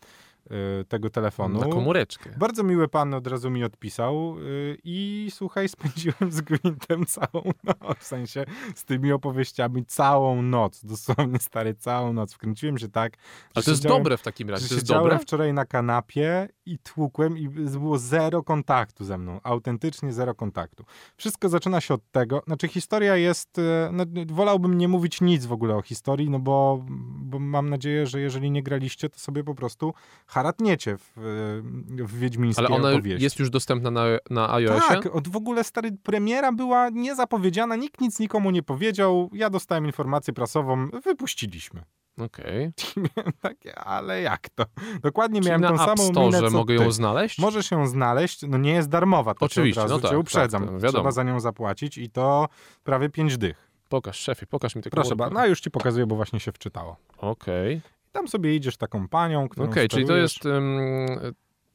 tego 0.89 1.11
telefonu. 1.11 1.61
Na 1.61 1.67
komóreczkę. 1.67 2.31
Bardzo 2.39 2.63
miły 2.63 2.89
pan 2.89 3.15
od 3.15 3.27
razu 3.27 3.51
mi 3.51 3.65
odpisał 3.65 4.37
y, 4.39 4.79
i 4.85 5.29
słuchaj, 5.31 5.69
spędziłem 5.79 6.33
z 6.33 6.41
Gwintem 6.41 7.07
całą 7.07 7.43
noc, 7.65 7.99
w 7.99 8.05
sensie 8.05 8.45
z 8.75 8.85
tymi 8.85 9.13
opowieściami 9.13 9.85
całą 9.85 10.43
noc, 10.43 10.85
dosłownie 10.85 11.39
stary, 11.39 11.75
całą 11.75 12.13
noc. 12.13 12.35
Wkręciłem 12.35 12.79
się 12.79 12.89
tak, 12.89 13.13
Ale 13.55 13.65
to 13.65 13.71
jest 13.71 13.83
dobre 13.83 14.17
w 14.17 14.23
takim 14.23 14.51
razie. 14.51 14.69
To 14.69 14.75
jest 14.75 14.87
dobre? 14.87 15.19
wczoraj 15.19 15.53
na 15.53 15.65
kanapie 15.65 16.49
i 16.67 16.79
tłukłem 16.79 17.39
i 17.39 17.49
było 17.49 17.99
zero 17.99 18.43
kontaktu 18.43 19.05
ze 19.05 19.19
mną. 19.19 19.41
Autentycznie 19.43 20.13
zero 20.13 20.35
kontaktu. 20.35 20.85
Wszystko 21.17 21.49
zaczyna 21.49 21.81
się 21.81 21.95
od 21.95 22.11
tego, 22.11 22.43
znaczy 22.47 22.69
historia 22.69 23.17
jest, 23.17 23.59
e, 23.59 23.91
no, 23.93 24.05
wolałbym 24.27 24.79
nie 24.79 24.89
mówić 24.89 25.21
nic 25.21 25.47
w 25.47 25.53
ogóle 25.53 25.77
o 25.77 25.83
historii, 25.83 26.31
no 26.31 26.39
bo, 26.39 26.85
bo 27.21 27.39
mam 27.39 27.71
nadzieję, 27.71 28.07
że 28.07 28.21
jeżeli 28.21 28.51
nie 28.51 28.63
graliście, 28.63 29.09
to 29.09 29.19
sobie 29.19 29.45
po 29.45 29.55
prostu 29.55 29.95
haratniecie 30.41 30.97
w, 30.97 31.19
e, 31.19 32.05
w 32.05 32.19
Wiedźmińskiej 32.19 32.67
Ale 32.67 32.77
ona 32.77 32.91
opowieści. 32.91 33.25
jest 33.25 33.39
już 33.39 33.51
dostępna 33.51 33.91
na, 33.91 34.05
na 34.31 34.55
iOSie? 34.55 34.89
Tak, 34.89 35.07
od 35.17 35.29
w 35.29 35.37
ogóle 35.37 35.65
stary 35.65 35.93
premiera 36.03 36.53
była 36.53 36.89
niezapowiedziana, 36.89 37.77
nikt 37.77 38.01
nic 38.01 38.19
nikomu 38.19 38.51
nie 38.51 38.63
powiedział. 38.63 39.31
Ja 39.33 39.51
dostałem 39.51 39.87
informację 39.87 40.35
prasową, 40.35 40.89
wypuściliśmy. 41.05 41.83
Okej. 42.19 42.73
Takie, 43.41 43.79
ale 43.79 44.23
jak 44.23 44.49
to? 44.49 44.65
Dokładnie 45.03 45.41
Czyli 45.41 45.49
miałem 45.49 45.63
na 45.63 45.69
tą 45.69 45.75
App 45.75 45.99
samą 45.99 46.11
Store 46.11 46.27
minę, 46.27 46.51
mogę 46.51 46.77
ty. 46.77 46.85
ją 46.85 46.93
znaleźć? 46.93 47.39
Możesz 47.39 47.71
ją 47.71 47.87
znaleźć, 47.87 48.41
no 48.49 48.59
nie 48.59 48.73
jest 48.73 48.89
darmowa, 48.89 49.35
to 49.35 49.47
Oczywiście, 49.47 49.81
od 49.81 49.85
razu 49.85 49.95
no 49.95 50.01
tak, 50.01 50.11
cię 50.11 50.19
uprzedzam. 50.19 50.81
tak. 50.81 50.91
Trzeba 50.91 51.11
za 51.11 51.23
nią 51.23 51.41
zapłacić 51.41 51.99
i 51.99 52.11
to 52.11 52.49
prawie 52.85 53.09
pięć 53.09 53.39
dych. 53.39 53.71
Pokaż, 53.89 54.19
szefie, 54.19 54.47
pokaż 54.47 54.77
mi 54.77 54.83
tylko. 54.83 54.95
Proszę 54.95 55.17
bardzo, 55.17 55.35
no 55.35 55.47
już 55.47 55.61
ci 55.61 55.71
pokazuję, 55.71 56.07
bo 56.07 56.17
właśnie 56.17 56.41
się 56.41 56.53
wczytało. 56.53 56.97
Okej. 57.19 57.81
Tam 58.13 58.29
sobie 58.29 58.55
idziesz 58.57 58.77
taką 58.77 59.09
panią, 59.09 59.49
którą 59.49 59.67
Okej, 59.67 59.89
czyli 59.89 60.07
to 60.07 60.17
jest 60.17 60.47
ym, 60.47 60.79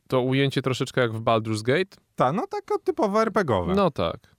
to 0.07 0.21
ujęcie 0.21 0.61
troszeczkę 0.61 1.01
jak 1.01 1.13
w 1.13 1.21
Baldur's 1.21 1.61
Gate? 1.61 1.97
Ta, 2.15 2.31
no 2.31 2.47
taka 2.47 2.77
typowo 2.83 3.21
RPGowe. 3.21 3.75
No 3.75 3.91
tak. 3.91 4.34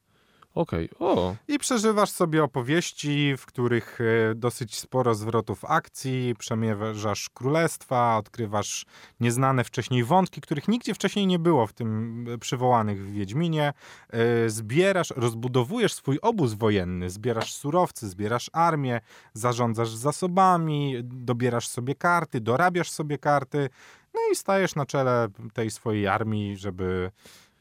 Okej, 0.56 0.88
o, 0.98 1.34
I 1.48 1.58
przeżywasz 1.58 2.10
sobie 2.10 2.44
opowieści, 2.44 3.36
w 3.36 3.46
których 3.46 3.98
e, 4.00 4.34
dosyć 4.34 4.74
sporo 4.78 5.14
zwrotów 5.14 5.64
akcji, 5.64 6.34
przemierzasz 6.38 7.28
królestwa, 7.28 8.16
odkrywasz 8.16 8.86
nieznane 9.20 9.64
wcześniej 9.64 10.04
wątki, 10.04 10.40
których 10.40 10.68
nigdzie 10.68 10.94
wcześniej 10.94 11.26
nie 11.26 11.38
było 11.38 11.66
w 11.66 11.72
tym 11.72 12.24
e, 12.34 12.38
przywołanych 12.38 13.02
w 13.02 13.12
Wiedźminie. 13.12 13.72
E, 14.10 14.50
Zbierasz, 14.50 15.12
rozbudowujesz 15.16 15.94
swój 15.94 16.18
obóz 16.22 16.54
wojenny, 16.54 17.10
zbierasz 17.10 17.54
surowce, 17.54 18.08
zbierasz 18.08 18.50
armię, 18.52 19.00
zarządzasz 19.32 19.90
zasobami, 19.90 20.96
dobierasz 21.02 21.68
sobie 21.68 21.94
karty, 21.94 22.40
dorabiasz 22.40 22.90
sobie 22.90 23.18
karty, 23.18 23.68
no 24.16 24.20
i 24.32 24.36
stajesz 24.36 24.74
na 24.74 24.86
czele 24.86 25.28
tej 25.52 25.70
swojej 25.70 26.06
armii, 26.06 26.56
żeby, 26.56 27.10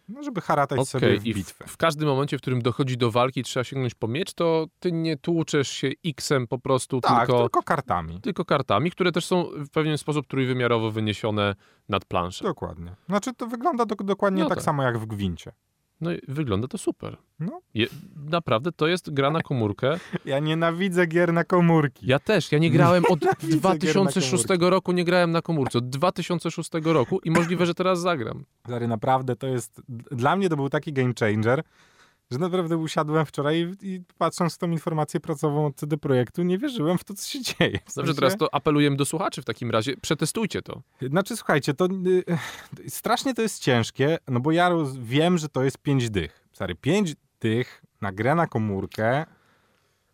no, 0.07 0.23
żeby 0.23 0.41
haratać 0.41 0.89
sobie 0.89 1.07
okej. 1.07 1.19
w 1.19 1.25
I 1.25 1.33
w, 1.33 1.37
bitwę. 1.37 1.65
w 1.67 1.77
każdym 1.77 2.07
momencie, 2.07 2.37
w 2.37 2.41
którym 2.41 2.61
dochodzi 2.61 2.97
do 2.97 3.11
walki, 3.11 3.43
trzeba 3.43 3.63
sięgnąć 3.63 3.93
po 3.95 4.07
miecz, 4.07 4.33
to 4.33 4.65
ty 4.79 4.91
nie 4.91 5.17
tłuczesz 5.17 5.67
się 5.67 5.89
X-em 6.05 6.47
po 6.47 6.59
prostu, 6.59 7.01
Tak, 7.01 7.19
tylko, 7.27 7.41
tylko 7.41 7.63
kartami. 7.63 8.21
tylko 8.21 8.45
kartami, 8.45 8.91
które 8.91 9.11
też 9.11 9.25
są 9.25 9.45
w 9.55 9.69
pewien 9.69 9.97
sposób 9.97 10.27
trójwymiarowo 10.27 10.91
wyniesione 10.91 11.55
nad 11.89 12.05
planszę. 12.05 12.43
Dokładnie. 12.43 12.95
Znaczy 13.09 13.33
to 13.33 13.47
wygląda 13.47 13.85
do, 13.85 13.95
dokładnie 13.95 14.43
No 14.43 14.49
tak, 14.49 14.57
tak. 14.57 14.65
samo 14.65 14.83
jak 14.83 14.97
w 14.99 15.05
Gwincie. 15.05 15.51
No 16.01 16.11
i 16.11 16.21
wygląda 16.27 16.67
to 16.67 16.77
super. 16.77 17.17
No. 17.39 17.61
Je, 17.73 17.87
naprawdę 18.29 18.71
to 18.71 18.87
jest 18.87 19.13
gra 19.13 19.31
na 19.31 19.41
komórkę. 19.41 19.99
Ja 20.25 20.39
nienawidzę 20.39 21.07
gier 21.07 21.33
na 21.33 21.43
komórki. 21.43 22.07
Ja 22.07 22.19
też, 22.19 22.51
ja 22.51 22.57
nie 22.57 22.71
grałem 22.71 23.03
od 23.09 23.21
Nienawidzę 23.21 23.77
gier 23.77 23.95
na 23.95 24.01
2006 24.01 24.45
roku, 24.59 24.91
nie 24.91 25.03
grałem 25.03 25.31
na 25.31 25.41
komórce. 25.41 25.77
Od 25.77 25.89
2006 25.89 26.69
roku 26.83 27.19
i 27.23 27.31
możliwe, 27.31 27.65
że 27.65 27.73
teraz 27.73 28.01
zagram. 28.01 28.45
Stary, 28.65 28.87
naprawdę 28.87 29.35
to 29.35 29.47
jest... 29.47 29.81
Dla 30.11 30.35
mnie 30.35 30.49
to 30.49 30.55
był 30.55 30.69
taki 30.69 30.93
game 30.93 31.13
changer, 31.19 31.63
że 32.31 32.39
naprawdę 32.39 32.77
usiadłem 32.77 33.25
wczoraj 33.25 33.75
i, 33.81 33.87
i 33.95 34.01
patrząc 34.17 34.57
tą 34.57 34.71
informację 34.71 35.19
pracową 35.19 35.65
od 35.65 35.75
CD 35.75 35.97
Projektu, 35.97 36.43
nie 36.43 36.57
wierzyłem 36.57 36.97
w 36.97 37.03
to, 37.03 37.13
co 37.13 37.27
się 37.29 37.41
dzieje. 37.41 37.79
W 37.79 37.95
Dobrze, 37.95 38.11
sensie- 38.11 38.15
teraz 38.15 38.37
to 38.37 38.53
apelujemy 38.53 38.97
do 38.97 39.05
słuchaczy 39.05 39.41
w 39.41 39.45
takim 39.45 39.71
razie. 39.71 39.97
Przetestujcie 39.97 40.61
to. 40.61 40.81
Znaczy, 41.09 41.37
słuchajcie, 41.37 41.73
to 41.73 41.85
y, 41.85 42.23
y, 42.85 42.89
strasznie 42.89 43.33
to 43.33 43.41
jest 43.41 43.59
ciężkie, 43.63 44.17
no 44.27 44.39
bo 44.39 44.51
ja 44.51 44.71
wiem, 44.99 45.37
że 45.37 45.49
to 45.49 45.63
jest 45.63 45.77
pięć 45.77 46.09
dych. 46.09 46.45
Stary, 46.53 46.75
pięć 46.75 47.13
dych 47.39 47.81
na 48.01 48.11
grę 48.11 48.35
na 48.35 48.47
komórkę, 48.47 49.25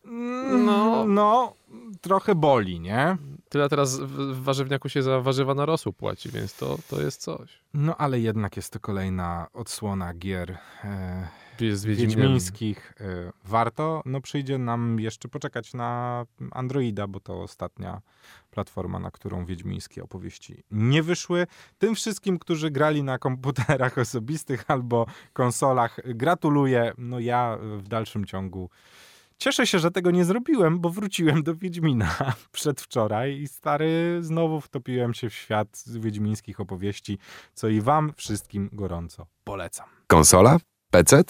mm, 0.06 0.65
No. 0.65 1.06
no, 1.06 1.54
trochę 2.02 2.36
boli, 2.36 2.80
nie? 2.80 3.17
Tyle 3.50 3.69
teraz 3.69 4.00
w, 4.00 4.06
w 4.08 4.43
warzywniaku 4.43 4.89
się 4.89 5.04
za 5.04 5.19
warzywa 5.21 5.54
na 5.54 5.65
rosół 5.65 5.93
płaci, 5.93 6.30
więc 6.32 6.54
to, 6.58 6.78
to 6.89 7.02
jest 7.02 7.21
coś. 7.21 7.60
No 7.74 7.97
ale 7.97 8.19
jednak 8.19 8.56
jest 8.56 8.74
to 8.74 8.80
kolejna 8.80 9.47
odsłona 9.54 10.13
gier 10.13 10.58
e, 10.84 11.28
Jest 11.65 11.82
z 11.82 11.86
Wiedźminem. 11.86 12.17
wiedźmińskich. 12.17 12.93
E, 13.00 13.32
warto, 13.45 14.02
no 14.06 14.21
przyjdzie 14.21 14.58
nam 14.58 15.00
jeszcze 15.00 15.28
poczekać 15.28 15.74
na 15.74 16.26
Androida, 16.52 17.08
bo 17.08 17.19
to 17.19 17.41
ostatnia 17.41 18.02
platforma, 18.52 19.00
na 19.00 19.12
którą 19.12 19.45
wiedźmińskie 19.45 20.04
opowieści 20.04 20.63
nie 20.71 21.04
wyszły. 21.04 21.47
Tym 21.78 21.95
wszystkim, 21.95 22.39
którzy 22.39 22.71
grali 22.71 23.04
na 23.04 23.17
komputerach 23.17 23.97
osobistych 23.97 24.63
albo 24.67 25.06
konsolach, 25.34 25.99
gratuluję. 26.05 26.93
No 26.97 27.20
ja 27.20 27.57
w 27.78 27.88
dalszym 27.88 28.26
ciągu 28.26 28.70
Cieszę 29.41 29.68
się, 29.68 29.80
że 29.80 29.91
tego 29.91 30.12
nie 30.12 30.26
zrobiłem, 30.26 30.80
bo 30.80 30.89
wróciłem 30.89 31.43
do 31.43 31.55
Wiedźmina 31.55 32.16
przedwczoraj 32.51 33.38
i 33.38 33.47
stary, 33.47 34.18
znowu 34.22 34.62
wtopiłem 34.62 35.14
się 35.14 35.30
w 35.30 35.34
świat 35.34 35.84
wiedźmińskich 35.88 36.59
opowieści, 36.59 37.18
co 37.53 37.68
i 37.68 37.82
wam 37.82 38.14
wszystkim 38.18 38.70
gorąco 38.74 39.26
polecam. 39.43 39.88
Konsola? 40.07 40.57
PC? 40.91 41.24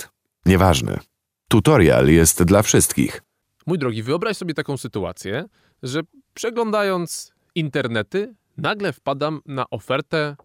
Nieważne. 0.46 1.00
Tutorial 1.48 2.08
jest 2.08 2.44
dla 2.44 2.62
wszystkich. 2.62 3.22
Mój 3.66 3.78
drogi, 3.78 4.04
wyobraź 4.04 4.38
sobie 4.38 4.54
taką 4.54 4.78
sytuację, 4.78 5.46
że 5.84 6.02
przeglądając 6.34 7.34
internety, 7.56 8.36
nagle 8.58 8.94
wpadam 8.94 9.42
na 9.46 9.70
ofertę 9.70 10.36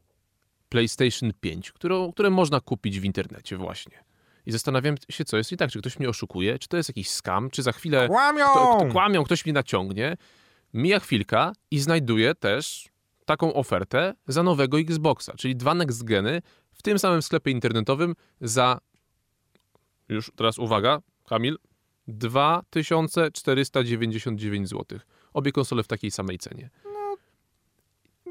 PlayStation 0.68 1.32
5, 1.40 1.72
którą, 1.72 2.12
które 2.12 2.30
można 2.30 2.61
kupić 2.61 3.01
w 3.01 3.05
internecie 3.05 3.57
właśnie. 3.57 4.05
I 4.47 4.53
zastanawiam 4.53 4.94
się, 5.09 5.24
co 5.24 5.36
jest 5.36 5.53
i 5.53 5.57
tak, 5.57 5.70
czy 5.70 5.78
ktoś 5.78 5.99
mnie 5.99 6.09
oszukuje, 6.09 6.59
czy 6.59 6.68
to 6.68 6.76
jest 6.76 6.88
jakiś 6.88 7.11
scam, 7.11 7.51
czy 7.51 7.62
za 7.62 7.72
chwilę 7.72 8.09
Kłamią! 8.09 8.44
kto, 8.51 8.76
kto, 8.76 8.92
kłamią, 8.92 9.24
ktoś 9.24 9.44
mnie 9.44 9.53
naciągnie. 9.53 10.16
Mija 10.74 11.01
chwilka 11.01 11.53
i 11.70 11.78
znajduję 11.78 12.34
też 12.34 12.88
taką 13.24 13.55
ofertę 13.55 14.14
za 14.26 14.42
nowego 14.42 14.78
Xboxa, 14.78 15.34
czyli 15.36 15.57
dwa 15.57 15.74
next 15.74 16.05
geny 16.05 16.42
w 16.72 16.82
tym 16.82 16.99
samym 16.99 17.22
sklepie 17.22 17.51
internetowym 17.51 18.14
za 18.40 18.80
już 20.09 20.32
teraz 20.36 20.59
uwaga, 20.59 20.98
Kamil, 21.28 21.59
2499 22.09 24.68
zł. 24.68 24.98
Obie 25.32 25.52
konsole 25.52 25.82
w 25.82 25.88
takiej 25.88 26.11
samej 26.11 26.38
cenie. 26.38 26.70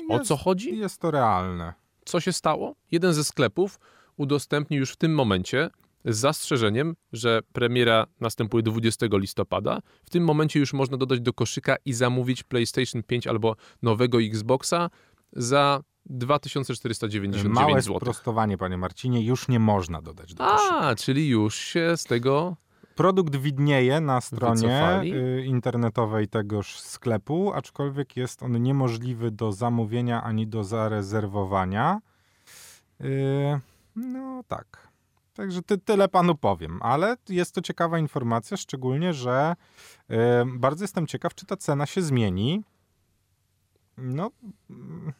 O 0.09 0.17
Jest- 0.17 0.28
co 0.28 0.38
chodzi? 0.38 0.78
Jest 0.78 1.01
to 1.01 1.11
realne. 1.11 1.73
Co 2.05 2.19
się 2.19 2.34
stało? 2.34 2.76
Jeden 2.91 3.13
ze 3.13 3.23
sklepów 3.23 3.80
udostępnił 4.17 4.80
już 4.80 4.91
w 4.91 4.95
tym 4.95 5.15
momencie 5.15 5.69
z 6.05 6.17
zastrzeżeniem, 6.17 6.95
że 7.13 7.39
premiera 7.53 8.07
następuje 8.19 8.63
20 8.63 9.17
listopada. 9.17 9.80
W 10.05 10.09
tym 10.09 10.23
momencie 10.23 10.59
już 10.59 10.73
można 10.73 10.97
dodać 10.97 11.21
do 11.21 11.34
koszyka 11.34 11.76
i 11.86 11.93
zamówić 11.93 12.43
PlayStation 12.43 13.03
5 13.03 13.28
albo 13.28 13.55
nowego 13.82 14.21
Xboxa 14.21 14.89
za 15.36 15.82
2499 16.06 17.44
Małe 17.44 17.82
zł. 17.82 18.00
sprostowanie, 18.00 18.58
panie 18.58 18.78
Marcinie, 18.78 19.26
już 19.26 19.48
nie 19.48 19.60
można 19.60 20.02
dodać 20.02 20.34
do 20.34 20.44
koszyka. 20.46 20.78
A, 20.80 20.96
czyli 20.96 21.28
już 21.30 21.56
się 21.56 21.98
z 21.98 22.04
tego 22.04 22.56
Produkt 22.96 23.36
widnieje 23.36 24.02
na 24.02 24.22
stronie 24.22 24.56
Wycofali? 24.62 25.16
y, 25.16 25.46
internetowej 25.46 26.28
tegoż 26.28 26.80
sklepu, 26.80 27.54
aczkolwiek 27.54 28.18
jest 28.18 28.44
on 28.44 28.62
niemożliwy 28.64 29.32
do 29.32 29.52
zamówienia 29.52 30.24
ani 30.24 30.48
do 30.48 30.64
zarezerwowania. 30.64 32.00
Y, 33.02 33.60
No 33.96 34.44
tak. 34.48 34.88
Także 35.34 35.62
ty, 35.62 35.78
tyle 35.78 36.08
panu 36.08 36.36
powiem, 36.36 36.80
ale 36.82 37.16
jest 37.30 37.56
to 37.56 37.62
ciekawa 37.62 38.00
informacja, 38.00 38.58
szczególnie, 38.58 39.14
że 39.14 39.56
y, 40.12 40.16
bardzo 40.46 40.84
jestem 40.84 41.08
ciekaw, 41.08 41.36
czy 41.36 41.46
ta 41.46 41.58
cena 41.58 41.86
się 41.86 42.02
zmieni. 42.02 42.64
No, 43.98 44.32
mm, 44.70 45.14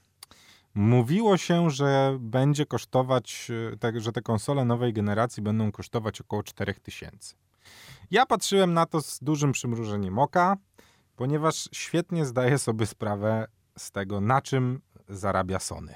mówiło 0.76 1.38
się, 1.38 1.70
że 1.70 2.18
będzie 2.20 2.66
kosztować, 2.66 3.52
tak, 3.80 4.02
że 4.02 4.12
te 4.12 4.22
konsole 4.22 4.66
nowej 4.66 4.94
generacji 4.94 5.44
będą 5.44 5.72
kosztować 5.72 6.22
około 6.22 6.44
4000. 6.44 7.36
Ja 8.12 8.26
patrzyłem 8.26 8.74
na 8.74 8.86
to 8.86 9.02
z 9.02 9.20
dużym 9.20 9.52
przymrużeniem 9.52 10.20
oka, 10.20 10.58
ponieważ 11.16 11.70
świetnie 11.72 12.26
zdaję 12.26 12.58
sobie 12.58 12.86
sprawę 12.86 13.48
z 13.78 13.92
tego, 13.92 14.22
na 14.22 14.42
czym 14.42 14.82
zarabia 15.10 15.60
Sony. 15.60 15.96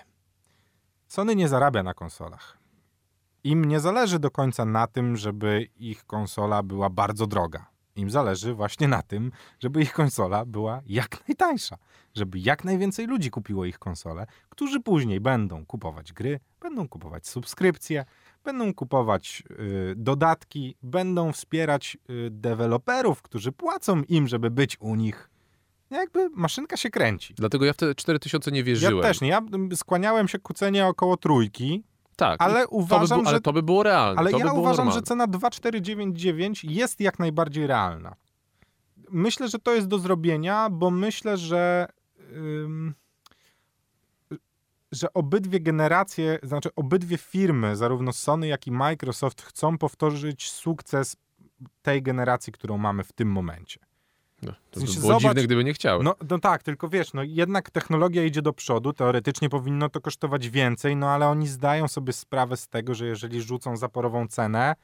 Sony 1.07 1.35
nie 1.35 1.47
zarabia 1.47 1.83
na 1.83 1.93
konsolach. 1.93 2.57
Im 3.43 3.65
nie 3.65 3.79
zależy 3.79 4.19
do 4.19 4.31
końca 4.31 4.65
na 4.65 4.87
tym, 4.87 5.17
żeby 5.17 5.67
ich 5.75 6.05
konsola 6.05 6.63
była 6.63 6.89
bardzo 6.89 7.27
droga. 7.27 7.65
Im 7.99 8.09
zależy 8.09 8.53
właśnie 8.53 8.87
na 8.87 9.01
tym, 9.01 9.31
żeby 9.59 9.81
ich 9.81 9.93
konsola 9.93 10.45
była 10.45 10.81
jak 10.85 11.27
najtańsza. 11.27 11.77
Żeby 12.13 12.39
jak 12.39 12.63
najwięcej 12.63 13.07
ludzi 13.07 13.31
kupiło 13.31 13.65
ich 13.65 13.79
konsolę, 13.79 14.25
którzy 14.49 14.79
później 14.79 15.19
będą 15.19 15.65
kupować 15.65 16.13
gry, 16.13 16.39
będą 16.61 16.87
kupować 16.87 17.27
subskrypcje, 17.27 18.05
będą 18.43 18.73
kupować 18.73 19.43
y, 19.91 19.93
dodatki, 19.95 20.75
będą 20.83 21.31
wspierać 21.31 21.97
y, 22.09 22.29
deweloperów, 22.31 23.21
którzy 23.21 23.51
płacą 23.51 24.01
im, 24.03 24.27
żeby 24.27 24.51
być 24.51 24.77
u 24.79 24.95
nich. 24.95 25.29
Jakby 25.89 26.29
maszynka 26.29 26.77
się 26.77 26.89
kręci. 26.89 27.33
Dlatego 27.33 27.65
ja 27.65 27.73
w 27.73 27.77
te 27.77 27.95
4000 27.95 28.51
nie 28.51 28.63
wierzyłem. 28.63 28.97
Ja 28.97 29.03
też 29.03 29.21
nie. 29.21 29.27
Ja 29.27 29.41
skłaniałem 29.75 30.27
się 30.27 30.39
ku 30.39 30.53
cenie 30.53 30.85
około 30.85 31.17
trójki, 31.17 31.83
Tak, 32.19 32.41
ale 32.41 32.63
to 32.63 32.69
by 32.69 32.75
uważam, 32.75 33.17
było, 33.17 33.29
ale 33.29 33.37
że 33.37 33.41
to 33.41 33.53
by 33.53 33.63
było 33.63 33.83
realne. 33.83 34.19
ale 34.19 34.31
to 34.31 34.37
ja 34.37 34.45
by 34.45 34.51
uważam, 34.51 34.85
normalne. 34.85 34.91
że 34.91 35.01
cena 35.01 35.27
2499 35.27 36.63
jest 36.63 36.99
jak 36.99 37.19
najbardziej 37.19 37.67
realna. 37.67 38.15
Myślę, 39.11 39.47
że 39.47 39.59
to 39.59 39.73
jest 39.73 39.87
do 39.87 39.99
zrobienia, 39.99 40.69
bo 40.69 40.91
myślę, 40.91 41.37
że 41.37 41.87
ym, 42.37 42.93
że 44.91 45.13
obydwie 45.13 45.59
generacje, 45.59 46.39
znaczy 46.43 46.69
obydwie 46.75 47.17
firmy, 47.17 47.75
zarówno 47.75 48.13
Sony, 48.13 48.47
jak 48.47 48.67
i 48.67 48.71
Microsoft 48.71 49.41
chcą 49.41 49.77
powtórzyć 49.77 50.51
sukces 50.51 51.15
tej 51.81 52.03
generacji, 52.03 52.53
którą 52.53 52.77
mamy 52.77 53.03
w 53.03 53.13
tym 53.13 53.31
momencie. 53.31 53.79
No, 54.41 54.53
to 54.71 54.79
by 54.79 54.85
było 54.85 54.95
zobacz- 54.95 55.21
dziwne, 55.21 55.43
gdyby 55.43 55.63
nie 55.63 55.73
chciały. 55.73 56.03
No, 56.03 56.15
no 56.29 56.39
tak, 56.39 56.63
tylko 56.63 56.89
wiesz, 56.89 57.13
no 57.13 57.23
jednak 57.23 57.71
technologia 57.71 58.23
idzie 58.23 58.41
do 58.41 58.53
przodu, 58.53 58.93
teoretycznie 58.93 59.49
powinno 59.49 59.89
to 59.89 60.01
kosztować 60.01 60.49
więcej, 60.49 60.95
no 60.95 61.09
ale 61.09 61.27
oni 61.27 61.47
zdają 61.47 61.87
sobie 61.87 62.13
sprawę 62.13 62.57
z 62.57 62.67
tego, 62.67 62.95
że 62.95 63.05
jeżeli 63.05 63.41
rzucą 63.41 63.77
zaporową 63.77 64.27
cenę, 64.27 64.75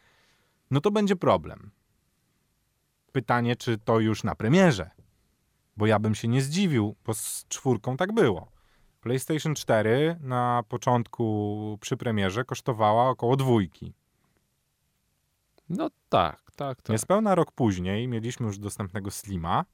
no 0.72 0.82
to 0.82 0.92
będzie 0.92 1.16
problem. 1.16 1.72
Pytanie, 3.12 3.56
czy 3.56 3.78
to 3.78 4.00
już 4.00 4.24
na 4.24 4.36
premierze? 4.36 4.90
Bo 5.78 5.86
ja 5.86 6.00
bym 6.00 6.16
się 6.16 6.28
nie 6.28 6.42
zdziwił, 6.42 6.96
bo 7.06 7.14
z 7.14 7.46
czwórką 7.48 7.98
tak 7.98 8.14
było. 8.14 8.48
PlayStation 9.02 9.56
4 9.56 10.18
na 10.22 10.64
początku 10.70 11.78
przy 11.82 11.98
premierze 11.98 12.46
kosztowała 12.46 13.10
około 13.10 13.36
dwójki. 13.36 13.94
No 15.70 15.90
tak, 16.10 16.45
tak, 16.56 16.82
tak. 16.82 16.90
Niespełna 16.90 17.36
rok 17.36 17.52
później 17.52 18.08
mieliśmy 18.08 18.46
już 18.46 18.58
dostępnego 18.58 19.12
Slima 19.12 19.66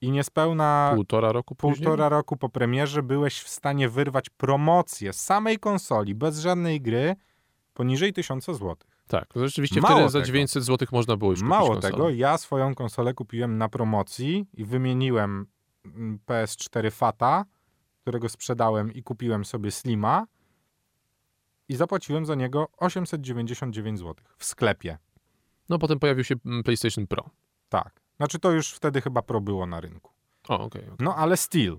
i 0.00 0.10
niespełna 0.10 0.92
Półtora 0.94 1.32
roku 1.32 1.54
później? 1.54 1.86
półtora 1.86 2.08
roku 2.08 2.36
po 2.36 2.48
premierze 2.48 3.02
byłeś 3.02 3.40
w 3.40 3.48
stanie 3.48 3.88
wyrwać 3.88 4.30
promocję 4.30 5.12
samej 5.12 5.58
konsoli, 5.58 6.14
bez 6.14 6.38
żadnej 6.38 6.80
gry, 6.80 7.16
poniżej 7.74 8.12
1000 8.12 8.44
zł. 8.44 8.76
Tak, 9.08 9.32
to 9.32 9.46
rzeczywiście 9.46 9.80
Mało 9.80 9.94
wtedy 9.94 10.08
za 10.08 10.18
tego. 10.18 10.26
900 10.26 10.64
zł 10.64 10.88
można 10.92 11.16
było 11.16 11.30
już 11.30 11.40
kupić 11.40 11.50
Mało 11.50 11.68
konsolę. 11.72 11.92
tego, 11.92 12.10
ja 12.10 12.38
swoją 12.38 12.74
konsolę 12.74 13.14
kupiłem 13.14 13.58
na 13.58 13.68
promocji 13.68 14.46
i 14.54 14.64
wymieniłem 14.64 15.46
mm, 15.84 16.18
PS4 16.26 16.90
Fata, 16.90 17.44
którego 18.02 18.28
sprzedałem 18.28 18.92
i 18.92 19.02
kupiłem 19.02 19.44
sobie 19.44 19.70
Slima 19.70 20.26
i 21.68 21.76
zapłaciłem 21.76 22.26
za 22.26 22.34
niego 22.34 22.68
899 22.76 23.98
zł 23.98 24.14
w 24.38 24.44
sklepie. 24.44 24.98
No 25.68 25.78
potem 25.78 25.98
pojawił 25.98 26.24
się 26.24 26.34
mm, 26.46 26.62
PlayStation 26.62 27.06
Pro. 27.06 27.30
Tak. 27.68 28.00
Znaczy 28.16 28.38
to 28.38 28.50
już 28.52 28.70
wtedy 28.72 29.00
chyba 29.00 29.22
Pro 29.22 29.40
było 29.40 29.66
na 29.66 29.80
rynku. 29.80 30.12
O, 30.48 30.60
okej. 30.60 30.82
okej. 30.82 30.96
No 31.00 31.16
ale 31.16 31.36
still. 31.36 31.76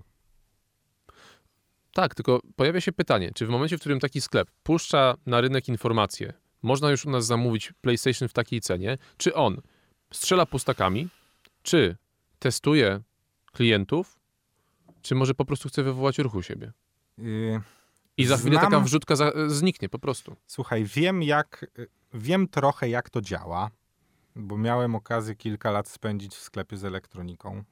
Tak, 1.92 2.14
tylko 2.14 2.40
pojawia 2.56 2.80
się 2.80 2.92
pytanie, 2.92 3.30
czy 3.34 3.46
w 3.46 3.48
momencie, 3.48 3.76
w 3.76 3.80
którym 3.80 4.00
taki 4.00 4.20
sklep 4.20 4.50
puszcza 4.62 5.14
na 5.26 5.40
rynek 5.40 5.68
informacje, 5.68 6.32
można 6.62 6.90
już 6.90 7.06
u 7.06 7.10
nas 7.10 7.26
zamówić 7.26 7.72
PlayStation 7.80 8.28
w 8.28 8.32
takiej 8.32 8.60
cenie, 8.60 8.98
czy 9.16 9.34
on 9.34 9.60
strzela 10.12 10.46
pustakami, 10.46 11.08
czy 11.62 11.96
testuje 12.38 13.00
klientów, 13.52 14.20
czy 15.02 15.14
może 15.14 15.34
po 15.34 15.44
prostu 15.44 15.68
chce 15.68 15.82
wywołać 15.82 16.18
ruch 16.18 16.34
u 16.34 16.42
siebie. 16.42 16.72
Yy, 17.18 17.60
I 18.16 18.26
za 18.26 18.36
chwilę 18.36 18.58
Znam- 18.58 18.64
taka 18.70 18.80
wrzutka 18.80 19.16
za, 19.16 19.32
zniknie 19.46 19.88
po 19.88 19.98
prostu. 19.98 20.36
Słuchaj, 20.46 20.84
wiem 20.84 21.22
jak, 21.22 21.66
wiem 22.14 22.48
trochę 22.48 22.88
jak 22.88 23.10
to 23.10 23.20
działa, 23.20 23.70
bo 24.36 24.58
miałem 24.58 24.94
okazję 24.94 25.34
kilka 25.34 25.70
lat 25.70 25.88
spędzić 25.88 26.34
w 26.34 26.42
sklepie 26.42 26.76
z 26.76 26.84
elektroniką, 26.84 27.64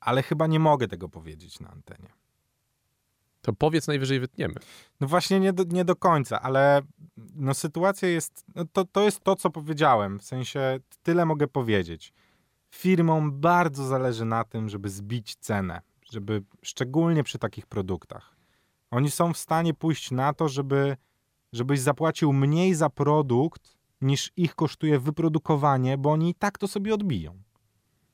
ale 0.00 0.22
chyba 0.22 0.46
nie 0.46 0.60
mogę 0.60 0.88
tego 0.88 1.08
powiedzieć 1.08 1.60
na 1.60 1.70
antenie. 1.70 2.08
To 3.42 3.52
powiedz 3.52 3.86
najwyżej 3.86 4.20
wytniemy. 4.20 4.54
No 5.00 5.06
właśnie 5.06 5.40
nie 5.40 5.52
do, 5.52 5.64
nie 5.64 5.84
do 5.84 5.96
końca, 5.96 6.42
ale 6.42 6.82
no 7.34 7.54
sytuacja 7.54 8.08
jest, 8.08 8.44
no 8.54 8.64
to, 8.72 8.84
to 8.84 9.02
jest 9.02 9.20
to, 9.20 9.36
co 9.36 9.50
powiedziałem, 9.50 10.18
w 10.18 10.24
sensie 10.24 10.78
tyle 11.02 11.26
mogę 11.26 11.48
powiedzieć. 11.48 12.12
Firmom 12.70 13.40
bardzo 13.40 13.84
zależy 13.86 14.24
na 14.24 14.44
tym, 14.44 14.68
żeby 14.68 14.90
zbić 14.90 15.36
cenę, 15.36 15.80
żeby 16.10 16.42
szczególnie 16.62 17.22
przy 17.22 17.38
takich 17.38 17.66
produktach. 17.66 18.36
Oni 18.90 19.10
są 19.10 19.32
w 19.32 19.38
stanie 19.38 19.74
pójść 19.74 20.10
na 20.10 20.32
to, 20.32 20.48
żeby, 20.48 20.96
żebyś 21.56 21.80
zapłacił 21.80 22.32
mniej 22.32 22.74
za 22.74 22.90
produkt, 22.90 23.76
niż 24.00 24.32
ich 24.36 24.54
kosztuje 24.54 24.98
wyprodukowanie, 24.98 25.98
bo 25.98 26.12
oni 26.12 26.30
i 26.30 26.34
tak 26.34 26.58
to 26.58 26.68
sobie 26.68 26.94
odbiją. 26.94 27.42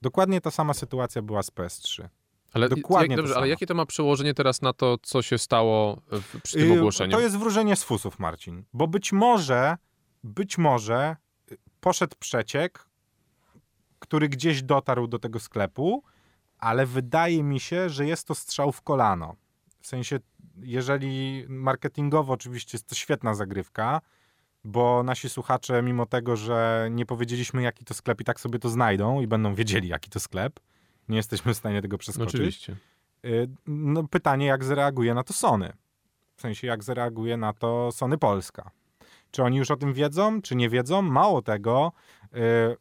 Dokładnie 0.03 0.41
ta 0.41 0.51
sama 0.51 0.75
sytuacja 0.75 1.23
była 1.23 1.43
z 1.43 1.51
PS3. 1.51 2.09
Ale, 2.53 2.69
Dokładnie 2.69 3.17
jak, 3.17 3.17
dobrze, 3.17 3.37
ale 3.37 3.49
jakie 3.49 3.67
to 3.67 3.75
ma 3.75 3.87
przełożenie 3.87 4.35
teraz 4.35 4.63
na 4.63 4.73
to, 4.73 4.99
co 5.03 5.23
się 5.23 5.39
stało 5.39 6.03
w, 6.11 6.41
przy 6.41 6.57
tym 6.59 6.69
Yy, 6.69 6.79
ogłoszeniu? 6.79 7.13
To 7.13 7.21
jest 7.21 7.39
wróżenie 7.39 7.77
z 7.77 7.85
fusów, 7.85 8.19
Marcin. 8.19 8.65
Bo 8.73 8.87
być 8.87 9.13
może, 9.13 9.77
być 10.25 10.59
może 10.59 11.17
y, 11.53 11.59
poszedł 11.81 12.17
przeciek, 12.19 12.89
który 13.99 14.29
gdzieś 14.29 14.63
dotarł 14.63 15.07
do 15.07 15.19
tego 15.19 15.41
sklepu, 15.41 16.03
ale 16.59 16.87
wydaje 16.87 17.43
mi 17.43 17.61
się, 17.61 17.89
że 17.89 18.07
jest 18.07 18.27
to 18.27 18.35
strzał 18.35 18.73
w 18.73 18.83
kolano. 18.83 19.37
W 19.81 19.87
sensie, 19.87 20.21
jeżeli 20.57 21.45
marketingowo 21.49 22.33
oczywiście 22.33 22.77
jest 22.77 22.89
to 22.89 22.95
świetna 22.95 23.35
zagrywka, 23.35 24.01
bo 24.65 25.03
nasi 25.03 25.29
słuchacze, 25.29 25.83
mimo 25.83 26.07
tego, 26.07 26.37
że 26.37 26.89
nie 26.91 27.07
powiedzieliśmy, 27.07 27.63
jaki 27.63 27.85
to 27.85 27.95
sklep, 27.95 28.21
i 28.21 28.25
tak 28.25 28.41
sobie 28.41 28.59
to 28.59 28.69
znajdą 28.69 29.21
i 29.21 29.27
będą 29.27 29.55
wiedzieli, 29.55 29.89
jaki 29.89 30.11
to 30.11 30.21
sklep. 30.21 30.61
Nie 31.09 31.17
jesteśmy 31.17 31.55
w 31.55 31.57
stanie 31.57 31.83
tego 31.83 31.99
przeskoczyć. 31.99 32.35
Oczywiście. 32.35 32.77
Y, 33.25 33.49
no, 33.67 34.05
pytanie, 34.09 34.47
jak 34.47 34.65
zareaguje 34.65 35.15
na 35.15 35.23
to 35.23 35.33
Sony? 35.33 35.73
W 36.37 36.41
sensie, 36.41 36.67
jak 36.67 36.85
zareaguje 36.85 37.37
na 37.37 37.53
to 37.53 37.93
Sony 37.93 38.19
Polska? 38.19 38.71
Czy 39.31 39.43
oni 39.43 39.57
już 39.57 39.71
o 39.71 39.77
tym 39.77 39.93
wiedzą, 39.93 40.43
czy 40.43 40.57
nie 40.57 40.69
wiedzą? 40.69 41.03
Mało 41.03 41.43
tego, 41.43 41.93
y, 42.25 42.29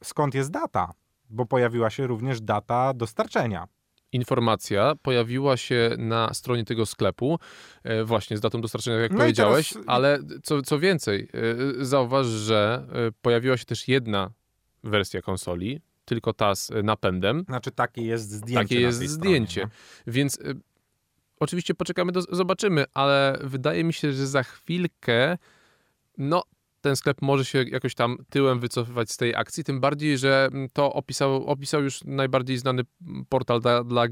skąd 0.04 0.36
jest 0.36 0.52
data? 0.52 0.94
Bo 1.30 1.46
pojawiła 1.46 1.90
się 1.90 2.08
również 2.08 2.42
data 2.42 2.94
dostarczenia 2.94 3.68
informacja 4.12 4.94
pojawiła 5.02 5.58
się 5.58 5.90
na 5.98 6.34
stronie 6.34 6.66
tego 6.66 6.86
sklepu, 6.86 7.40
e, 7.84 8.04
właśnie 8.04 8.38
z 8.38 8.42
datą 8.42 8.62
dostarczenia, 8.62 8.98
jak 8.98 9.12
no 9.12 9.18
powiedziałeś, 9.18 9.70
teraz... 9.70 9.86
ale 9.88 10.20
co, 10.44 10.62
co 10.62 10.80
więcej, 10.80 11.30
e, 11.80 11.86
zauważ, 11.86 12.28
że 12.28 12.88
e, 12.92 13.12
pojawiła 13.22 13.58
się 13.58 13.66
też 13.66 13.88
jedna 13.88 14.32
wersja 14.84 15.22
konsoli, 15.22 15.82
tylko 16.06 16.34
ta 16.34 16.56
z 16.56 16.72
napędem. 16.84 17.44
Znaczy 17.48 17.72
takie 17.72 18.02
jest 18.02 18.32
zdjęcie. 18.32 18.64
Takie 18.64 18.82
jest 18.82 19.00
zdjęcie. 19.00 19.52
Stronie, 19.52 19.72
no. 20.06 20.14
Więc 20.14 20.40
oczywiście 21.40 21.74
poczekamy, 21.74 22.12
do, 22.12 22.22
zobaczymy, 22.22 22.86
ale 22.94 23.40
wydaje 23.44 23.84
mi 23.84 23.94
się, 23.94 24.14
że 24.14 24.28
za 24.28 24.44
chwilkę 24.44 25.38
no 26.18 26.44
ten 26.82 26.96
sklep 26.96 27.22
może 27.22 27.46
się 27.46 27.64
jakoś 27.64 27.96
tam 27.96 28.18
tyłem 28.30 28.60
wycofywać 28.60 29.12
z 29.12 29.18
tej 29.18 29.36
akcji, 29.36 29.64
tym 29.64 29.80
bardziej, 29.80 30.18
że 30.18 30.50
to 30.74 30.94
opisał, 30.94 31.46
opisał 31.46 31.84
już 31.84 32.04
najbardziej 32.04 32.58
znany 32.58 32.84
portal 33.30 33.62
dla, 33.62 33.84
dla 33.84 34.08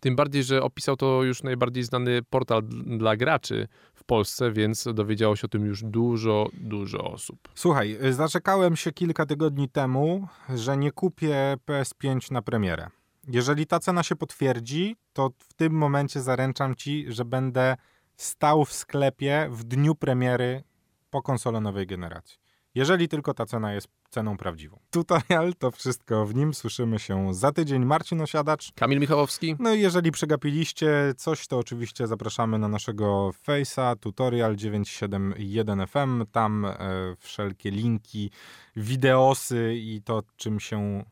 tym 0.00 0.16
bardziej, 0.16 0.42
że 0.42 0.62
opisał 0.62 0.96
to 0.96 1.22
już 1.22 1.42
najbardziej 1.42 1.82
znany 1.82 2.22
portal 2.30 2.62
dla 2.98 3.16
graczy 3.16 3.68
w 3.94 4.04
Polsce, 4.04 4.52
więc 4.52 4.88
dowiedziało 4.94 5.36
się 5.36 5.44
o 5.44 5.48
tym 5.48 5.66
już 5.66 5.82
dużo, 5.82 6.48
dużo 6.52 7.12
osób. 7.12 7.48
Słuchaj, 7.54 7.98
zaczekałem 8.10 8.76
się 8.76 8.92
kilka 8.92 9.26
tygodni 9.26 9.68
temu, 9.68 10.28
że 10.54 10.76
nie 10.76 10.92
kupię 10.92 11.56
PS5 11.66 12.32
na 12.32 12.42
premierę. 12.42 12.88
Jeżeli 13.28 13.66
ta 13.66 13.78
cena 13.78 14.02
się 14.02 14.16
potwierdzi, 14.16 14.96
to 15.12 15.30
w 15.38 15.54
tym 15.54 15.72
momencie 15.72 16.20
zaręczam 16.20 16.74
ci, 16.74 17.06
że 17.08 17.24
będę 17.24 17.76
stał 18.16 18.64
w 18.64 18.72
sklepie 18.72 19.48
w 19.50 19.64
dniu 19.64 19.94
premiery 19.94 20.62
po 21.16 21.22
konsolę 21.22 21.60
nowej 21.60 21.86
generacji. 21.86 22.38
Jeżeli 22.74 23.08
tylko 23.08 23.34
ta 23.34 23.46
cena 23.46 23.72
jest 23.72 23.88
ceną 24.10 24.36
prawdziwą. 24.36 24.80
Tutorial 24.90 25.54
to 25.58 25.70
wszystko 25.70 26.26
w 26.26 26.34
nim. 26.34 26.54
Słyszymy 26.54 26.98
się 26.98 27.34
za 27.34 27.52
tydzień. 27.52 27.84
Marcin 27.84 28.20
Osiadacz. 28.20 28.72
Kamil 28.72 29.00
Michałowski. 29.00 29.56
No 29.58 29.74
i 29.74 29.80
jeżeli 29.80 30.10
przegapiliście 30.12 31.14
coś, 31.16 31.46
to 31.46 31.58
oczywiście 31.58 32.06
zapraszamy 32.06 32.58
na 32.58 32.68
naszego 32.68 33.30
Face'a, 33.48 33.96
tutorial 34.00 34.56
971FM. 34.56 36.26
Tam 36.32 36.64
e, 36.64 36.76
wszelkie 37.18 37.70
linki, 37.70 38.30
wideosy 38.76 39.74
i 39.76 40.02
to, 40.04 40.22
czym 40.36 40.60
się 40.60 41.04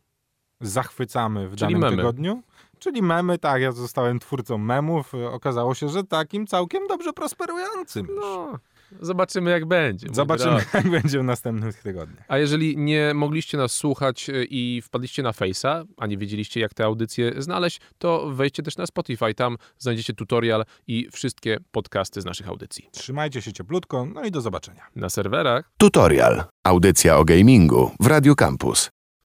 zachwycamy 0.60 1.48
w 1.48 1.56
Czyli 1.56 1.60
danym 1.60 1.80
memy. 1.80 1.96
tygodniu. 1.96 2.42
Czyli 2.78 3.02
memy, 3.02 3.38
tak, 3.38 3.62
ja 3.62 3.72
zostałem 3.72 4.18
twórcą 4.18 4.58
memów. 4.58 5.12
Okazało 5.32 5.74
się, 5.74 5.88
że 5.88 6.04
takim 6.04 6.46
całkiem 6.46 6.86
dobrze 6.86 7.12
prosperującym. 7.12 8.06
No. 8.20 8.58
Zobaczymy, 9.00 9.50
jak 9.50 9.64
będzie. 9.66 10.08
Zobaczymy, 10.12 10.64
jak 10.74 10.90
będzie 10.90 11.18
w 11.18 11.24
następnych 11.24 11.82
tygodniach. 11.82 12.24
A 12.28 12.38
jeżeli 12.38 12.76
nie 12.76 13.14
mogliście 13.14 13.58
nas 13.58 13.72
słuchać 13.72 14.30
e, 14.30 14.44
i 14.44 14.82
wpadliście 14.82 15.22
na 15.22 15.30
Face'a, 15.30 15.84
a 15.96 16.06
nie 16.06 16.18
wiedzieliście, 16.18 16.60
jak 16.60 16.74
te 16.74 16.84
audycje 16.84 17.32
znaleźć, 17.42 17.80
to 17.98 18.30
wejdźcie 18.30 18.62
też 18.62 18.76
na 18.76 18.86
Spotify. 18.86 19.34
Tam 19.34 19.56
znajdziecie 19.78 20.14
tutorial 20.14 20.64
i 20.86 21.08
wszystkie 21.12 21.58
podcasty 21.70 22.20
z 22.20 22.24
naszych 22.24 22.48
audycji. 22.48 22.88
Trzymajcie 22.92 23.42
się 23.42 23.52
cieplutko, 23.52 24.06
no 24.06 24.24
i 24.24 24.30
do 24.30 24.40
zobaczenia. 24.40 24.86
Na 24.96 25.08
serwerach. 25.08 25.70
Tutorial. 25.78 26.44
Audycja 26.64 27.16
o 27.16 27.24
gamingu 27.24 27.90
w 28.00 28.06
Radio 28.06 28.34
Campus. 28.34 28.90